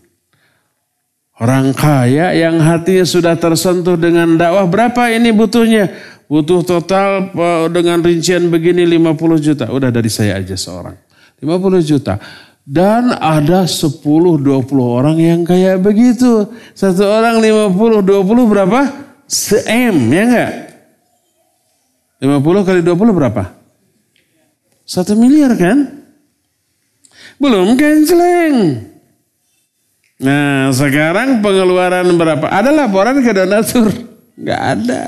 Orang 1.36 1.76
kaya 1.76 2.32
yang 2.32 2.64
hatinya 2.64 3.03
sudah 3.03 3.36
tersentuh 3.36 3.99
dengan 3.99 4.39
dakwah 4.39 4.64
berapa 4.64 5.12
ini 5.12 5.36
butuhnya? 5.36 5.91
Butuh 6.32 6.64
total 6.64 7.32
dengan 7.72 7.99
rincian 7.99 8.47
begini 8.47 8.88
50 8.88 9.39
juta. 9.39 9.66
Udah 9.72 9.88
dari 9.88 10.12
saya 10.12 10.39
aja 10.39 10.55
seorang. 10.55 10.95
50 11.39 11.80
juta. 11.80 12.20
Dan 12.66 13.12
ada 13.16 13.66
10-20 13.66 14.43
orang 14.78 15.18
yang 15.18 15.41
kayak 15.43 15.82
begitu. 15.82 16.47
Satu 16.78 17.05
orang 17.07 17.41
50, 17.41 18.05
20 18.05 18.51
berapa? 18.51 18.80
Se-M, 19.30 19.95
ya 20.10 20.24
enggak? 20.26 20.53
50 22.20 22.68
kali 22.68 22.80
20 22.84 23.14
berapa? 23.16 23.43
Satu 24.84 25.14
miliar 25.14 25.53
kan? 25.53 25.86
Belum 27.39 27.78
kenceleng. 27.80 28.89
Nah 30.20 30.68
sekarang 30.76 31.39
pengeluaran 31.39 32.12
berapa? 32.20 32.51
Ada 32.51 32.76
laporan 32.76 33.24
ke 33.24 33.32
donatur? 33.32 33.88
Enggak 34.36 34.62
ada. 34.62 35.03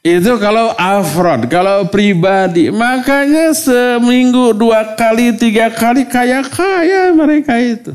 Itu 0.00 0.40
kalau 0.40 0.72
afrod, 0.80 1.44
kalau 1.52 1.84
pribadi. 1.92 2.72
Makanya 2.72 3.52
seminggu 3.52 4.56
dua 4.56 4.96
kali, 4.96 5.36
tiga 5.36 5.68
kali 5.68 6.08
kaya-kaya 6.08 7.12
mereka 7.12 7.60
itu. 7.60 7.92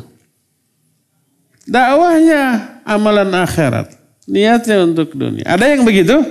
Dakwahnya 1.65 2.77
amalan 2.85 3.33
akhirat. 3.33 3.89
Niatnya 4.29 4.85
untuk 4.85 5.17
dunia. 5.17 5.45
Ada 5.49 5.65
yang 5.65 5.81
begitu? 5.81 6.21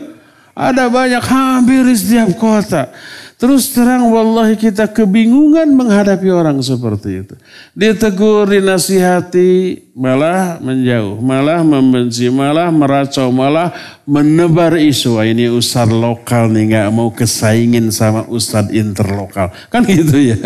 Ada 0.54 0.86
banyak 0.86 1.24
hampir 1.26 1.82
di 1.82 1.94
setiap 1.98 2.30
kota. 2.38 2.94
Terus 3.34 3.74
terang 3.74 4.14
wallahi 4.14 4.54
kita 4.54 4.86
kebingungan 4.94 5.66
menghadapi 5.74 6.30
orang 6.30 6.62
seperti 6.62 7.26
itu. 7.26 7.34
Ditegur, 7.74 8.46
dinasihati, 8.46 9.90
malah 9.90 10.62
menjauh, 10.62 11.18
malah 11.18 11.60
membenci, 11.66 12.30
malah 12.30 12.70
meracau, 12.70 13.34
malah 13.34 13.74
menebar 14.06 14.78
isu. 14.78 15.18
Ini 15.18 15.50
ustad 15.50 15.90
lokal 15.90 16.54
nih 16.54 16.64
nggak 16.70 16.88
mau 16.94 17.10
kesaingin 17.10 17.90
sama 17.90 18.22
ustad 18.30 18.70
interlokal. 18.70 19.50
Kan 19.66 19.82
gitu 19.82 20.14
ya. 20.14 20.38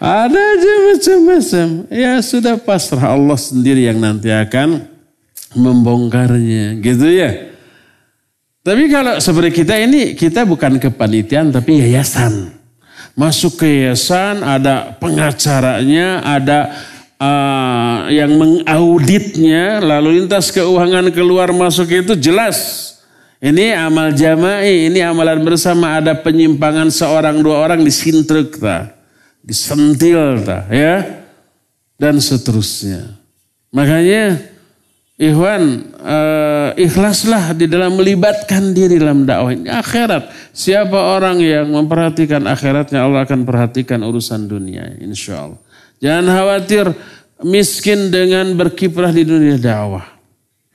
Ada 0.00 0.40
aja 0.40 0.72
macam-macam. 0.88 1.66
Ya 1.92 2.12
sudah 2.24 2.56
pasrah 2.56 3.12
Allah 3.12 3.36
sendiri 3.36 3.84
yang 3.84 4.00
nanti 4.00 4.32
akan 4.32 4.88
membongkarnya. 5.52 6.80
Gitu 6.80 7.06
ya. 7.12 7.50
Tapi 8.60 8.92
kalau 8.92 9.16
seperti 9.16 9.64
kita 9.64 9.74
ini, 9.80 10.12
kita 10.12 10.44
bukan 10.44 10.76
kepanitiaan 10.76 11.48
tapi 11.48 11.80
yayasan. 11.80 12.52
Masuk 13.16 13.64
ke 13.64 13.66
yayasan, 13.66 14.44
ada 14.44 14.92
pengacaranya, 15.00 16.20
ada 16.20 16.58
uh, 17.16 18.12
yang 18.12 18.36
mengauditnya, 18.36 19.80
lalu 19.80 20.20
lintas 20.20 20.52
keuangan 20.52 21.08
keluar 21.10 21.50
masuk 21.56 21.88
itu 21.88 22.12
jelas. 22.16 22.88
Ini 23.40 23.72
amal 23.72 24.12
jama'i, 24.12 24.92
ini 24.92 25.00
amalan 25.00 25.40
bersama, 25.40 25.96
ada 25.96 26.12
penyimpangan 26.12 26.92
seorang 26.92 27.40
dua 27.40 27.64
orang 27.64 27.80
disintruk. 27.80 28.60
Tak 28.60 29.00
disentil 29.40 30.44
tak 30.44 30.68
ya 30.68 31.24
dan 31.96 32.20
seterusnya. 32.20 33.16
Makanya 33.72 34.40
Ikhwan 35.20 35.92
uh, 36.00 36.39
ikhlaslah 36.76 37.54
di 37.54 37.70
dalam 37.70 37.96
melibatkan 37.96 38.74
diri 38.74 38.98
dalam 38.98 39.22
dakwah 39.24 39.54
ini 39.54 39.70
akhirat. 39.70 40.52
Siapa 40.54 41.16
orang 41.16 41.38
yang 41.38 41.70
memperhatikan 41.70 42.44
akhiratnya 42.46 43.06
Allah 43.06 43.24
akan 43.24 43.46
perhatikan 43.46 44.02
urusan 44.02 44.50
dunia 44.50 44.98
insya 44.98 45.46
Allah. 45.48 45.60
Jangan 46.00 46.26
khawatir 46.26 46.86
miskin 47.44 48.12
dengan 48.12 48.52
berkiprah 48.56 49.12
di 49.12 49.22
dunia 49.24 49.56
dakwah. 49.56 50.06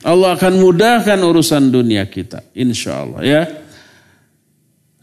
Allah 0.06 0.38
akan 0.38 0.54
mudahkan 0.62 1.18
urusan 1.18 1.74
dunia 1.74 2.06
kita 2.06 2.46
insya 2.54 3.02
Allah 3.02 3.22
ya. 3.26 3.42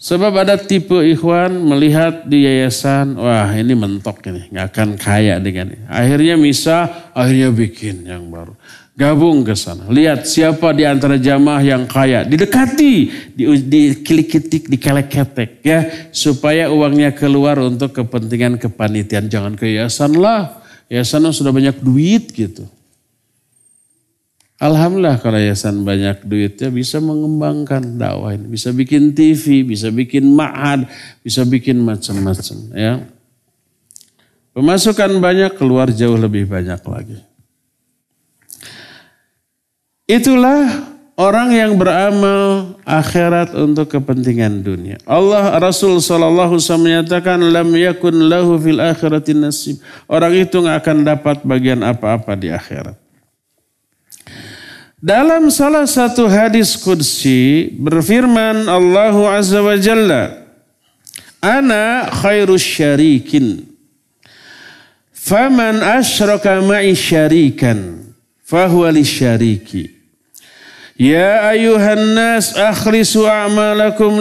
Sebab 0.02 0.34
ada 0.34 0.58
tipe 0.58 0.98
ikhwan 0.98 1.62
melihat 1.62 2.26
di 2.26 2.42
yayasan, 2.42 3.14
wah 3.14 3.46
ini 3.54 3.70
mentok 3.70 4.18
ini, 4.26 4.50
nggak 4.50 4.66
akan 4.74 4.88
kaya 4.98 5.38
dengan 5.38 5.78
ini. 5.78 5.86
Akhirnya 5.86 6.34
misah, 6.34 7.14
akhirnya 7.14 7.54
bikin 7.54 8.10
yang 8.10 8.26
baru. 8.26 8.50
Gabung 8.92 9.40
ke 9.40 9.56
sana. 9.56 9.88
Lihat 9.88 10.28
siapa 10.28 10.76
di 10.76 10.84
antara 10.84 11.16
jamaah 11.16 11.64
yang 11.64 11.88
kaya. 11.88 12.28
Didekati, 12.28 13.08
di, 13.32 13.44
dikilikitik, 13.48 14.68
dikeleketek 14.68 15.50
ya. 15.64 15.80
Supaya 16.12 16.68
uangnya 16.68 17.16
keluar 17.16 17.56
untuk 17.56 17.96
kepentingan 17.96 18.60
kepanitiaan. 18.60 19.32
Jangan 19.32 19.56
ke 19.56 19.64
yayasan 19.64 20.12
lah. 20.20 20.60
Yayasan 20.92 21.24
sudah 21.32 21.56
banyak 21.56 21.80
duit 21.80 22.36
gitu. 22.36 22.68
Alhamdulillah 24.60 25.18
kalau 25.18 25.40
yayasan 25.40 25.82
banyak 25.82 26.22
duitnya 26.22 26.68
bisa 26.68 27.00
mengembangkan 27.00 27.96
dakwah 27.96 28.36
ini. 28.36 28.46
Bisa 28.46 28.76
bikin 28.76 29.16
TV, 29.16 29.64
bisa 29.66 29.88
bikin 29.88 30.28
ma'ad, 30.28 30.86
bisa 31.24 31.42
bikin 31.48 31.80
macam-macam 31.80 32.58
ya. 32.76 33.02
Pemasukan 34.52 35.16
banyak, 35.16 35.56
keluar 35.56 35.88
jauh 35.88 36.14
lebih 36.14 36.44
banyak 36.44 36.78
lagi. 36.84 37.31
Itulah 40.12 40.92
orang 41.16 41.56
yang 41.56 41.72
beramal 41.80 42.76
akhirat 42.84 43.56
untuk 43.56 43.88
kepentingan 43.96 44.60
dunia. 44.60 45.00
Allah 45.08 45.56
Rasul 45.56 46.04
Shallallahu 46.04 46.60
Wasallam 46.60 46.84
menyatakan 46.84 47.40
lam 47.40 47.72
yakun 47.72 48.28
lahu 48.28 48.60
fil 48.60 48.76
akhiratin 48.76 49.40
nasib. 49.40 49.80
Orang 50.04 50.36
itu 50.36 50.52
nggak 50.52 50.84
akan 50.84 50.96
dapat 51.08 51.36
bagian 51.48 51.80
apa-apa 51.80 52.36
di 52.36 52.52
akhirat. 52.52 53.00
Dalam 55.00 55.48
salah 55.48 55.88
satu 55.88 56.28
hadis 56.28 56.76
kudsi 56.76 57.72
berfirman 57.74 58.68
Allah 58.68 59.16
Azza 59.32 59.64
wa 59.64 59.80
Jalla, 59.80 60.44
Ana 61.40 62.06
khairus 62.06 62.60
syarikin. 62.60 63.64
Faman 65.10 65.80
asyraka 65.80 66.60
ma'i 66.60 66.92
syarikan. 66.92 68.12
Fahuwa 68.44 68.92
li 68.92 69.00
syariki. 69.00 70.01
Ya 70.98 71.48
ayuhan 71.48 72.14
nas 72.14 72.52
akhlisu 72.56 73.24
a'malakum. 73.24 74.20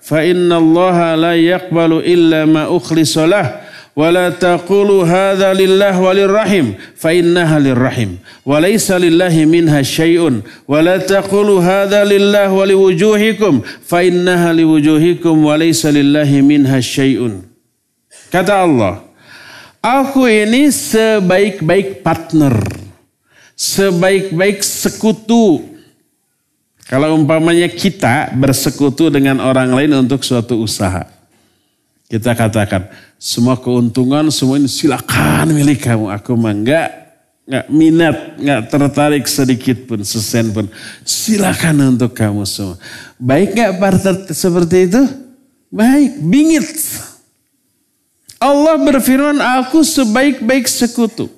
Fa 0.00 0.24
inna 0.24 0.56
Allah 0.58 1.14
la 1.14 1.32
yakbalu 1.36 2.02
illa 2.02 2.48
ma 2.48 2.66
ukhlisalah 2.66 3.68
wala 3.94 4.32
taqulu 4.32 5.04
hadza 5.04 5.52
lillah 5.52 5.92
walirrahim 5.92 6.74
fa 6.96 7.12
innaha 7.12 7.60
lirrahim. 7.60 8.16
Wa 8.42 8.58
laysa 8.58 8.96
lillahi 8.96 9.44
minha 9.44 9.84
syai'un 9.84 10.40
wala 10.66 10.98
taqulu 10.98 11.60
hadza 11.60 12.02
lillah 12.08 12.48
waliwujuhikum 12.48 13.60
fa 13.62 14.00
wa 14.00 15.60
kata 18.30 18.54
Allah 18.62 19.02
aku 19.82 20.22
ini 20.30 20.70
sebaik-baik 20.70 22.06
partner 22.06 22.79
sebaik-baik 23.60 24.64
sekutu 24.64 25.68
Kalau 26.88 27.14
umpamanya 27.14 27.70
kita 27.70 28.34
bersekutu 28.34 29.14
dengan 29.14 29.38
orang 29.38 29.70
lain 29.70 29.94
untuk 29.94 30.26
suatu 30.26 30.58
usaha. 30.58 31.06
Kita 32.10 32.34
katakan, 32.34 32.90
semua 33.14 33.54
keuntungan 33.54 34.26
semua 34.34 34.58
ini 34.58 34.66
silakan 34.66 35.54
milik 35.54 35.86
kamu. 35.86 36.10
Aku 36.10 36.34
mah 36.34 36.50
enggak, 36.50 36.90
enggak 37.46 37.66
minat, 37.70 38.16
enggak 38.42 38.60
tertarik 38.74 39.22
sedikit 39.30 39.86
pun, 39.86 40.02
sesen 40.02 40.50
pun. 40.50 40.66
Silakan 41.06 41.94
untuk 41.94 42.10
kamu 42.10 42.42
semua. 42.42 42.74
Baik 43.22 43.54
enggak 43.54 43.72
partner 43.78 44.14
seperti 44.34 44.90
itu? 44.90 45.02
Baik, 45.70 46.18
bingit. 46.26 46.66
Allah 48.42 48.82
berfirman, 48.82 49.38
aku 49.38 49.86
sebaik-baik 49.86 50.66
sekutu. 50.66 51.30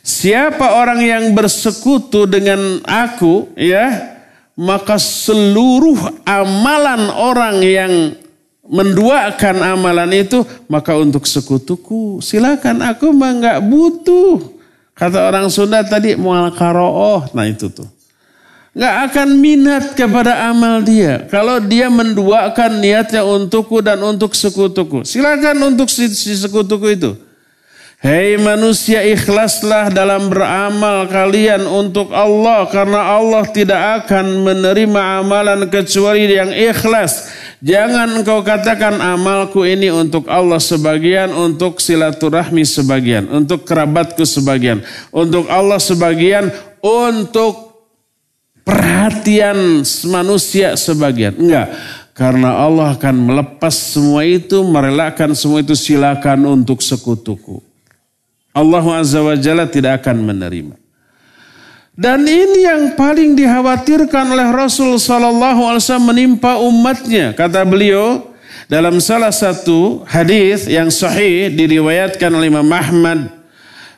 Siapa 0.00 0.80
orang 0.80 1.00
yang 1.04 1.24
bersekutu 1.36 2.24
dengan 2.24 2.80
aku, 2.88 3.52
ya, 3.52 4.16
maka 4.56 4.96
seluruh 4.96 6.24
amalan 6.24 7.08
orang 7.12 7.56
yang 7.60 7.92
menduakan 8.70 9.56
amalan 9.66 10.14
itu 10.14 10.46
maka 10.70 10.94
untuk 10.94 11.26
sekutuku 11.26 12.22
silakan 12.22 12.86
aku 12.86 13.10
mah 13.10 13.32
nggak 13.34 13.58
butuh. 13.66 14.38
Kata 14.94 15.32
orang 15.32 15.48
Sunda 15.48 15.80
tadi 15.80 16.12
mual 16.12 16.52
karooh. 16.52 17.32
Nah 17.32 17.48
itu 17.48 17.72
tuh. 17.72 17.88
Nggak 18.76 18.96
akan 19.10 19.28
minat 19.40 19.84
kepada 19.96 20.46
amal 20.52 20.84
dia. 20.84 21.24
Kalau 21.32 21.58
dia 21.58 21.88
menduakan 21.88 22.78
niatnya 22.78 23.24
untukku 23.24 23.80
dan 23.80 23.98
untuk 24.04 24.36
sekutuku. 24.36 25.02
Silakan 25.08 25.74
untuk 25.74 25.88
si, 25.88 26.12
si 26.12 26.36
sekutuku 26.36 26.86
itu 26.94 27.16
Hei 28.00 28.40
manusia 28.40 29.04
ikhlaslah 29.04 29.92
dalam 29.92 30.32
beramal 30.32 31.04
kalian 31.04 31.68
untuk 31.68 32.08
Allah 32.16 32.64
karena 32.72 33.20
Allah 33.20 33.44
tidak 33.44 33.76
akan 33.76 34.40
menerima 34.40 35.20
amalan 35.20 35.68
kecuali 35.68 36.32
yang 36.32 36.48
ikhlas. 36.48 37.28
Jangan 37.60 38.16
engkau 38.16 38.40
katakan 38.40 38.96
amalku 39.04 39.68
ini 39.68 39.92
untuk 39.92 40.32
Allah 40.32 40.56
sebagian, 40.56 41.28
untuk 41.28 41.76
silaturahmi 41.76 42.64
sebagian, 42.64 43.28
untuk 43.28 43.68
kerabatku 43.68 44.24
sebagian, 44.24 44.80
untuk 45.12 45.44
Allah 45.52 45.76
sebagian, 45.76 46.48
untuk 46.80 47.84
perhatian 48.64 49.84
manusia 50.08 50.72
sebagian. 50.72 51.36
Enggak. 51.36 51.68
Karena 52.16 52.64
Allah 52.64 52.96
akan 52.96 53.28
melepas 53.28 53.76
semua 53.76 54.24
itu, 54.24 54.64
merelakan 54.64 55.36
semua 55.36 55.60
itu 55.60 55.76
silakan 55.76 56.48
untuk 56.48 56.80
sekutuku. 56.80 57.69
Allah 58.60 58.84
Azza 59.00 59.24
wa 59.24 59.32
Jalla 59.32 59.64
tidak 59.64 60.04
akan 60.04 60.20
menerima. 60.20 60.76
Dan 62.00 62.24
ini 62.24 62.64
yang 62.64 62.96
paling 62.96 63.36
dikhawatirkan 63.36 64.32
oleh 64.32 64.48
Rasul 64.52 64.96
Sallallahu 64.96 65.60
Alaihi 65.68 65.82
Wasallam 65.84 66.08
menimpa 66.08 66.56
umatnya. 66.56 67.36
Kata 67.36 67.60
beliau 67.64 68.30
dalam 68.72 69.02
salah 69.04 69.34
satu 69.34 70.06
hadis 70.08 70.64
yang 70.64 70.88
sahih 70.88 71.52
diriwayatkan 71.52 72.30
oleh 72.32 72.48
Imam 72.48 72.68
Ahmad 72.72 73.28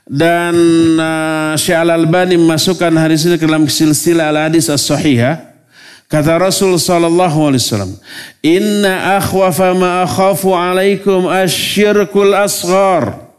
dan 0.08 0.54
uh, 0.98 1.54
Syekh 1.54 1.78
Al 1.78 1.94
Albani 1.94 2.34
memasukkan 2.34 2.90
hadis 2.98 3.22
ini 3.22 3.38
ke 3.38 3.46
dalam 3.46 3.70
silsilah 3.70 4.34
al 4.34 4.50
hadis 4.50 4.66
as 4.66 4.82
sahihah. 4.82 5.52
Kata 6.10 6.36
Rasul 6.36 6.76
sallallahu 6.76 7.48
alaihi 7.48 7.62
wasallam, 7.64 7.92
"Inna 8.44 9.16
akhwafa 9.16 9.72
ma 9.72 10.04
akhafu 10.04 10.52
alaikum 10.52 11.24
asyirkul 11.24 12.36
asghar." 12.36 13.31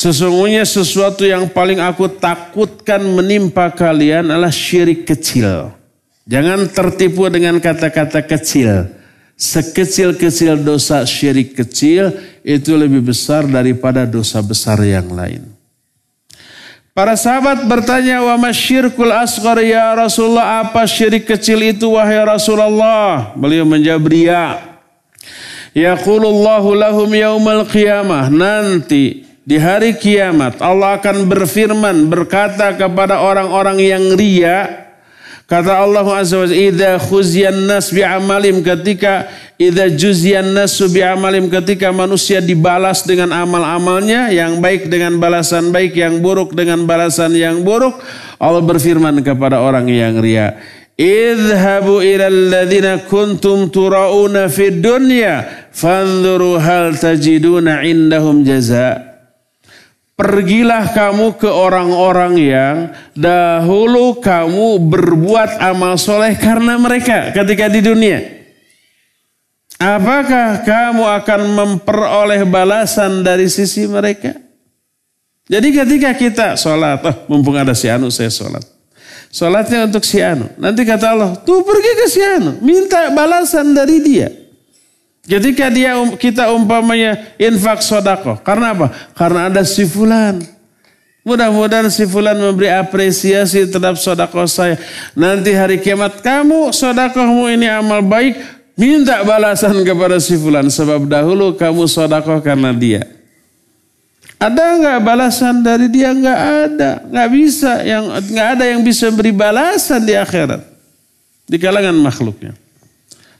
Sesungguhnya 0.00 0.64
sesuatu 0.64 1.28
yang 1.28 1.44
paling 1.52 1.76
aku 1.76 2.08
takutkan 2.08 3.04
menimpa 3.04 3.68
kalian 3.68 4.32
adalah 4.32 4.48
syirik 4.48 5.04
kecil. 5.04 5.76
Jangan 6.24 6.72
tertipu 6.72 7.28
dengan 7.28 7.60
kata-kata 7.60 8.24
kecil. 8.24 8.88
Sekecil-kecil 9.36 10.56
dosa 10.64 11.04
syirik 11.04 11.52
kecil 11.52 12.16
itu 12.40 12.72
lebih 12.80 13.12
besar 13.12 13.44
daripada 13.44 14.08
dosa 14.08 14.40
besar 14.40 14.80
yang 14.80 15.12
lain. 15.12 15.44
Para 16.96 17.12
sahabat 17.12 17.68
bertanya, 17.68 18.24
wa 18.24 18.40
masyirkul 18.40 19.12
asghar 19.12 19.60
ya 19.60 19.92
Rasulullah, 19.92 20.64
apa 20.64 20.88
syirik 20.88 21.28
kecil 21.28 21.60
itu 21.76 21.92
wahai 21.92 22.24
Rasulullah? 22.24 23.36
Beliau 23.36 23.68
menjawab 23.68 24.08
ria. 24.08 24.64
Yaqulullahu 25.76 26.72
lahum 26.72 27.12
yaumal 27.12 27.68
qiyamah. 27.68 28.32
Nanti 28.32 29.29
di 29.50 29.58
hari 29.58 29.98
kiamat 29.98 30.62
Allah 30.62 31.02
akan 31.02 31.26
berfirman 31.26 32.06
berkata 32.06 32.70
kepada 32.78 33.18
orang-orang 33.18 33.82
yang 33.82 34.14
ria 34.14 34.86
kata 35.50 35.82
Allah 35.82 36.06
Azza 36.06 36.38
wa 36.38 36.46
idza 36.46 37.02
khuziyan 37.02 37.66
nas 37.66 37.90
bi 37.90 38.06
amalim 38.06 38.62
ketika 38.62 39.26
idza 39.58 39.90
juziyan 39.90 40.54
nas 40.54 40.78
bi 40.94 41.02
amalim 41.02 41.50
ketika 41.50 41.90
manusia 41.90 42.38
dibalas 42.38 43.02
dengan 43.02 43.34
amal-amalnya 43.34 44.30
yang 44.30 44.62
baik 44.62 44.86
dengan 44.86 45.18
balasan 45.18 45.74
baik 45.74 45.98
yang 45.98 46.22
buruk 46.22 46.54
dengan 46.54 46.86
balasan 46.86 47.34
yang 47.34 47.66
buruk 47.66 47.98
Allah 48.38 48.62
berfirman 48.62 49.18
kepada 49.26 49.58
orang 49.58 49.90
yang 49.90 50.22
ria 50.22 50.62
Idhabu 50.94 52.04
ila 52.04 52.28
alladhina 52.28 53.02
kuntum 53.08 53.66
turauna 53.72 54.46
fid 54.46 54.78
dunya 54.78 55.42
fanzuru 55.74 56.60
hal 56.60 56.94
tajiduna 56.94 57.82
indahum 57.82 58.46
jazaa 58.46 59.09
Pergilah 60.20 60.92
kamu 60.92 61.40
ke 61.40 61.48
orang-orang 61.48 62.36
yang 62.36 62.76
dahulu 63.16 64.20
kamu 64.20 64.76
berbuat 64.76 65.56
amal 65.64 65.96
soleh 65.96 66.36
karena 66.36 66.76
mereka 66.76 67.32
ketika 67.32 67.72
di 67.72 67.80
dunia. 67.80 68.20
Apakah 69.80 70.60
kamu 70.60 71.08
akan 71.08 71.40
memperoleh 71.56 72.44
balasan 72.44 73.24
dari 73.24 73.48
sisi 73.48 73.88
mereka? 73.88 74.36
Jadi 75.48 75.72
ketika 75.72 76.12
kita 76.12 76.48
sholat, 76.52 77.00
oh, 77.00 77.16
mumpung 77.32 77.56
ada 77.56 77.72
si 77.72 77.88
Anu 77.88 78.12
saya 78.12 78.28
sholat. 78.28 78.60
Sholatnya 79.32 79.88
untuk 79.88 80.04
si 80.04 80.20
Anu. 80.20 80.52
Nanti 80.60 80.84
kata 80.84 81.16
Allah, 81.16 81.32
tuh 81.48 81.64
pergi 81.64 81.92
ke 81.96 82.06
si 82.12 82.20
Anu. 82.20 82.60
Minta 82.60 83.08
balasan 83.08 83.72
dari 83.72 84.04
dia. 84.04 84.28
Ketika 85.30 85.70
dia 85.70 85.94
um, 85.94 86.18
kita 86.18 86.50
umpamanya 86.50 87.14
infak 87.38 87.86
sodako. 87.86 88.34
Karena 88.42 88.74
apa? 88.74 88.90
Karena 89.14 89.46
ada 89.46 89.62
si 89.62 89.86
fulan. 89.86 90.42
Mudah-mudahan 91.22 91.86
si 91.86 92.02
fulan 92.02 92.34
memberi 92.34 92.66
apresiasi 92.66 93.70
terhadap 93.70 93.94
sodako 93.94 94.42
saya. 94.50 94.74
Nanti 95.14 95.54
hari 95.54 95.78
kiamat 95.78 96.18
kamu 96.18 96.74
sodakohmu 96.74 97.46
ini 97.46 97.70
amal 97.70 98.02
baik. 98.02 98.42
Minta 98.74 99.22
balasan 99.22 99.86
kepada 99.86 100.18
si 100.18 100.34
fulan. 100.34 100.66
Sebab 100.66 101.06
dahulu 101.06 101.54
kamu 101.54 101.86
sodakoh 101.86 102.42
karena 102.42 102.74
dia. 102.74 103.06
Ada 104.40 104.82
nggak 104.82 104.98
balasan 105.04 105.62
dari 105.62 105.86
dia? 105.86 106.10
Nggak 106.10 106.40
ada, 106.66 106.90
nggak 107.06 107.28
bisa. 107.30 107.86
Yang 107.86 108.04
nggak 108.34 108.48
ada 108.58 108.64
yang 108.66 108.80
bisa 108.82 109.06
beri 109.14 109.30
balasan 109.30 110.02
di 110.02 110.18
akhirat 110.18 110.64
di 111.46 111.54
kalangan 111.54 111.94
makhluknya. 111.94 112.56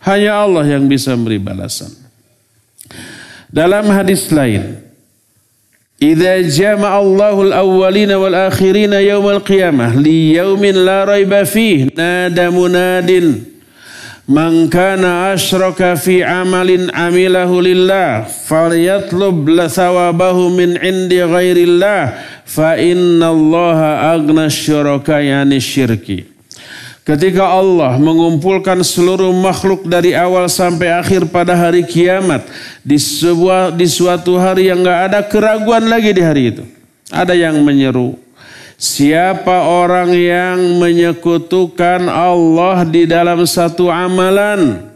Hanya 0.01 0.32
Allah 0.40 0.64
yang 0.64 0.88
bisa 0.88 1.12
memberi 1.12 1.36
balasan. 1.36 1.92
Dalam 3.51 3.84
hadis 3.90 4.30
lain, 4.30 4.78
"Idza 6.01 6.40
jama'a 6.46 7.03
Allahu 7.03 7.51
al-awwalina 7.51 8.16
wal 8.16 8.32
akhirina 8.32 9.03
yawmal 9.03 9.44
qiyamah 9.44 9.98
li 9.98 10.38
yawmin 10.38 10.86
la 10.86 11.05
raiba 11.05 11.42
fih 11.44 11.90
nada 11.92 12.48
munadin 12.48 13.44
man 14.30 14.70
kana 14.70 15.34
asyraka 15.34 15.98
fi 15.98 16.22
amalin 16.22 16.94
amilahu 16.94 17.59
lillah 17.59 18.22
falyatlub 18.24 19.51
la 19.51 19.66
thawabahu 19.66 20.55
min 20.55 20.78
indi 20.78 21.18
ghairillah 21.18 22.14
fa 22.46 22.78
inna 22.78 23.34
Allah 23.34 24.14
aghna 24.14 24.46
syuraka 24.46 25.18
yani 25.18 25.59
syirki." 25.59 26.30
Ketika 27.11 27.42
Allah 27.42 27.98
mengumpulkan 27.98 28.86
seluruh 28.86 29.34
makhluk 29.34 29.82
dari 29.82 30.14
awal 30.14 30.46
sampai 30.46 30.94
akhir 30.94 31.26
pada 31.26 31.58
hari 31.58 31.82
kiamat 31.82 32.46
di 32.86 33.02
sebuah 33.02 33.74
di 33.74 33.90
suatu 33.90 34.38
hari 34.38 34.70
yang 34.70 34.78
nggak 34.78 35.00
ada 35.11 35.20
keraguan 35.26 35.90
lagi 35.90 36.14
di 36.14 36.22
hari 36.22 36.54
itu. 36.54 36.62
Ada 37.11 37.34
yang 37.34 37.58
menyeru, 37.66 38.14
siapa 38.78 39.66
orang 39.66 40.14
yang 40.14 40.78
menyekutukan 40.78 42.06
Allah 42.06 42.86
di 42.86 43.11
dalam 43.11 43.42
satu 43.42 43.90
amalan, 43.90 44.89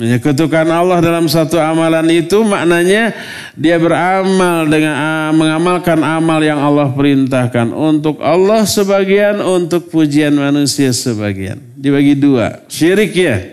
Menyekutukan 0.00 0.64
Allah 0.72 1.04
dalam 1.04 1.28
satu 1.28 1.60
amalan 1.60 2.08
itu 2.08 2.40
maknanya 2.40 3.12
dia 3.52 3.76
beramal 3.76 4.64
dengan 4.64 4.96
uh, 4.96 5.32
mengamalkan 5.36 6.00
amal 6.00 6.40
yang 6.40 6.56
Allah 6.56 6.88
perintahkan 6.88 7.68
untuk 7.68 8.16
Allah 8.24 8.64
sebagian, 8.64 9.44
untuk 9.44 9.92
pujian 9.92 10.32
manusia 10.32 10.88
sebagian. 10.96 11.60
Dibagi 11.76 12.16
dua, 12.16 12.64
syirik 12.64 13.12
ya. 13.12 13.44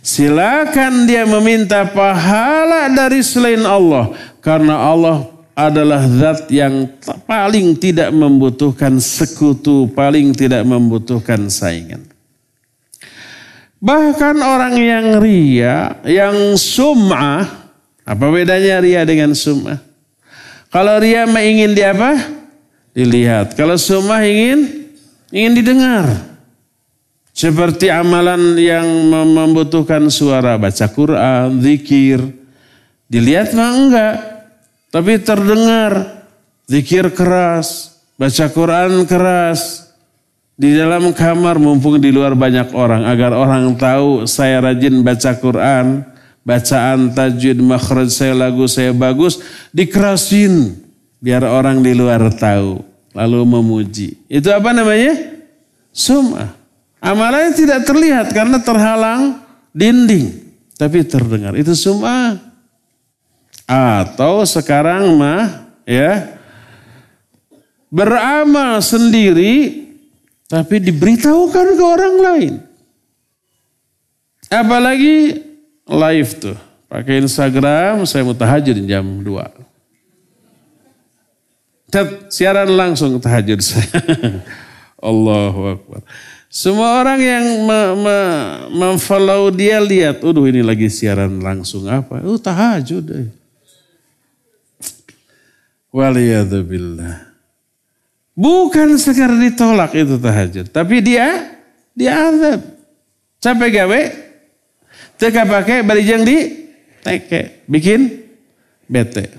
Silakan 0.00 1.04
dia 1.04 1.28
meminta 1.28 1.84
pahala 1.84 2.88
dari 2.88 3.20
selain 3.20 3.60
Allah 3.60 4.16
karena 4.40 4.80
Allah 4.80 5.28
adalah 5.52 6.08
zat 6.08 6.48
yang 6.48 6.88
paling 7.28 7.76
tidak 7.76 8.08
membutuhkan 8.16 8.96
sekutu, 8.96 9.92
paling 9.92 10.32
tidak 10.32 10.64
membutuhkan 10.64 11.52
saingan. 11.52 12.09
Bahkan 13.80 14.36
orang 14.44 14.76
yang 14.76 15.06
ria, 15.24 15.96
yang 16.04 16.52
sum'ah, 16.52 17.48
apa 18.04 18.26
bedanya 18.28 18.76
ria 18.84 19.08
dengan 19.08 19.32
sum'ah? 19.32 19.80
Kalau 20.68 21.00
ria 21.00 21.24
ingin 21.24 21.72
di 21.72 21.80
apa? 21.80 22.12
Dilihat. 22.92 23.56
Kalau 23.56 23.80
sum'ah 23.80 24.20
ingin 24.20 24.90
ingin 25.32 25.52
didengar. 25.56 26.06
Seperti 27.32 27.88
amalan 27.88 28.52
yang 28.60 28.84
membutuhkan 29.08 30.12
suara 30.12 30.60
baca 30.60 30.84
Quran, 30.92 31.64
zikir. 31.64 32.20
Dilihat 33.08 33.56
mah 33.56 33.72
enggak, 33.74 34.16
tapi 34.92 35.16
terdengar. 35.24 36.20
Zikir 36.68 37.10
keras, 37.16 37.98
baca 38.14 38.46
Quran 38.52 39.08
keras. 39.08 39.89
Di 40.60 40.76
dalam 40.76 41.16
kamar 41.16 41.56
mumpung 41.56 41.96
di 41.96 42.12
luar 42.12 42.36
banyak 42.36 42.76
orang 42.76 43.08
agar 43.08 43.32
orang 43.32 43.72
tahu 43.80 44.28
saya 44.28 44.60
rajin 44.60 45.00
baca 45.00 45.32
Quran, 45.40 46.04
bacaan 46.44 47.16
tajwid 47.16 47.56
makhraj 47.64 48.12
saya 48.12 48.36
lagu 48.36 48.68
saya 48.68 48.92
bagus, 48.92 49.40
dikerasin 49.72 50.76
biar 51.16 51.48
orang 51.48 51.80
di 51.80 51.96
luar 51.96 52.28
tahu 52.36 52.76
lalu 53.16 53.40
memuji. 53.48 54.20
Itu 54.28 54.52
apa 54.52 54.76
namanya? 54.76 55.16
Sum'ah. 55.96 56.52
Amalannya 57.00 57.56
tidak 57.56 57.88
terlihat 57.88 58.28
karena 58.36 58.60
terhalang 58.60 59.40
dinding, 59.72 60.44
tapi 60.76 61.08
terdengar. 61.08 61.56
Itu 61.56 61.72
sum'ah. 61.72 62.36
Atau 63.64 64.44
sekarang 64.44 65.16
mah 65.16 65.72
ya 65.88 66.36
beramal 67.88 68.84
sendiri 68.84 69.88
tapi 70.50 70.82
diberitahukan 70.82 71.66
ke 71.78 71.84
orang 71.86 72.14
lain. 72.18 72.54
Apalagi 74.50 75.46
live 75.86 76.30
tuh. 76.42 76.58
Pakai 76.90 77.22
Instagram, 77.22 78.02
saya 78.02 78.26
mau 78.26 78.34
tahajud 78.34 78.74
jam 78.82 79.06
2. 79.06 79.30
Cat, 81.94 82.34
siaran 82.34 82.66
langsung 82.74 83.14
tahajud 83.22 83.62
saya. 83.62 83.86
Allahu 85.10 85.78
Akbar. 85.78 86.02
Semua 86.50 86.98
orang 86.98 87.22
yang 87.22 87.46
memfollow 88.74 89.54
dia 89.54 89.78
lihat, 89.78 90.18
udah 90.18 90.50
ini 90.50 90.66
lagi 90.66 90.90
siaran 90.90 91.38
langsung 91.38 91.86
apa? 91.86 92.26
Oh 92.26 92.42
tahajud 92.42 93.06
deh. 93.06 93.30
Waliyadzubillah. 95.94 97.29
Bukan 98.34 98.96
sekedar 98.96 99.34
ditolak 99.34 99.92
itu 99.92 100.16
tahajud. 100.16 100.66
Tapi 100.70 101.02
dia, 101.02 101.56
dia 101.92 102.30
azab. 102.30 102.60
Capek 103.40 103.70
gawe, 103.72 104.00
teka 105.16 105.42
pakai 105.48 105.82
barijang 105.84 106.24
di 106.24 106.68
teke. 107.00 107.64
Bikin 107.64 108.20
bete. 108.88 109.32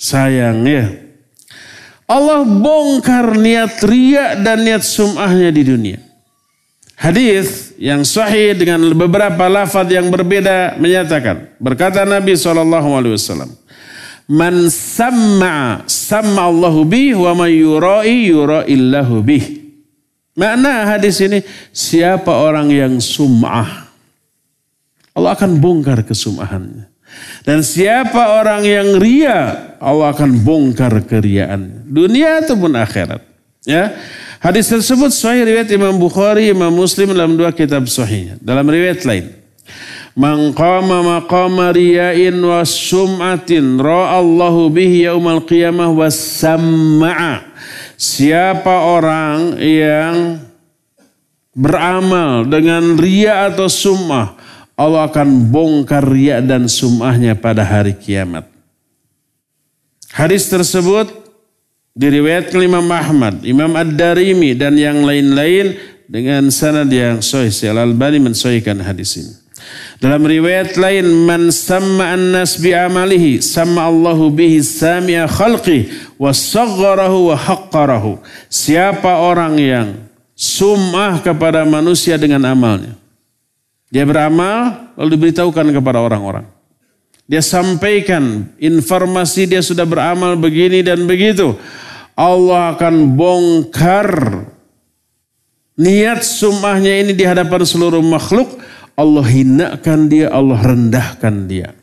Sayang 0.00 0.64
ya. 0.64 0.88
Allah 2.04 2.44
bongkar 2.44 3.32
niat 3.40 3.80
ria 3.88 4.36
dan 4.36 4.60
niat 4.60 4.84
sum'ahnya 4.84 5.48
di 5.48 5.62
dunia. 5.64 5.98
Hadis 6.94 7.74
yang 7.76 8.06
sahih 8.06 8.54
dengan 8.54 8.80
beberapa 8.94 9.50
lafaz 9.50 9.88
yang 9.90 10.08
berbeda 10.08 10.78
menyatakan 10.78 11.50
berkata 11.58 12.06
Nabi 12.06 12.38
saw 12.38 12.54
Man 14.24 14.72
sam'a 14.72 15.84
sam'a 15.84 16.48
Allahu 16.48 16.88
bih 16.88 17.12
wa 17.20 17.36
man 17.36 17.52
yurai 17.52 18.32
yuraillahu 18.32 19.20
bih. 19.20 19.44
Makna 20.34 20.96
hadis 20.96 21.20
ini 21.22 21.44
siapa 21.70 22.32
orang 22.32 22.72
yang 22.72 22.98
sum'ah 22.98 23.84
Allah 25.14 25.30
akan 25.38 25.62
bongkar 25.62 26.02
kesum'ahannya. 26.02 26.90
Dan 27.46 27.62
siapa 27.62 28.42
orang 28.42 28.66
yang 28.66 28.98
ria 28.98 29.78
Allah 29.78 30.10
akan 30.10 30.42
bongkar 30.42 31.06
keriaan 31.06 31.86
dunia 31.86 32.42
ataupun 32.42 32.74
akhirat. 32.74 33.22
Ya. 33.62 33.94
Hadis 34.42 34.68
tersebut 34.68 35.14
sahih 35.14 35.46
riwayat 35.46 35.70
Imam 35.72 35.96
Bukhari, 35.96 36.52
Imam 36.52 36.74
Muslim 36.74 37.14
dalam 37.14 37.38
dua 37.38 37.54
kitab 37.54 37.86
sahihnya. 37.88 38.36
Dalam 38.42 38.66
riwayat 38.66 39.06
lain, 39.06 39.30
Man 40.14 40.54
qama 40.54 41.02
maqama 41.02 41.74
riya'in 41.74 42.38
wa 42.38 42.62
sum'atin 42.62 43.82
ra'allahu 43.82 44.70
bihi 44.70 45.10
yaumal 45.10 45.42
qiyamah 45.42 45.90
wa 45.90 46.06
samma'a. 46.06 47.42
Siapa 47.98 48.94
orang 48.94 49.58
yang 49.58 50.38
beramal 51.50 52.46
dengan 52.46 52.94
ria 52.94 53.50
atau 53.50 53.66
sum'ah, 53.66 54.38
Allah 54.78 55.10
akan 55.10 55.50
bongkar 55.50 56.06
ria 56.06 56.38
dan 56.38 56.70
sum'ahnya 56.70 57.34
pada 57.34 57.66
hari 57.66 57.98
kiamat. 57.98 58.46
Hadis 60.14 60.46
tersebut 60.46 61.10
diriwayatkan 61.98 62.62
Imam 62.62 62.86
Ahmad, 62.86 63.42
Imam 63.42 63.74
Ad-Darimi 63.74 64.54
dan 64.54 64.78
yang 64.78 65.02
lain-lain 65.02 65.74
dengan 66.06 66.46
sanad 66.54 66.86
yang 66.86 67.18
sahih. 67.18 67.50
Al-Albani 67.74 68.22
mensahihkan 68.22 68.78
hadis 68.78 69.18
ini. 69.18 69.43
Dalam 70.02 70.20
riwayat 70.26 70.76
lain, 70.76 71.06
man 71.24 71.48
sama 71.48 72.12
an-nas 72.12 72.60
bi 72.60 72.76
amalihi, 72.76 73.40
sama 73.40 73.88
Allahu 73.88 74.28
bihi 74.28 74.60
sami'a 74.60 75.24
khalqi, 75.30 75.88
wa 76.20 76.34
sagharahu 76.34 77.32
wa 77.32 77.36
haqqarahu. 77.38 78.20
Siapa 78.52 79.22
orang 79.22 79.54
yang 79.56 79.88
sumah 80.34 81.22
kepada 81.22 81.62
manusia 81.62 82.18
dengan 82.18 82.42
amalnya. 82.44 82.98
Dia 83.88 84.02
beramal, 84.02 84.90
lalu 84.98 85.14
diberitahukan 85.14 85.70
kepada 85.70 86.02
orang-orang. 86.02 86.44
Dia 87.24 87.40
sampaikan 87.40 88.52
informasi 88.60 89.48
dia 89.48 89.64
sudah 89.64 89.88
beramal 89.88 90.36
begini 90.36 90.84
dan 90.84 91.08
begitu. 91.08 91.56
Allah 92.12 92.76
akan 92.76 93.16
bongkar 93.16 94.10
niat 95.74 96.22
sumahnya 96.22 97.00
ini 97.00 97.16
di 97.16 97.24
hadapan 97.26 97.64
seluruh 97.64 98.04
makhluk 98.04 98.60
Allah 98.94 99.26
hinakan 99.26 100.06
dia, 100.06 100.30
Allah 100.30 100.58
rendahkan 100.62 101.50
dia. 101.50 101.74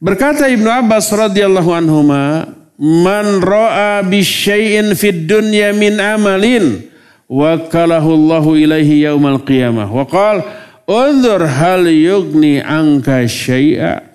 Berkata 0.00 0.48
Ibnu 0.48 0.68
Abbas 0.68 1.12
radhiyallahu 1.12 1.70
anhu, 1.76 2.00
"Man 2.80 3.26
ra'a 3.44 4.00
bi 4.04 4.24
syai'in 4.24 4.96
fid 4.96 5.28
dunya 5.28 5.76
min 5.76 6.00
amalin 6.00 6.88
wakalahu 7.28 8.16
Allahu 8.16 8.56
ilaihi 8.56 9.04
yaumal 9.04 9.44
qiyamah." 9.44 9.88
Wa 9.88 10.04
qala, 10.08 10.44
"Unzur 10.88 11.44
hal 11.44 11.84
yugni 11.88 12.60
anka 12.64 13.24
syai'a." 13.28 14.08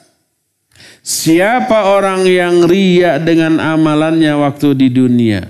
Siapa 1.06 1.94
orang 1.94 2.26
yang 2.26 2.66
ria 2.66 3.22
dengan 3.22 3.62
amalannya 3.62 4.42
waktu 4.42 4.74
di 4.74 4.90
dunia, 4.90 5.46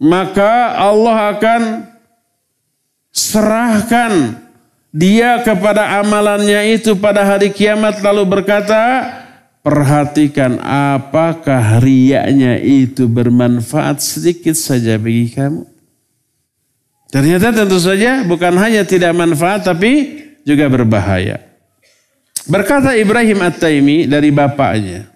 maka 0.00 0.80
Allah 0.80 1.36
akan 1.36 1.91
serahkan 3.12 4.40
dia 4.92 5.40
kepada 5.44 6.00
amalannya 6.00 6.76
itu 6.76 6.96
pada 6.96 7.24
hari 7.24 7.52
kiamat 7.52 8.00
lalu 8.00 8.28
berkata, 8.28 9.08
perhatikan 9.62 10.58
apakah 10.64 11.78
riaknya 11.78 12.58
itu 12.58 13.06
bermanfaat 13.06 14.02
sedikit 14.02 14.58
saja 14.58 14.98
bagi 14.98 15.30
kamu. 15.32 15.64
Ternyata 17.12 17.52
tentu 17.52 17.76
saja 17.76 18.24
bukan 18.24 18.56
hanya 18.56 18.88
tidak 18.88 19.12
manfaat 19.12 19.68
tapi 19.68 20.24
juga 20.48 20.66
berbahaya. 20.68 21.40
Berkata 22.48 22.96
Ibrahim 22.96 23.38
At-Taimi 23.44 24.10
dari 24.10 24.34
bapaknya. 24.34 25.06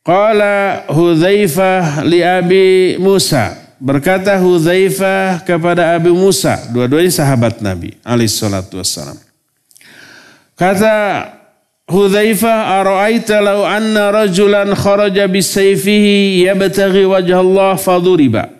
Qala 0.00 0.88
Hudzaifah 0.88 2.00
li 2.08 2.24
Abi 2.24 2.96
Musa. 2.96 3.67
Berkata 3.78 4.34
Hudzaifah 4.34 5.46
kepada 5.46 5.94
Abu 5.94 6.10
Musa, 6.10 6.58
dua-duanya 6.74 7.14
sahabat 7.14 7.62
Nabi 7.62 7.94
alaihi 8.02 8.26
salatu 8.26 8.82
wassalam. 8.82 9.14
Kata 10.58 11.30
Hudzaifah, 11.86 12.82
"Ara'aita 12.82 13.38
law 13.38 13.62
anna 13.62 14.10
rajulan 14.10 14.74
kharaja 14.74 15.30
bisayfihi 15.30 16.42
yabtaghi 16.50 17.06
wajha 17.06 17.38
Allah 17.38 17.78
faduriba." 17.78 18.50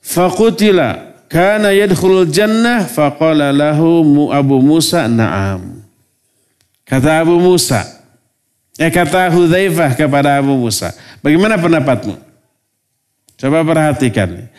Faqutila 0.00 1.12
kana 1.28 1.76
yadkhulul 1.76 2.32
jannah 2.32 2.88
faqala 2.88 3.52
lahu 3.52 4.32
Abu 4.32 4.56
Musa 4.64 5.04
na'am. 5.04 5.84
Kata 6.88 7.20
Abu 7.20 7.36
Musa, 7.36 7.84
eh 8.80 8.88
kata 8.88 9.28
Hudzaifah 9.28 9.92
kepada 9.92 10.40
Abu 10.40 10.56
Musa, 10.56 10.96
bagaimana 11.20 11.60
pendapatmu? 11.60 12.27
Coba 13.38 13.62
perhatikan. 13.62 14.50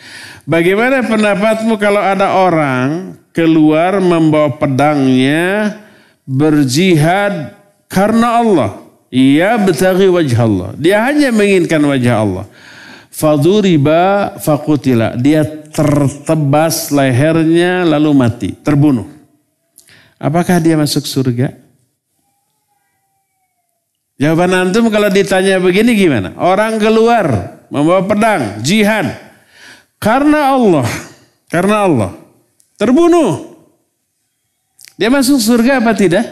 Bagaimana 0.48 1.04
pendapatmu 1.04 1.76
kalau 1.76 2.00
ada 2.00 2.32
orang 2.32 3.12
keluar 3.36 4.00
membawa 4.00 4.56
pedangnya 4.56 5.76
berjihad 6.24 7.52
karena 7.92 8.40
Allah. 8.40 8.70
Ia 9.12 9.60
betagi 9.60 10.08
wajah 10.08 10.40
Allah. 10.40 10.70
Dia 10.80 11.04
hanya 11.04 11.28
menginginkan 11.28 11.82
wajah 11.82 12.14
Allah. 12.24 12.44
Faduriba 13.12 14.38
fakutila. 14.40 15.12
Dia 15.12 15.44
tertebas 15.44 16.88
lehernya 16.88 17.84
lalu 17.84 18.10
mati, 18.16 18.50
terbunuh. 18.54 19.12
Apakah 20.16 20.56
dia 20.56 20.78
masuk 20.80 21.04
surga? 21.04 21.52
Jawaban 24.16 24.52
antum 24.56 24.88
kalau 24.88 25.12
ditanya 25.12 25.60
begini 25.60 25.92
gimana? 25.96 26.32
Orang 26.40 26.76
keluar 26.80 27.59
membawa 27.70 28.02
pedang, 28.04 28.60
jihad. 28.60 29.16
Karena 29.96 30.52
Allah, 30.52 30.88
karena 31.48 31.76
Allah. 31.86 32.10
Terbunuh. 32.76 33.56
Dia 35.00 35.08
masuk 35.08 35.40
surga 35.40 35.80
apa 35.80 35.96
tidak? 35.96 36.26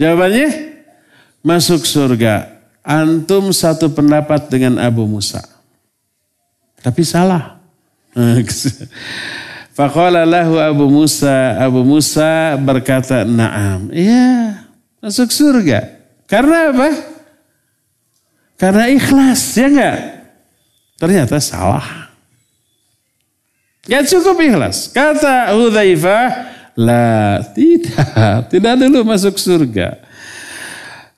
Jawabannya 0.00 0.76
masuk 1.46 1.86
surga. 1.86 2.58
Antum 2.86 3.50
satu 3.50 3.90
pendapat 3.90 4.46
dengan 4.50 4.78
Abu 4.78 5.06
Musa. 5.06 5.42
Tapi 6.82 7.02
salah. 7.02 7.58
Faqala 9.76 10.24
lahu 10.24 10.56
Abu 10.56 10.88
Musa, 10.88 11.58
Abu 11.60 11.84
Musa 11.84 12.56
berkata, 12.56 13.28
"Na'am." 13.28 13.92
Iya, 13.92 14.64
masuk 15.04 15.28
surga. 15.28 16.00
Karena 16.24 16.72
apa? 16.72 17.15
Karena 18.56 18.88
ikhlas, 18.88 19.40
ya 19.56 19.68
enggak? 19.68 19.98
Ternyata 20.96 21.36
salah. 21.40 22.08
Ya 23.84 24.00
cukup 24.02 24.40
ikhlas. 24.40 24.90
Kata 24.90 25.52
Hudzaifah, 25.52 26.28
la 26.76 27.40
tidak, 27.52 28.48
tidak 28.52 28.74
dulu 28.80 29.04
masuk 29.04 29.36
surga. 29.36 30.00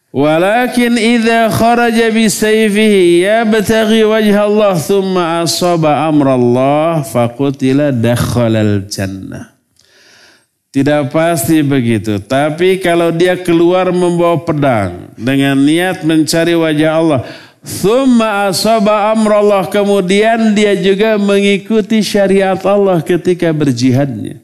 Walakin 0.08 0.96
idza 0.96 1.52
kharaja 1.52 2.08
bi 2.08 2.26
sayfihi 2.32 3.28
yabtaghi 3.28 4.08
wajha 4.08 4.48
Allah 4.48 4.74
thumma 4.80 5.44
asaba 5.44 6.08
amra 6.08 6.32
Allah 6.32 7.04
faqutila 7.04 7.92
dakhala 7.92 8.82
jannah. 8.88 9.57
Tidak 10.78 11.10
pasti 11.10 11.58
begitu. 11.58 12.22
Tapi 12.22 12.78
kalau 12.78 13.10
dia 13.10 13.34
keluar 13.34 13.90
membawa 13.90 14.38
pedang 14.38 15.10
dengan 15.18 15.58
niat 15.58 16.06
mencari 16.06 16.54
wajah 16.54 16.92
Allah. 16.94 17.20
Thumma 17.66 18.46
asaba 18.46 19.10
amrallah. 19.10 19.66
Kemudian 19.74 20.54
dia 20.54 20.78
juga 20.78 21.18
mengikuti 21.18 21.98
syariat 21.98 22.54
Allah 22.62 23.02
ketika 23.02 23.50
berjihadnya. 23.50 24.38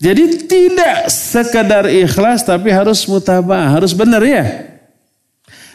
Jadi 0.00 0.48
tidak 0.48 1.12
sekedar 1.12 1.92
ikhlas 1.92 2.40
tapi 2.40 2.72
harus 2.72 3.04
mutabah. 3.04 3.76
Harus 3.76 3.92
benar 3.92 4.24
ya. 4.24 4.72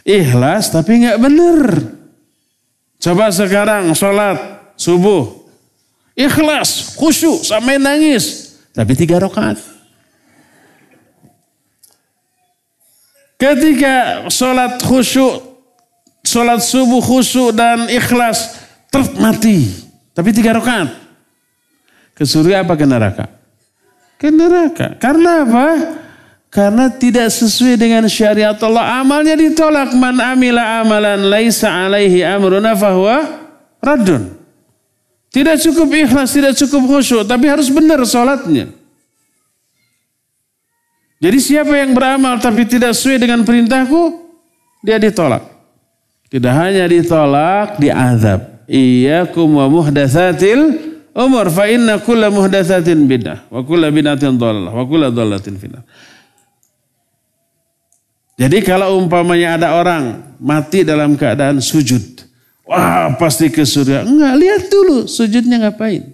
Ikhlas 0.01 0.73
tapi 0.73 1.05
nggak 1.05 1.21
benar. 1.21 1.61
Coba 2.97 3.29
sekarang 3.29 3.93
sholat 3.93 4.41
subuh. 4.73 5.37
Ikhlas, 6.17 6.97
khusyuk, 6.97 7.45
sampai 7.45 7.77
nangis. 7.77 8.50
Tapi 8.71 8.93
tiga 8.95 9.19
rakaat. 9.19 9.59
Ketika 13.35 14.27
sholat 14.29 14.79
khusyuk, 14.85 15.41
sholat 16.23 16.61
subuh 16.61 17.01
khusyuk 17.03 17.51
dan 17.51 17.89
ikhlas, 17.91 18.63
termati. 18.87 19.67
Tapi 20.15 20.29
tiga 20.31 20.55
rakaat. 20.55 20.93
Ke 22.15 22.23
surga 22.23 22.61
apa 22.61 22.73
ke 22.77 22.85
neraka? 22.85 23.25
Ke 24.21 24.29
neraka. 24.29 24.93
Karena 25.01 25.41
apa? 25.41 25.67
Karena 26.51 26.91
tidak 26.91 27.31
sesuai 27.31 27.79
dengan 27.79 28.03
syariat 28.11 28.59
Allah. 28.61 28.99
Amalnya 29.01 29.39
ditolak. 29.39 29.95
Man 29.95 30.19
amila 30.19 30.83
amalan 30.83 31.31
laisa 31.31 31.71
alaihi 31.71 32.21
amruna 32.21 32.75
fahuwa 32.75 33.23
radun. 33.79 34.40
Tidak 35.31 35.55
cukup 35.63 35.87
ikhlas, 35.95 36.35
tidak 36.35 36.59
cukup 36.59 36.91
khusyuk, 36.91 37.23
tapi 37.23 37.47
harus 37.47 37.71
benar 37.71 38.03
sholatnya. 38.03 38.67
Jadi 41.21 41.37
siapa 41.39 41.71
yang 41.77 41.95
beramal 41.95 42.41
tapi 42.41 42.67
tidak 42.67 42.91
sesuai 42.97 43.21
dengan 43.21 43.45
perintahku, 43.47 44.27
dia 44.83 44.99
ditolak. 44.99 45.45
Tidak 46.27 46.51
hanya 46.51 46.83
ditolak, 46.89 47.79
diazab. 47.79 48.65
Iyyakum 48.71 49.59
wa 49.59 49.67
muhdatsatil 49.67 50.79
umur 51.11 51.51
fa 51.51 51.67
inna 51.67 51.99
kulla 51.99 52.31
muhdatsatin 52.31 53.03
bidah 53.03 53.43
wa 53.51 53.59
kulla 53.67 53.91
bid'atin 53.91 54.39
dhalalah 54.39 54.71
wa 54.71 54.83
kulla 54.87 55.11
dhalatin 55.11 55.59
finnar. 55.59 55.83
Jadi 58.39 58.57
kalau 58.65 58.97
umpamanya 58.97 59.59
ada 59.59 59.77
orang 59.77 60.33
mati 60.41 60.81
dalam 60.81 61.13
keadaan 61.13 61.61
sujud, 61.61 62.20
Wah 62.71 63.11
pasti 63.19 63.51
ke 63.51 63.67
surga. 63.67 64.07
Enggak, 64.07 64.33
lihat 64.39 64.63
dulu 64.71 65.03
sujudnya 65.03 65.67
ngapain. 65.67 66.07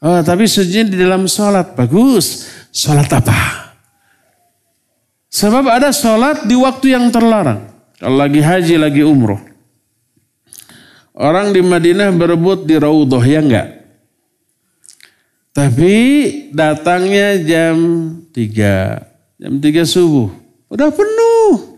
Oh, 0.00 0.24
tapi 0.24 0.48
sujudnya 0.48 0.88
di 0.88 0.96
dalam 0.96 1.28
sholat. 1.28 1.76
Bagus. 1.76 2.48
Sholat 2.72 3.12
apa? 3.12 3.36
Sebab 5.28 5.68
ada 5.68 5.92
sholat 5.92 6.48
di 6.48 6.56
waktu 6.56 6.96
yang 6.96 7.12
terlarang. 7.12 7.60
Kalau 8.00 8.16
lagi 8.16 8.40
haji, 8.40 8.80
lagi 8.80 9.04
umroh. 9.04 9.40
Orang 11.12 11.52
di 11.52 11.60
Madinah 11.60 12.08
berebut 12.16 12.64
di 12.64 12.80
Raudhah, 12.80 13.20
ya 13.20 13.44
enggak? 13.44 13.68
Tapi 15.52 15.94
datangnya 16.56 17.36
jam 17.44 17.76
3. 18.32 19.38
Jam 19.44 19.52
3 19.60 19.84
subuh. 19.84 20.32
Udah 20.72 20.88
penuh. 20.88 21.73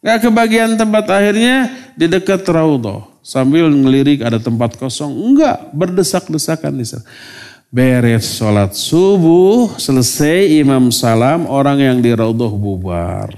Gak 0.00 0.24
kebagian 0.24 0.80
tempat 0.80 1.04
akhirnya 1.12 1.68
di 1.92 2.08
dekat 2.08 2.40
Raudhah. 2.48 3.04
Sambil 3.20 3.68
ngelirik 3.68 4.24
ada 4.24 4.40
tempat 4.40 4.80
kosong. 4.80 5.12
Enggak, 5.12 5.68
berdesak-desakan 5.76 6.72
di 6.72 6.88
sana. 6.88 7.04
Beres 7.68 8.40
sholat 8.40 8.72
subuh, 8.72 9.76
selesai 9.76 10.56
imam 10.58 10.88
salam, 10.88 11.44
orang 11.44 11.78
yang 11.84 11.98
di 12.00 12.16
Raudhah 12.16 12.48
bubar. 12.48 13.28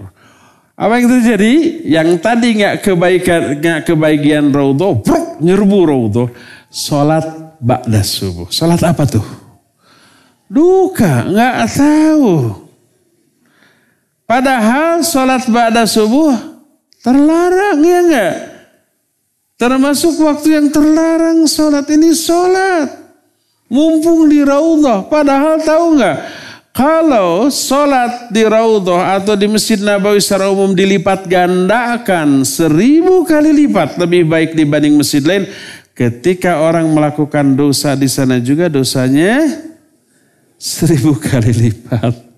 Apa 0.78 1.02
yang 1.02 1.10
terjadi? 1.10 1.82
Yang 1.82 2.08
tadi 2.22 2.48
nggak 2.54 2.76
kebaikan, 2.78 3.42
nggak 3.58 3.80
kebagian 3.82 4.54
Raudhah, 4.54 5.02
bruk, 5.02 5.42
nyerbu 5.42 5.78
Raudhah. 5.82 6.28
Sholat 6.70 7.58
ba'da 7.58 8.06
subuh. 8.06 8.46
Sholat 8.54 8.80
apa 8.86 9.02
tuh? 9.02 9.26
Duka, 10.46 11.26
nggak 11.26 11.56
tahu. 11.74 12.54
Padahal 14.24 15.02
sholat 15.02 15.44
ba'da 15.50 15.84
subuh 15.90 16.51
Terlarang 17.02 17.82
ya 17.82 17.98
enggak? 17.98 18.34
Termasuk 19.58 20.22
waktu 20.22 20.58
yang 20.58 20.66
terlarang 20.70 21.46
sholat 21.50 21.86
ini 21.90 22.14
sholat. 22.14 22.88
Mumpung 23.66 24.30
di 24.30 24.42
Raudhah. 24.42 25.10
Padahal 25.10 25.58
tahu 25.62 25.98
enggak? 25.98 26.18
Kalau 26.72 27.52
sholat 27.52 28.32
di 28.32 28.46
Raudhah 28.46 29.18
atau 29.18 29.36
di 29.36 29.44
Masjid 29.50 29.76
Nabawi 29.82 30.22
secara 30.22 30.48
umum 30.48 30.72
dilipat 30.72 31.26
gandakan 31.26 32.46
seribu 32.46 33.26
kali 33.26 33.50
lipat. 33.66 33.98
Lebih 33.98 34.22
baik 34.24 34.50
dibanding 34.54 34.94
masjid 34.96 35.20
lain. 35.26 35.50
Ketika 35.92 36.64
orang 36.64 36.88
melakukan 36.88 37.52
dosa 37.52 37.92
di 37.98 38.08
sana 38.08 38.40
juga 38.40 38.70
dosanya 38.70 39.42
seribu 40.56 41.18
kali 41.18 41.50
lipat. 41.50 42.31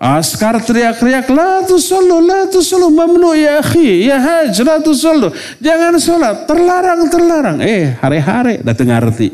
Askar 0.00 0.56
teriak-teriak, 0.64 1.28
la 1.28 1.60
tusallu, 1.68 2.24
la 2.24 2.48
tusallu, 2.48 2.88
mamnu 2.88 3.36
ya 3.36 3.60
akhi, 3.60 4.08
ya 4.08 4.16
haj, 4.16 4.56
la 4.64 4.80
tusallu. 4.80 5.28
Jangan 5.60 6.00
sholat, 6.00 6.48
terlarang, 6.48 7.04
terlarang. 7.12 7.60
Eh, 7.60 7.92
hari-hari, 8.00 8.64
datang 8.64 8.88
ngerti. 8.88 9.28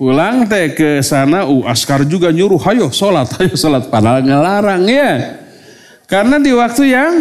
Pulang 0.00 0.48
teh 0.48 0.72
ke 0.72 1.04
sana, 1.04 1.44
uh, 1.44 1.68
askar 1.68 2.08
juga 2.08 2.32
nyuruh, 2.32 2.56
ayo 2.72 2.88
sholat, 2.88 3.28
ayo 3.44 3.52
sholat. 3.52 3.92
Padahal 3.92 4.24
ngelarang 4.24 4.88
ya. 4.88 5.44
Karena 6.08 6.40
di 6.40 6.56
waktu 6.56 6.88
yang 6.88 7.14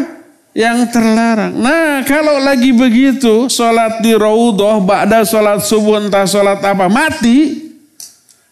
yang 0.55 0.87
terlarang. 0.87 1.59
Nah 1.59 2.07
kalau 2.07 2.39
lagi 2.39 2.71
begitu, 2.71 3.51
sholat 3.51 3.99
di 3.99 4.15
raudhah, 4.15 4.79
ba'da 4.79 5.27
sholat 5.27 5.59
subuh, 5.59 6.07
entah 6.07 6.23
sholat 6.23 6.63
apa, 6.63 6.87
mati. 6.87 7.68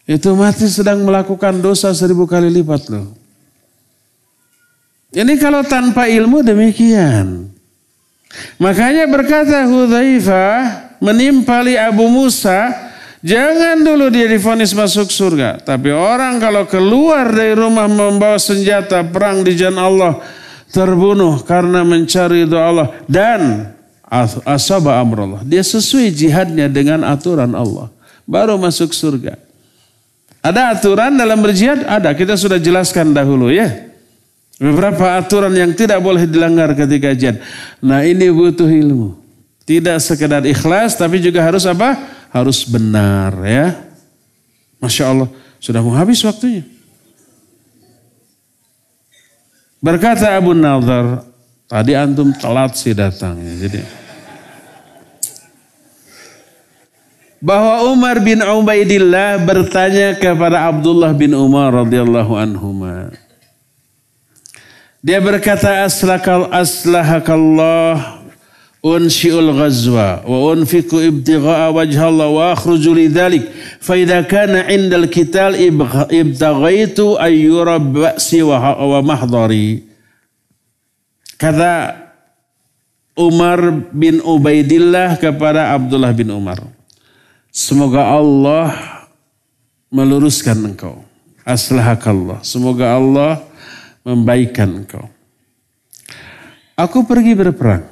Itu 0.08 0.32
mati 0.32 0.64
sedang 0.72 1.04
melakukan 1.04 1.60
dosa 1.60 1.92
seribu 1.92 2.24
kali 2.24 2.48
lipat 2.48 2.88
loh. 2.88 3.12
Ini 5.12 5.36
kalau 5.36 5.60
tanpa 5.60 6.08
ilmu 6.08 6.40
demikian. 6.40 7.52
Makanya 8.56 9.04
berkata 9.04 9.68
Hudzaifah 9.68 10.56
menimpali 11.04 11.76
Abu 11.76 12.08
Musa, 12.08 12.72
jangan 13.20 13.84
dulu 13.84 14.08
dia 14.08 14.24
difonis 14.32 14.72
masuk 14.72 15.12
surga. 15.12 15.60
Tapi 15.60 15.92
orang 15.92 16.40
kalau 16.40 16.64
keluar 16.64 17.28
dari 17.28 17.52
rumah 17.52 17.84
membawa 17.84 18.40
senjata 18.40 19.04
perang 19.04 19.44
di 19.44 19.56
jalan 19.60 19.80
Allah, 19.80 20.12
terbunuh 20.72 21.40
karena 21.44 21.84
mencari 21.84 22.48
doa 22.48 22.64
Allah 22.64 22.88
dan 23.04 23.72
asaba 24.44 25.00
amrullah. 25.00 25.44
Dia 25.44 25.60
sesuai 25.60 26.12
jihadnya 26.16 26.68
dengan 26.68 27.04
aturan 27.04 27.52
Allah. 27.52 27.92
Baru 28.28 28.60
masuk 28.60 28.92
surga. 28.92 29.47
Ada 30.38 30.78
aturan 30.78 31.18
dalam 31.18 31.38
berjihad? 31.42 31.82
Ada. 31.84 32.14
Kita 32.14 32.38
sudah 32.38 32.56
jelaskan 32.62 33.10
dahulu 33.10 33.50
ya. 33.50 33.90
Beberapa 34.58 35.14
aturan 35.14 35.54
yang 35.54 35.70
tidak 35.70 36.02
boleh 36.02 36.26
dilanggar 36.26 36.74
ketika 36.74 37.14
jihad. 37.14 37.38
Nah 37.78 38.02
ini 38.02 38.26
butuh 38.30 38.66
ilmu. 38.66 39.14
Tidak 39.62 39.98
sekedar 40.00 40.42
ikhlas 40.48 40.98
tapi 40.98 41.22
juga 41.22 41.44
harus 41.44 41.62
apa? 41.68 41.94
Harus 42.32 42.66
benar 42.66 43.34
ya. 43.44 43.76
Masya 44.82 45.04
Allah. 45.10 45.28
Sudah 45.58 45.82
mau 45.82 45.94
habis 45.94 46.22
waktunya. 46.22 46.62
Berkata 49.78 50.34
Abu 50.34 50.58
Nadhar, 50.58 51.22
tadi 51.70 51.94
antum 51.94 52.34
telat 52.34 52.74
sih 52.74 52.94
datangnya. 52.94 53.54
Jadi 53.62 53.78
bahwa 57.38 57.86
Umar 57.94 58.18
bin 58.18 58.42
Ubaidillah 58.42 59.38
bertanya 59.46 60.18
kepada 60.18 60.66
Abdullah 60.66 61.14
bin 61.14 61.34
Umar 61.34 61.70
radhiyallahu 61.70 62.34
anhuma. 62.34 63.14
Dia 64.98 65.22
berkata 65.22 65.86
aslakal 65.86 66.50
aslahakallah 66.50 68.18
unshi'ul 68.82 69.54
ghazwa 69.54 70.22
wa 70.26 70.38
unfiku 70.54 71.02
ibtigha'a 71.02 71.70
wajhallah 71.70 72.30
wa 72.30 72.54
akhruju 72.54 72.94
lidzalik 72.94 73.46
fa 73.82 73.98
idza 73.98 74.22
kana 74.26 74.66
'indal 74.70 75.06
qital 75.10 75.54
ibtaghaitu 76.10 77.18
ayyura 77.18 77.78
ba'si 77.78 78.42
wa 78.42 78.98
mahdari 79.02 79.82
kata 81.38 81.94
Umar 83.18 83.90
bin 83.90 84.22
Ubaidillah 84.22 85.18
kepada 85.18 85.74
Abdullah 85.74 86.14
bin 86.14 86.30
Umar 86.30 86.77
semoga 87.58 88.06
Allah 88.06 88.70
meluruskan 89.90 90.62
engkau 90.62 91.02
aslahakallah 91.42 92.38
semoga 92.46 92.94
Allah 92.94 93.48
membaikkan 94.08 94.68
engkau. 94.84 95.04
Aku 96.78 97.04
pergi 97.04 97.36
berperang. 97.36 97.84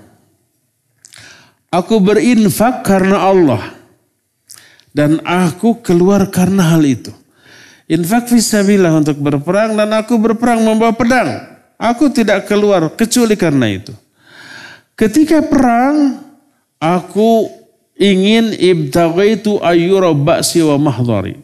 Aku 1.68 2.01
berinfak 2.01 2.86
karena 2.86 3.20
Allah. 3.20 3.62
Dan 4.97 5.20
aku 5.28 5.84
keluar 5.84 6.32
karena 6.32 6.72
hal 6.72 6.80
itu. 6.86 7.12
Infak 7.84 8.32
visabilah 8.32 8.97
untuk 8.97 9.20
berperang 9.20 9.76
dan 9.76 9.93
aku 9.93 10.16
berperang 10.16 10.64
membawa 10.64 10.97
pedang. 10.97 11.28
Aku 11.76 12.09
tidak 12.09 12.48
keluar 12.48 12.88
kecuali 12.97 13.36
karena 13.36 13.68
itu. 13.68 13.93
Ketika 14.97 15.44
perang, 15.44 16.24
aku 16.80 17.52
ingin 17.97 18.52
ibtagaitu 18.52 19.59
ayyura 19.64 20.12
ba'si 20.12 20.62
wa 20.62 20.77
mahdari. 20.77 21.40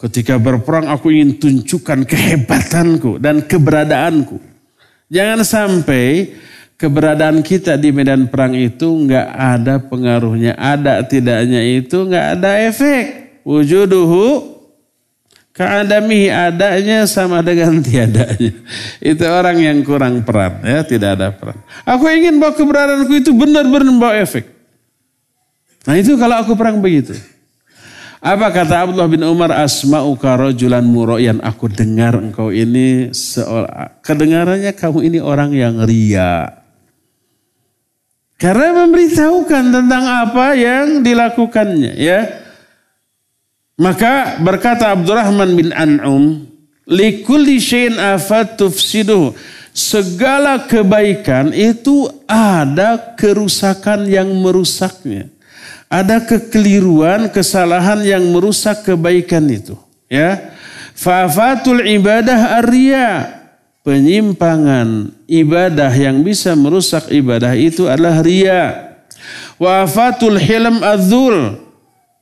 Ketika 0.00 0.40
berperang 0.40 0.88
aku 0.88 1.12
ingin 1.12 1.36
tunjukkan 1.36 2.08
kehebatanku 2.08 3.20
dan 3.20 3.44
keberadaanku. 3.44 4.40
Jangan 5.12 5.44
sampai 5.44 6.32
keberadaan 6.80 7.44
kita 7.44 7.76
di 7.76 7.92
medan 7.92 8.32
perang 8.32 8.56
itu 8.56 8.88
nggak 8.88 9.28
ada 9.28 9.76
pengaruhnya. 9.76 10.56
Ada 10.56 11.04
tidaknya 11.04 11.60
itu 11.60 12.08
nggak 12.08 12.26
ada 12.40 12.64
efek. 12.64 13.04
Wujuduhu 13.44 14.56
keadamihi 15.52 16.32
adanya 16.32 17.04
sama 17.04 17.44
dengan 17.44 17.76
tiadanya. 17.84 18.56
Itu 19.04 19.24
orang 19.28 19.60
yang 19.60 19.84
kurang 19.84 20.24
peran 20.24 20.64
ya 20.64 20.80
tidak 20.80 21.20
ada 21.20 21.28
peran. 21.28 21.60
Aku 21.84 22.08
ingin 22.08 22.40
bahwa 22.40 22.56
keberadaanku 22.56 23.12
itu 23.20 23.36
benar-benar 23.36 23.84
membawa 23.84 24.16
efek. 24.16 24.59
Nah 25.88 25.94
itu 25.96 26.12
kalau 26.20 26.36
aku 26.44 26.52
perang 26.56 26.80
begitu. 26.80 27.16
Apa 28.20 28.52
kata 28.52 28.84
Abdullah 28.84 29.08
bin 29.08 29.24
Umar 29.24 29.48
asma'uka 29.48 30.36
rajulan 30.36 30.84
muroyan 30.84 31.40
aku 31.40 31.72
dengar 31.72 32.20
engkau 32.20 32.52
ini 32.52 33.16
seorang 33.16 33.96
kedengarannya 34.04 34.76
kamu 34.76 35.08
ini 35.08 35.18
orang 35.24 35.56
yang 35.56 35.80
ria. 35.88 36.52
Karena 38.36 38.84
memberitahukan 38.84 39.64
tentang 39.72 40.04
apa 40.04 40.52
yang 40.52 41.00
dilakukannya 41.00 41.96
ya. 41.96 42.28
Maka 43.80 44.36
berkata 44.44 44.92
Abdurrahman 44.92 45.56
bin 45.56 45.72
An'um, 45.72 46.44
likulli 46.84 47.56
syai'in 47.56 47.96
afat 47.96 48.60
tufsiduh. 48.60 49.32
Segala 49.72 50.68
kebaikan 50.68 51.56
itu 51.56 52.04
ada 52.28 53.16
kerusakan 53.16 54.04
yang 54.12 54.28
merusaknya 54.44 55.32
ada 55.90 56.22
kekeliruan, 56.22 57.26
kesalahan 57.34 57.98
yang 58.06 58.22
merusak 58.30 58.86
kebaikan 58.86 59.42
itu. 59.50 59.74
Ya, 60.06 60.54
fafatul 60.94 61.82
ibadah 61.82 62.62
arya. 62.62 63.36
Penyimpangan 63.80 65.08
ibadah 65.24 65.88
yang 65.88 66.20
bisa 66.20 66.52
merusak 66.52 67.08
ibadah 67.08 67.56
itu 67.56 67.88
adalah 67.88 68.20
ria. 68.20 68.92
Wafatul 69.56 70.36
hilm 70.36 70.84
adzul. 70.84 71.56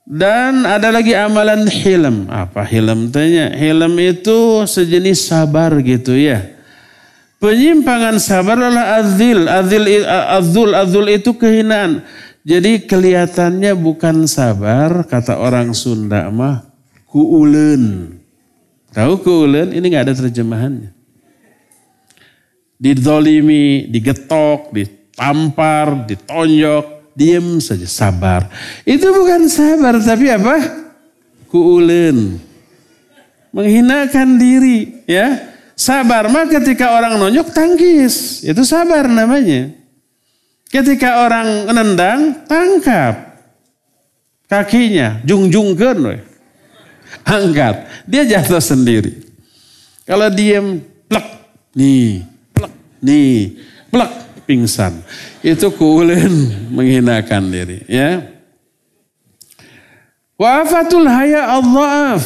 Dan 0.07 0.65
ada 0.65 0.89
lagi 0.95 1.19
amalan 1.19 1.67
hilm. 1.69 2.31
Apa 2.31 2.63
hilm 2.63 3.11
tanya? 3.11 3.53
Hilm 3.53 3.99
itu 3.99 4.65
sejenis 4.65 5.29
sabar 5.29 5.75
gitu 5.83 6.15
ya. 6.15 6.47
Penyimpangan 7.43 8.23
sabar 8.23 8.57
adalah 8.57 9.03
adzil. 9.03 9.51
Adzil, 9.51 9.83
adzul, 10.09 10.71
adzul 10.79 11.07
itu 11.11 11.35
kehinaan. 11.35 12.07
Jadi 12.49 12.89
kelihatannya 12.89 13.77
bukan 13.77 14.25
sabar, 14.25 15.05
kata 15.05 15.37
orang 15.37 15.77
Sunda 15.77 16.33
mah 16.33 16.65
kuulen. 17.05 18.17
Tahu 18.89 19.21
kuulen? 19.21 19.77
Ini 19.77 19.85
nggak 19.85 20.05
ada 20.09 20.17
terjemahannya. 20.17 20.97
Didolimi, 22.81 23.85
digetok, 23.93 24.73
ditampar, 24.73 26.09
ditonjok, 26.09 27.13
diem 27.13 27.61
saja 27.61 27.85
sabar. 27.85 28.49
Itu 28.89 29.13
bukan 29.13 29.45
sabar, 29.53 30.01
tapi 30.01 30.33
apa? 30.33 30.57
Kuulen. 31.53 32.41
Menghinakan 33.53 34.41
diri, 34.41 35.05
ya. 35.05 35.53
Sabar 35.77 36.33
mah 36.33 36.49
ketika 36.49 36.97
orang 36.97 37.21
nonjok 37.21 37.53
tangkis, 37.53 38.41
itu 38.41 38.65
sabar 38.65 39.05
namanya. 39.05 39.78
Ketika 40.69 41.25
orang 41.25 41.65
nendang, 41.73 42.45
tangkap 42.45 43.41
kakinya, 44.49 45.21
jungjungkan, 45.25 46.21
angkat, 47.25 47.89
dia 48.05 48.29
jatuh 48.29 48.61
sendiri. 48.61 49.25
Kalau 50.05 50.29
diem, 50.33 50.81
plek, 51.09 51.27
nih, 51.73 52.25
plek, 52.53 52.73
nih, 53.01 53.61
plek, 53.93 54.13
pingsan. 54.49 55.05
Itu 55.45 55.73
kuulen 55.73 56.33
menghinakan 56.77 57.49
diri, 57.49 57.85
ya. 57.89 58.25
Wafatul 60.37 61.09
haya 61.09 61.49
Allah. 61.49 62.21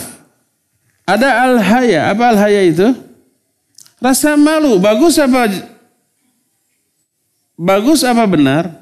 Ada 1.03 1.29
al 1.47 1.57
haya, 1.59 2.01
apa 2.15 2.25
al 2.31 2.39
haya 2.39 2.63
itu? 2.63 2.87
Rasa 4.03 4.35
malu, 4.35 4.83
bagus 4.83 5.19
apa 5.19 5.47
Bagus 7.63 8.03
apa 8.03 8.27
benar? 8.27 8.75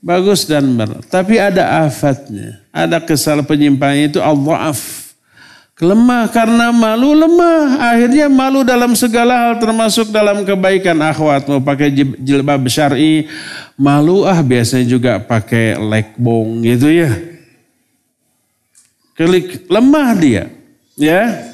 Bagus 0.00 0.48
dan 0.48 0.64
benar. 0.72 1.04
Tapi 1.12 1.36
ada 1.36 1.84
afatnya. 1.84 2.64
Ada 2.72 3.04
kesalahan 3.04 3.44
penyimpangan 3.44 4.00
itu 4.00 4.20
al-dha'af. 4.20 5.12
Lemah 5.76 6.32
karena 6.32 6.72
malu 6.72 7.12
lemah. 7.12 7.92
Akhirnya 7.92 8.32
malu 8.32 8.64
dalam 8.64 8.96
segala 8.96 9.36
hal 9.36 9.60
termasuk 9.60 10.08
dalam 10.08 10.40
kebaikan 10.40 10.96
akhwat. 11.04 11.44
Mau 11.52 11.60
pakai 11.60 11.92
jilbab 12.16 12.64
syari. 12.64 13.28
Malu 13.76 14.24
ah 14.24 14.40
biasanya 14.40 14.88
juga 14.88 15.20
pakai 15.20 15.76
lekbong 15.76 16.64
gitu 16.64 16.88
ya. 16.88 17.12
Kelik, 19.20 19.68
lemah 19.68 20.10
dia. 20.16 20.44
Ya. 20.96 21.52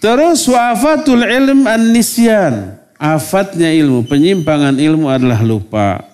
Terus 0.00 0.40
wafatul 0.48 1.20
ilm 1.20 1.68
an-nisyan 1.68 2.85
afatnya 2.96 3.72
ilmu, 3.72 4.04
penyimpangan 4.04 4.76
ilmu 4.76 5.06
adalah 5.08 5.40
lupa. 5.40 6.04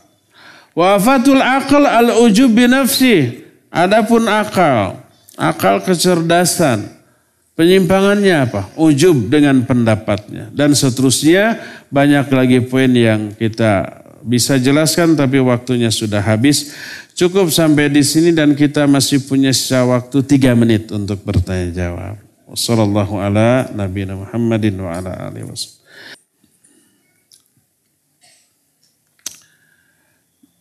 Wafatul 0.73 1.41
akal 1.43 1.85
al-ujub 1.85 2.53
binafsi. 2.53 3.45
Adapun 3.73 4.29
akal, 4.29 5.01
akal 5.37 5.81
kecerdasan. 5.81 7.03
Penyimpangannya 7.53 8.49
apa? 8.49 8.73
Ujub 8.81 9.29
dengan 9.29 9.61
pendapatnya. 9.65 10.49
Dan 10.53 10.73
seterusnya 10.73 11.61
banyak 11.93 12.27
lagi 12.33 12.59
poin 12.65 12.89
yang 12.89 13.37
kita 13.37 14.03
bisa 14.25 14.57
jelaskan 14.57 15.13
tapi 15.13 15.37
waktunya 15.37 15.93
sudah 15.93 16.25
habis. 16.25 16.73
Cukup 17.13 17.53
sampai 17.53 17.93
di 17.93 18.01
sini 18.01 18.33
dan 18.33 18.57
kita 18.57 18.89
masih 18.89 19.29
punya 19.29 19.53
sisa 19.53 19.85
waktu 19.85 20.25
tiga 20.25 20.57
menit 20.57 20.89
untuk 20.89 21.21
bertanya 21.21 21.69
jawab. 21.69 22.17
Wassalamualaikum 22.49 23.21
ala 23.21 23.69
nabiyina 23.69 24.17
Muhammadin 24.17 24.75
wa 24.81 24.97
ala 24.97 25.13
alihi 25.29 25.45
wasallam. 25.45 25.81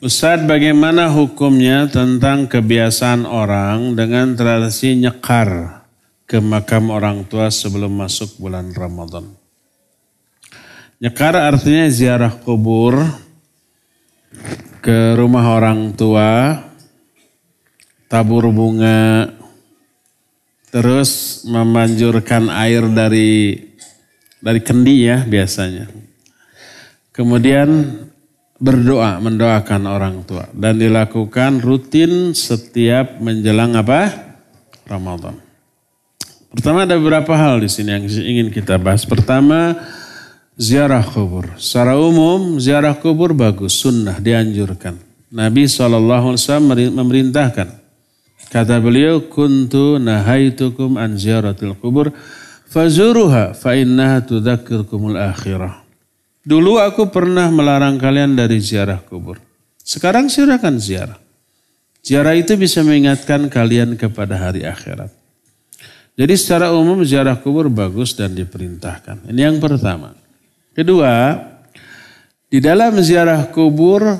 Ustadz 0.01 0.49
bagaimana 0.49 1.13
hukumnya 1.13 1.85
tentang 1.85 2.49
kebiasaan 2.49 3.21
orang 3.21 3.93
dengan 3.93 4.33
tradisi 4.33 4.97
nyekar 4.97 5.77
ke 6.25 6.41
makam 6.41 6.89
orang 6.89 7.21
tua 7.29 7.53
sebelum 7.53 8.01
masuk 8.01 8.41
bulan 8.41 8.73
Ramadan? 8.73 9.29
Nyekar 10.97 11.37
artinya 11.37 11.85
ziarah 11.85 12.33
kubur 12.33 12.97
ke 14.81 15.13
rumah 15.13 15.45
orang 15.53 15.93
tua, 15.93 16.57
tabur 18.09 18.49
bunga, 18.49 19.29
terus 20.73 21.45
memanjurkan 21.45 22.49
air 22.49 22.89
dari 22.89 23.53
dari 24.41 24.65
kendi 24.65 25.05
ya 25.05 25.21
biasanya. 25.29 25.93
Kemudian 27.13 27.69
berdoa, 28.61 29.17
mendoakan 29.17 29.81
orang 29.89 30.15
tua 30.21 30.45
dan 30.53 30.77
dilakukan 30.77 31.57
rutin 31.65 32.38
setiap 32.38 33.17
menjelang 33.17 33.73
apa? 33.73 34.13
Ramadan. 34.85 35.33
Pertama 36.53 36.85
ada 36.85 36.99
beberapa 36.99 37.33
hal 37.33 37.63
di 37.63 37.69
sini 37.71 37.89
yang 37.89 38.05
ingin 38.05 38.47
kita 38.53 38.77
bahas. 38.77 39.07
Pertama, 39.07 39.73
ziarah 40.59 41.01
kubur. 41.01 41.47
Secara 41.57 41.97
umum 41.97 42.61
ziarah 42.61 42.93
kubur 42.93 43.33
bagus, 43.33 43.81
sunnah, 43.81 44.21
dianjurkan. 44.21 44.99
Nabi 45.31 45.65
SAW 45.65 46.35
memerintahkan. 46.91 47.81
Kata 48.51 48.83
beliau, 48.83 49.31
kuntu 49.31 49.95
nahaitukum 49.95 50.99
an 50.99 51.15
ziaratil 51.15 51.71
kubur, 51.79 52.11
fazuruha 52.67 53.55
fa 53.55 53.71
innaha 53.79 54.19
tudakirkumul 54.19 55.15
akhirah. 55.15 55.80
Dulu 56.41 56.81
aku 56.81 57.13
pernah 57.13 57.49
melarang 57.53 58.01
kalian 58.01 58.34
dari 58.34 58.57
ziarah 58.57 58.97
kubur. 58.97 59.38
Sekarang 59.81 60.26
silakan 60.26 60.81
ziarah. 60.81 61.19
Ziarah 62.01 62.34
itu 62.34 62.57
bisa 62.57 62.81
mengingatkan 62.81 63.45
kalian 63.45 63.93
kepada 63.93 64.38
hari 64.38 64.65
akhirat. 64.65 65.13
Jadi 66.18 66.34
secara 66.34 66.73
umum 66.73 67.05
ziarah 67.05 67.38
kubur 67.38 67.69
bagus 67.69 68.18
dan 68.18 68.34
diperintahkan. 68.34 69.30
Ini 69.30 69.53
yang 69.53 69.57
pertama. 69.61 70.18
Kedua, 70.73 71.38
di 72.49 72.57
dalam 72.57 72.97
ziarah 73.05 73.47
kubur 73.53 74.18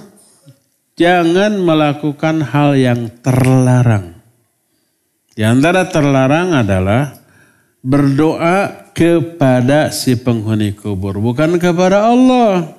jangan 0.94 1.58
melakukan 1.58 2.46
hal 2.46 2.78
yang 2.78 3.10
terlarang. 3.26 4.14
Di 5.34 5.42
antara 5.42 5.90
terlarang 5.90 6.54
adalah 6.54 7.21
berdoa 7.82 8.90
kepada 8.94 9.90
si 9.90 10.14
penghuni 10.14 10.74
kubur, 10.78 11.18
bukan 11.18 11.58
kepada 11.58 12.06
Allah. 12.06 12.78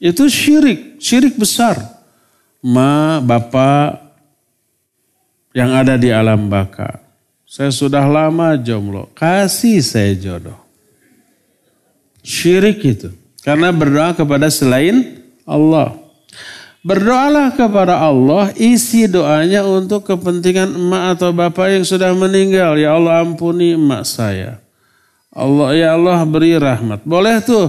Itu 0.00 0.26
syirik, 0.26 0.96
syirik 0.98 1.36
besar. 1.36 1.76
Ma, 2.64 3.22
bapak 3.22 4.08
yang 5.52 5.76
ada 5.76 5.94
di 5.94 6.10
alam 6.10 6.48
baka. 6.48 7.04
Saya 7.48 7.72
sudah 7.72 8.04
lama 8.04 8.56
jomblo, 8.60 9.08
kasih 9.16 9.80
saya 9.80 10.12
jodoh. 10.16 10.58
Syirik 12.20 12.84
itu. 12.84 13.08
Karena 13.40 13.72
berdoa 13.72 14.12
kepada 14.12 14.52
selain 14.52 15.24
Allah. 15.48 15.96
Berdoalah 16.88 17.52
kepada 17.52 18.00
Allah, 18.00 18.48
isi 18.56 19.04
doanya 19.04 19.60
untuk 19.60 20.08
kepentingan 20.08 20.72
emak 20.72 21.20
atau 21.20 21.36
bapak 21.36 21.76
yang 21.76 21.84
sudah 21.84 22.16
meninggal. 22.16 22.80
Ya 22.80 22.96
Allah 22.96 23.20
ampuni 23.20 23.76
emak 23.76 24.08
saya. 24.08 24.64
Allah 25.28 25.76
ya 25.76 25.88
Allah 26.00 26.24
beri 26.24 26.56
rahmat. 26.56 27.04
Boleh 27.04 27.44
tuh 27.44 27.68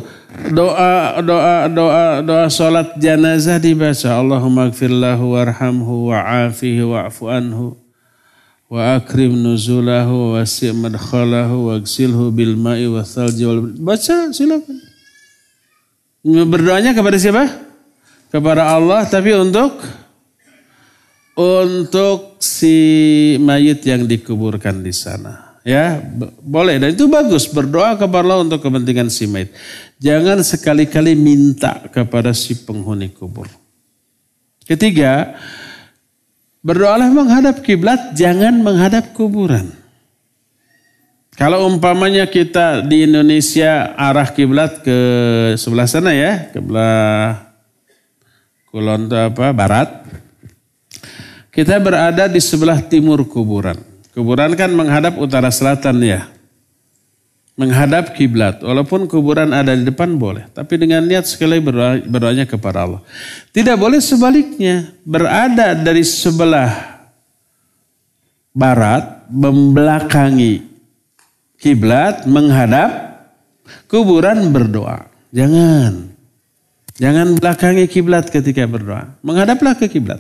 doa 0.56 1.20
doa 1.20 1.68
doa 1.68 2.24
doa 2.24 2.48
salat 2.48 2.96
jenazah 2.96 3.60
dibaca. 3.60 4.08
Allahumma 4.16 4.72
gfirlahu 4.72 5.36
warhamhu 5.36 6.16
wa'afihi 6.16 6.88
wa'fu 6.88 7.28
anhu 7.28 7.76
wa 8.72 8.96
akrim 8.96 9.36
nuzulahu 9.36 10.40
wa 10.40 10.40
wasi' 10.40 10.72
madkhalahu 10.72 11.74
wa 11.74 11.76
gsilhu 11.82 12.32
bil 12.32 12.56
ma'i 12.56 12.86
wa 12.86 13.02
thalji 13.02 13.42
baca 13.82 14.30
silakan 14.30 14.78
berdoanya 16.22 16.94
kepada 16.94 17.18
siapa 17.18 17.69
kepada 18.30 18.74
Allah 18.74 19.06
tapi 19.10 19.34
untuk 19.34 19.82
untuk 21.36 22.38
si 22.42 22.78
mayit 23.42 23.84
yang 23.86 24.06
dikuburkan 24.06 24.82
di 24.82 24.94
sana. 24.96 25.60
Ya 25.68 26.00
boleh. 26.42 26.80
Dan 26.80 26.96
itu 26.96 27.06
bagus. 27.12 27.46
Berdoa 27.46 28.00
kepada 28.00 28.24
Allah 28.26 28.48
untuk 28.48 28.64
kepentingan 28.64 29.12
si 29.12 29.28
mayit. 29.28 29.52
Jangan 30.00 30.42
sekali-kali 30.42 31.14
minta 31.14 31.90
kepada 31.92 32.32
si 32.32 32.56
penghuni 32.56 33.12
kubur. 33.12 33.52
Ketiga 34.64 35.36
Berdoalah 36.60 37.08
menghadap 37.08 37.64
kiblat, 37.64 38.12
jangan 38.20 38.60
menghadap 38.60 39.16
kuburan. 39.16 39.72
Kalau 41.40 41.72
umpamanya 41.72 42.28
kita 42.28 42.84
di 42.84 43.08
Indonesia 43.08 43.96
arah 43.96 44.28
kiblat 44.28 44.84
ke 44.84 44.98
sebelah 45.56 45.88
sana 45.88 46.12
ya, 46.12 46.52
ke 46.52 46.60
kulon 48.70 49.10
apa 49.12 49.52
barat. 49.52 49.90
Kita 51.50 51.82
berada 51.82 52.30
di 52.30 52.40
sebelah 52.40 52.80
timur 52.80 53.26
kuburan. 53.26 53.78
Kuburan 54.14 54.54
kan 54.56 54.72
menghadap 54.72 55.18
utara 55.18 55.50
selatan 55.50 56.00
ya 56.02 56.30
menghadap 57.60 58.16
kiblat. 58.16 58.64
Walaupun 58.64 59.12
kuburan 59.12 59.52
ada 59.52 59.76
di 59.76 59.84
depan 59.84 60.16
boleh. 60.16 60.48
Tapi 60.56 60.80
dengan 60.80 61.04
niat 61.04 61.28
sekali 61.28 61.60
berdoa, 61.60 62.00
berdoanya 62.08 62.48
kepada 62.48 62.88
Allah. 62.88 63.02
Tidak 63.52 63.76
boleh 63.76 64.00
sebaliknya. 64.00 64.96
Berada 65.04 65.76
dari 65.76 66.08
sebelah 66.08 66.72
barat 68.56 69.28
membelakangi 69.28 70.64
kiblat 71.60 72.24
menghadap 72.24 73.20
kuburan 73.92 74.56
berdoa. 74.56 75.12
Jangan. 75.36 76.09
Jangan 77.00 77.40
belakangi 77.40 77.88
kiblat 77.88 78.28
ketika 78.28 78.68
berdoa. 78.68 79.16
Menghadaplah 79.24 79.74
ke 79.80 79.88
kiblat. 79.88 80.20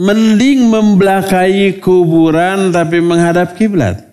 Mending 0.00 0.64
membelakangi 0.64 1.76
kuburan 1.78 2.72
tapi 2.72 3.04
menghadap 3.04 3.52
kiblat. 3.52 4.08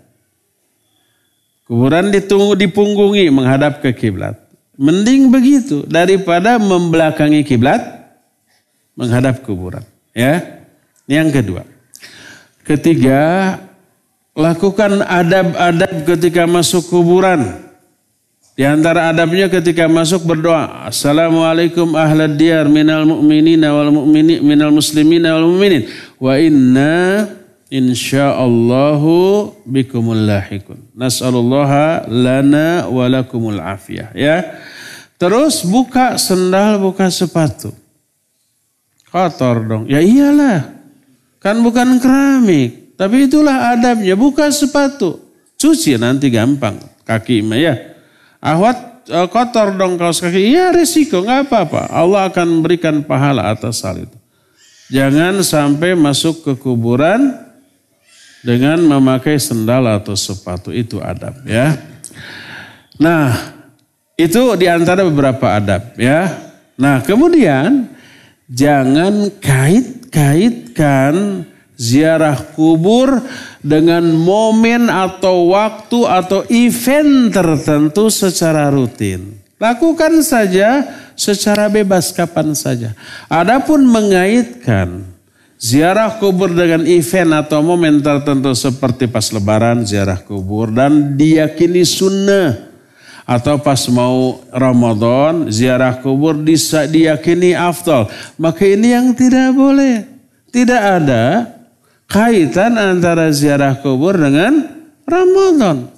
Kuburan 1.65 2.11
ditunggu 2.11 2.59
dipunggungi 2.59 3.31
menghadap 3.31 3.79
ke 3.79 3.95
kiblat. 3.95 4.35
Mending 4.75 5.31
begitu 5.31 5.87
daripada 5.87 6.59
membelakangi 6.59 7.47
kiblat 7.47 7.79
menghadap 8.99 9.41
kuburan. 9.47 9.81
Ya. 10.11 10.61
Yang 11.07 11.39
kedua. 11.39 11.63
Ketiga, 12.65 13.21
lakukan 14.35 15.05
adab-adab 15.05 16.03
ketika 16.03 16.43
masuk 16.49 16.89
kuburan. 16.91 17.64
Di 18.55 18.63
antara 18.63 19.11
adabnya 19.11 19.51
ketika 19.51 19.83
masuk 19.91 20.23
berdoa, 20.23 20.87
Assalamualaikum 20.87 21.91
ahlad 21.91 22.39
diyar 22.39 22.71
minal 22.71 23.03
mu'minina 23.03 23.75
wal 23.75 23.91
mu'mini 23.91 24.39
minal 24.39 24.71
muslimina 24.71 25.35
wal 25.35 25.51
mu'minin 25.51 25.91
wa 26.15 26.39
inna 26.39 27.27
insyaallahu 27.67 29.51
bikumul 29.67 30.23
lahikun. 30.23 30.79
Nas'alullaha 30.95 32.07
lana 32.07 32.87
walakumul 32.87 33.59
afiyah. 33.59 34.15
Ya. 34.15 34.55
Terus 35.19 35.67
buka 35.67 36.15
sendal, 36.15 36.79
buka 36.79 37.11
sepatu. 37.11 37.75
Kotor 39.11 39.67
dong. 39.67 39.83
Ya 39.91 39.99
iyalah. 39.99 40.75
Kan 41.43 41.59
bukan 41.59 41.99
keramik. 41.99 42.95
Tapi 42.95 43.27
itulah 43.27 43.75
adabnya. 43.75 44.15
Buka 44.15 44.47
sepatu. 44.51 45.19
Cuci 45.59 45.95
nanti 45.99 46.31
gampang. 46.31 46.79
Kaki 47.07 47.43
mah 47.43 47.59
ya. 47.59 47.94
Ahwat 48.45 49.09
eh, 49.09 49.27
kotor 49.33 49.73
dong 49.73 49.97
kaos 49.97 50.21
kaki. 50.21 50.53
Iya 50.53 50.69
resiko 50.69 51.25
nggak 51.25 51.49
apa-apa. 51.49 51.89
Allah 51.89 52.29
akan 52.29 52.61
memberikan 52.61 53.01
pahala 53.01 53.49
atas 53.49 53.81
hal 53.81 54.05
itu. 54.05 54.17
Jangan 54.93 55.41
sampai 55.41 55.97
masuk 55.97 56.45
ke 56.45 56.53
kuburan 56.61 57.33
dengan 58.45 58.77
memakai 58.77 59.41
sendal 59.41 59.89
atau 59.89 60.13
sepatu 60.13 60.69
itu 60.69 61.01
adab 61.01 61.33
ya. 61.49 61.73
Nah, 63.01 63.33
itu 64.13 64.53
di 64.53 64.69
antara 64.69 65.01
beberapa 65.01 65.57
adab 65.57 65.97
ya. 65.97 66.29
Nah, 66.77 67.01
kemudian 67.01 67.89
jangan 68.45 69.33
kait-kaitkan 69.41 71.49
ziarah 71.75 72.39
kubur 72.55 73.19
dengan 73.59 74.03
momen 74.15 74.87
atau 74.87 75.55
waktu 75.55 75.99
atau 76.07 76.41
event 76.51 77.31
tertentu 77.31 78.11
secara 78.11 78.71
rutin. 78.71 79.39
Lakukan 79.55 80.19
saja 80.19 80.83
secara 81.15 81.71
bebas 81.71 82.11
kapan 82.11 82.51
saja. 82.51 82.91
Adapun 83.31 83.87
mengaitkan 83.87 85.15
Ziarah 85.55 86.19
kubur 86.19 86.51
dengan 86.51 86.83
event 86.83 87.41
atau 87.41 87.63
momen 87.63 88.03
tertentu 88.03 88.51
seperti 88.51 89.07
pas 89.07 89.23
lebaran 89.31 89.87
ziarah 89.87 90.19
kubur 90.19 90.67
dan 90.67 91.15
diyakini 91.15 91.87
sunnah. 91.87 92.75
Atau 93.25 93.57
pas 93.57 93.79
mau 93.89 94.45
Ramadan 94.53 95.49
ziarah 95.49 95.97
kubur 96.03 96.37
diyakini 96.45 97.57
afdal. 97.57 98.11
Maka 98.37 98.67
ini 98.67 98.93
yang 98.93 99.15
tidak 99.17 99.55
boleh. 99.55 100.05
Tidak 100.53 100.81
ada 101.01 101.54
kaitan 102.09 102.77
antara 102.77 103.29
ziarah 103.33 103.77
kubur 103.79 104.17
dengan 104.17 104.65
Ramadan. 105.05 105.89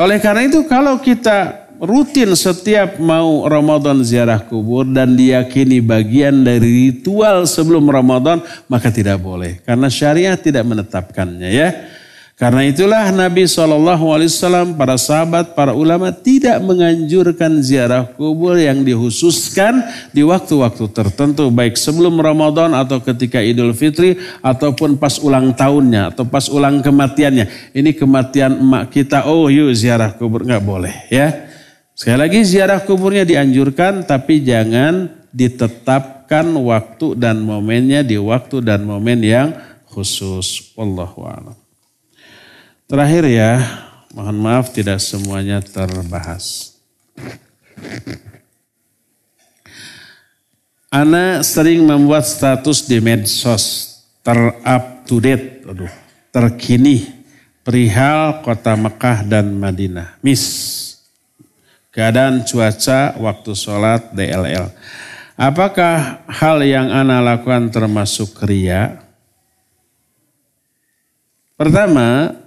Oleh 0.00 0.18
karena 0.18 0.48
itu 0.48 0.64
kalau 0.66 0.98
kita 0.98 1.68
rutin 1.82 2.32
setiap 2.38 2.98
mau 3.02 3.44
Ramadan 3.46 4.02
ziarah 4.06 4.38
kubur 4.38 4.86
dan 4.86 5.18
diyakini 5.18 5.82
bagian 5.82 6.46
dari 6.46 6.90
ritual 6.90 7.44
sebelum 7.44 7.90
Ramadan 7.90 8.38
maka 8.70 8.88
tidak 8.90 9.18
boleh 9.18 9.58
karena 9.66 9.90
syariat 9.90 10.38
tidak 10.38 10.62
menetapkannya 10.62 11.50
ya. 11.50 11.68
Karena 12.32 12.64
itulah 12.66 13.12
Nabi 13.12 13.46
SAW, 13.46 14.74
para 14.74 14.96
sahabat, 14.98 15.54
para 15.54 15.76
ulama 15.76 16.10
tidak 16.10 16.58
menganjurkan 16.64 17.62
ziarah 17.62 18.08
kubur 18.18 18.58
yang 18.58 18.82
dikhususkan 18.82 19.84
di 20.10 20.26
waktu-waktu 20.26 20.90
tertentu. 20.90 21.52
Baik 21.54 21.78
sebelum 21.78 22.18
Ramadan 22.18 22.74
atau 22.74 22.98
ketika 22.98 23.38
Idul 23.38 23.76
Fitri 23.76 24.18
ataupun 24.42 24.98
pas 24.98 25.22
ulang 25.22 25.54
tahunnya 25.54 26.16
atau 26.16 26.24
pas 26.26 26.48
ulang 26.50 26.82
kematiannya. 26.82 27.76
Ini 27.76 27.94
kematian 27.94 28.58
emak 28.58 28.90
kita, 28.90 29.28
oh 29.30 29.46
yuk 29.46 29.70
ziarah 29.76 30.16
kubur. 30.16 30.42
Nggak 30.42 30.64
boleh 30.66 30.94
ya. 31.14 31.52
Sekali 31.92 32.18
lagi 32.26 32.40
ziarah 32.42 32.82
kuburnya 32.82 33.22
dianjurkan 33.22 34.02
tapi 34.08 34.42
jangan 34.42 35.22
ditetapkan 35.30 36.50
waktu 36.58 37.14
dan 37.14 37.44
momennya 37.44 38.02
di 38.02 38.18
waktu 38.18 38.64
dan 38.64 38.82
momen 38.82 39.20
yang 39.22 39.54
khusus. 39.86 40.74
Wallahu. 40.74 41.61
Terakhir 42.92 43.24
ya, 43.24 43.56
mohon 44.12 44.36
maaf 44.36 44.68
tidak 44.68 45.00
semuanya 45.00 45.64
terbahas. 45.64 46.76
Ana 50.92 51.40
sering 51.40 51.88
membuat 51.88 52.28
status 52.28 52.84
di 52.84 53.00
medsos 53.00 53.96
terup 54.20 55.08
to 55.08 55.24
date, 55.24 55.64
aduh, 55.64 55.88
terkini 56.28 57.08
perihal 57.64 58.44
kota 58.44 58.76
Mekah 58.76 59.24
dan 59.24 59.56
Madinah. 59.56 60.20
Miss, 60.20 60.44
keadaan 61.96 62.44
cuaca 62.44 63.16
waktu 63.16 63.56
sholat 63.56 64.12
DLL. 64.12 64.68
Apakah 65.40 66.28
hal 66.28 66.60
yang 66.60 66.92
Ana 66.92 67.24
lakukan 67.24 67.72
termasuk 67.72 68.36
ria? 68.44 69.00
Pertama, 71.56 72.41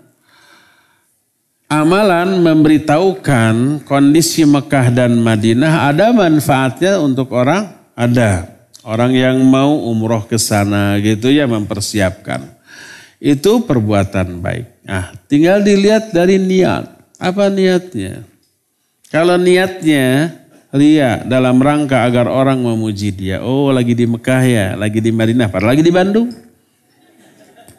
amalan 1.70 2.42
memberitahukan 2.42 3.86
kondisi 3.86 4.46
Mekah 4.46 4.94
dan 4.94 5.18
Madinah 5.18 5.90
ada 5.90 6.14
manfaatnya 6.14 7.02
untuk 7.02 7.34
orang? 7.34 7.74
Ada. 7.96 8.52
Orang 8.86 9.18
yang 9.18 9.42
mau 9.42 9.82
umroh 9.90 10.30
ke 10.30 10.38
sana 10.38 11.02
gitu 11.02 11.34
ya 11.34 11.50
mempersiapkan. 11.50 12.46
Itu 13.18 13.66
perbuatan 13.66 14.44
baik. 14.44 14.86
Nah, 14.86 15.10
tinggal 15.26 15.66
dilihat 15.66 16.14
dari 16.14 16.38
niat. 16.38 16.94
Apa 17.18 17.50
niatnya? 17.50 18.22
Kalau 19.10 19.40
niatnya 19.42 20.38
ria 20.76 21.24
dalam 21.26 21.58
rangka 21.58 22.06
agar 22.06 22.30
orang 22.30 22.62
memuji 22.62 23.10
dia. 23.10 23.42
Oh 23.42 23.72
lagi 23.74 23.98
di 23.98 24.06
Mekah 24.06 24.44
ya, 24.46 24.68
lagi 24.78 25.00
di 25.02 25.10
Madinah, 25.10 25.50
padahal 25.50 25.74
lagi 25.74 25.82
di 25.82 25.94
Bandung. 25.96 26.30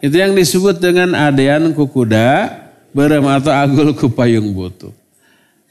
Itu 0.00 0.16
yang 0.16 0.34
disebut 0.34 0.80
dengan 0.82 1.14
adean 1.14 1.70
kukuda 1.70 2.65
berem 2.96 3.28
atau 3.28 3.52
agul 3.52 3.92
kupayung 3.92 4.56
butuh. 4.56 4.92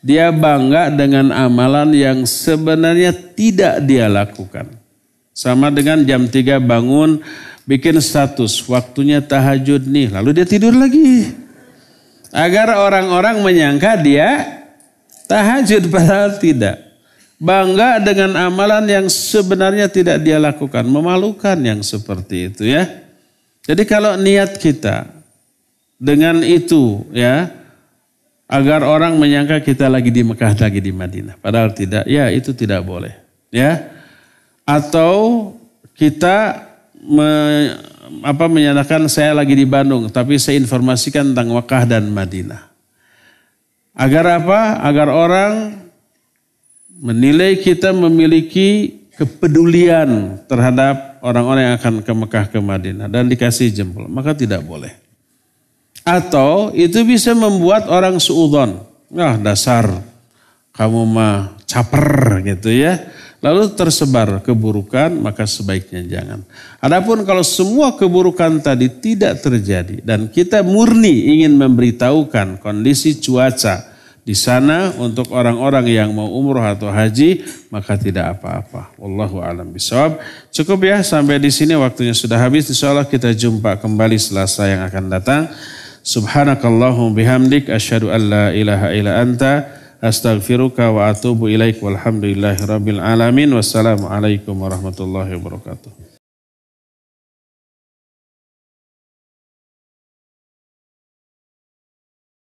Dia 0.06 0.30
bangga 0.30 0.94
dengan 0.94 1.34
amalan 1.34 1.90
yang 1.98 2.30
sebenarnya 2.30 3.10
tidak 3.34 3.82
dia 3.90 4.06
lakukan. 4.06 4.70
Sama 5.34 5.74
dengan 5.74 6.06
jam 6.06 6.30
3 6.30 6.62
bangun 6.62 7.26
bikin 7.66 7.98
status 7.98 8.62
waktunya 8.70 9.18
tahajud 9.26 9.82
nih 9.90 10.14
lalu 10.14 10.38
dia 10.38 10.46
tidur 10.46 10.78
lagi. 10.78 11.34
Agar 12.30 12.78
orang-orang 12.78 13.42
menyangka 13.42 13.98
dia 13.98 14.46
tahajud 15.26 15.90
padahal 15.94 16.38
tidak. 16.38 16.86
Bangga 17.42 18.00
dengan 18.00 18.38
amalan 18.38 18.86
yang 18.86 19.06
sebenarnya 19.10 19.90
tidak 19.90 20.22
dia 20.22 20.38
lakukan. 20.38 20.86
Memalukan 20.86 21.58
yang 21.58 21.82
seperti 21.82 22.54
itu 22.54 22.64
ya. 22.70 22.86
Jadi 23.66 23.84
kalau 23.90 24.14
niat 24.14 24.62
kita 24.62 25.10
dengan 25.96 26.44
itu 26.44 27.08
ya 27.16 27.52
agar 28.46 28.86
orang 28.86 29.18
menyangka 29.18 29.64
kita 29.64 29.90
lagi 29.90 30.14
di 30.14 30.22
Mekah 30.22 30.54
lagi 30.54 30.82
di 30.82 30.94
Madinah. 30.94 31.36
Padahal 31.42 31.74
tidak 31.74 32.06
ya 32.06 32.30
itu 32.30 32.54
tidak 32.54 32.86
boleh 32.86 33.14
ya. 33.50 33.90
Atau 34.66 35.54
kita 35.94 36.66
me, 37.06 37.30
apa 38.26 38.46
menyatakan 38.50 39.06
saya 39.10 39.38
lagi 39.38 39.54
di 39.54 39.66
Bandung 39.66 40.10
tapi 40.10 40.38
saya 40.42 40.58
informasikan 40.62 41.34
tentang 41.34 41.54
Mekah 41.54 41.84
dan 41.86 42.10
Madinah. 42.10 42.74
Agar 43.96 44.44
apa? 44.44 44.84
Agar 44.84 45.08
orang 45.08 45.54
menilai 47.00 47.56
kita 47.64 47.96
memiliki 47.96 49.00
kepedulian 49.16 50.44
terhadap 50.52 51.24
orang-orang 51.24 51.72
yang 51.72 51.76
akan 51.80 51.94
ke 52.04 52.12
Mekah 52.12 52.46
ke 52.52 52.60
Madinah 52.60 53.08
dan 53.08 53.32
dikasih 53.32 53.72
jempol. 53.72 54.12
Maka 54.12 54.36
tidak 54.36 54.60
boleh 54.68 55.05
atau 56.06 56.70
itu 56.78 57.02
bisa 57.02 57.34
membuat 57.34 57.90
orang 57.90 58.22
suudon. 58.22 58.78
Nah 59.10 59.42
dasar 59.42 59.90
kamu 60.78 61.02
mah 61.10 61.58
caper 61.66 62.46
gitu 62.46 62.70
ya. 62.70 63.10
Lalu 63.42 63.78
tersebar 63.78 64.42
keburukan 64.42 65.14
maka 65.22 65.46
sebaiknya 65.46 66.02
jangan. 66.06 66.42
Adapun 66.82 67.22
kalau 67.26 67.46
semua 67.46 67.94
keburukan 67.94 68.58
tadi 68.62 68.90
tidak 68.90 69.42
terjadi 69.42 70.02
dan 70.02 70.30
kita 70.30 70.66
murni 70.66 71.30
ingin 71.38 71.54
memberitahukan 71.54 72.58
kondisi 72.58 73.22
cuaca 73.22 73.94
di 74.26 74.34
sana 74.34 74.90
untuk 74.98 75.30
orang-orang 75.30 75.86
yang 75.86 76.10
mau 76.10 76.26
umroh 76.26 76.66
atau 76.66 76.90
haji 76.90 77.46
maka 77.70 77.94
tidak 77.94 78.38
apa-apa. 78.38 78.98
Wallahu 78.98 79.38
alam 79.46 79.70
bisawab. 79.70 80.18
Cukup 80.50 80.82
ya 80.82 81.06
sampai 81.06 81.38
di 81.38 81.54
sini 81.54 81.78
waktunya 81.78 82.18
sudah 82.18 82.42
habis. 82.42 82.66
Insya 82.66 82.98
Allah 82.98 83.06
kita 83.06 83.30
jumpa 83.30 83.78
kembali 83.78 84.18
selasa 84.18 84.66
yang 84.66 84.82
akan 84.90 85.06
datang. 85.14 85.54
Subhanakallahum 86.06 87.18
bihamdik 87.18 87.66
asyhadu 87.66 88.14
an 88.14 88.30
la 88.30 88.46
ilaha 88.54 88.94
illa 88.94 89.26
anta 89.26 89.66
astaghfiruka 90.06 90.94
wa 90.94 91.10
atubu 91.10 91.50
ilaik 91.50 91.82
walhamdulillahi 91.82 92.62
rabbil 92.62 93.02
alamin 93.02 93.50
wassalamu 93.50 94.06
alaikum 94.06 94.54
warahmatullahi 94.54 95.34
wabarakatuh. 95.34 96.05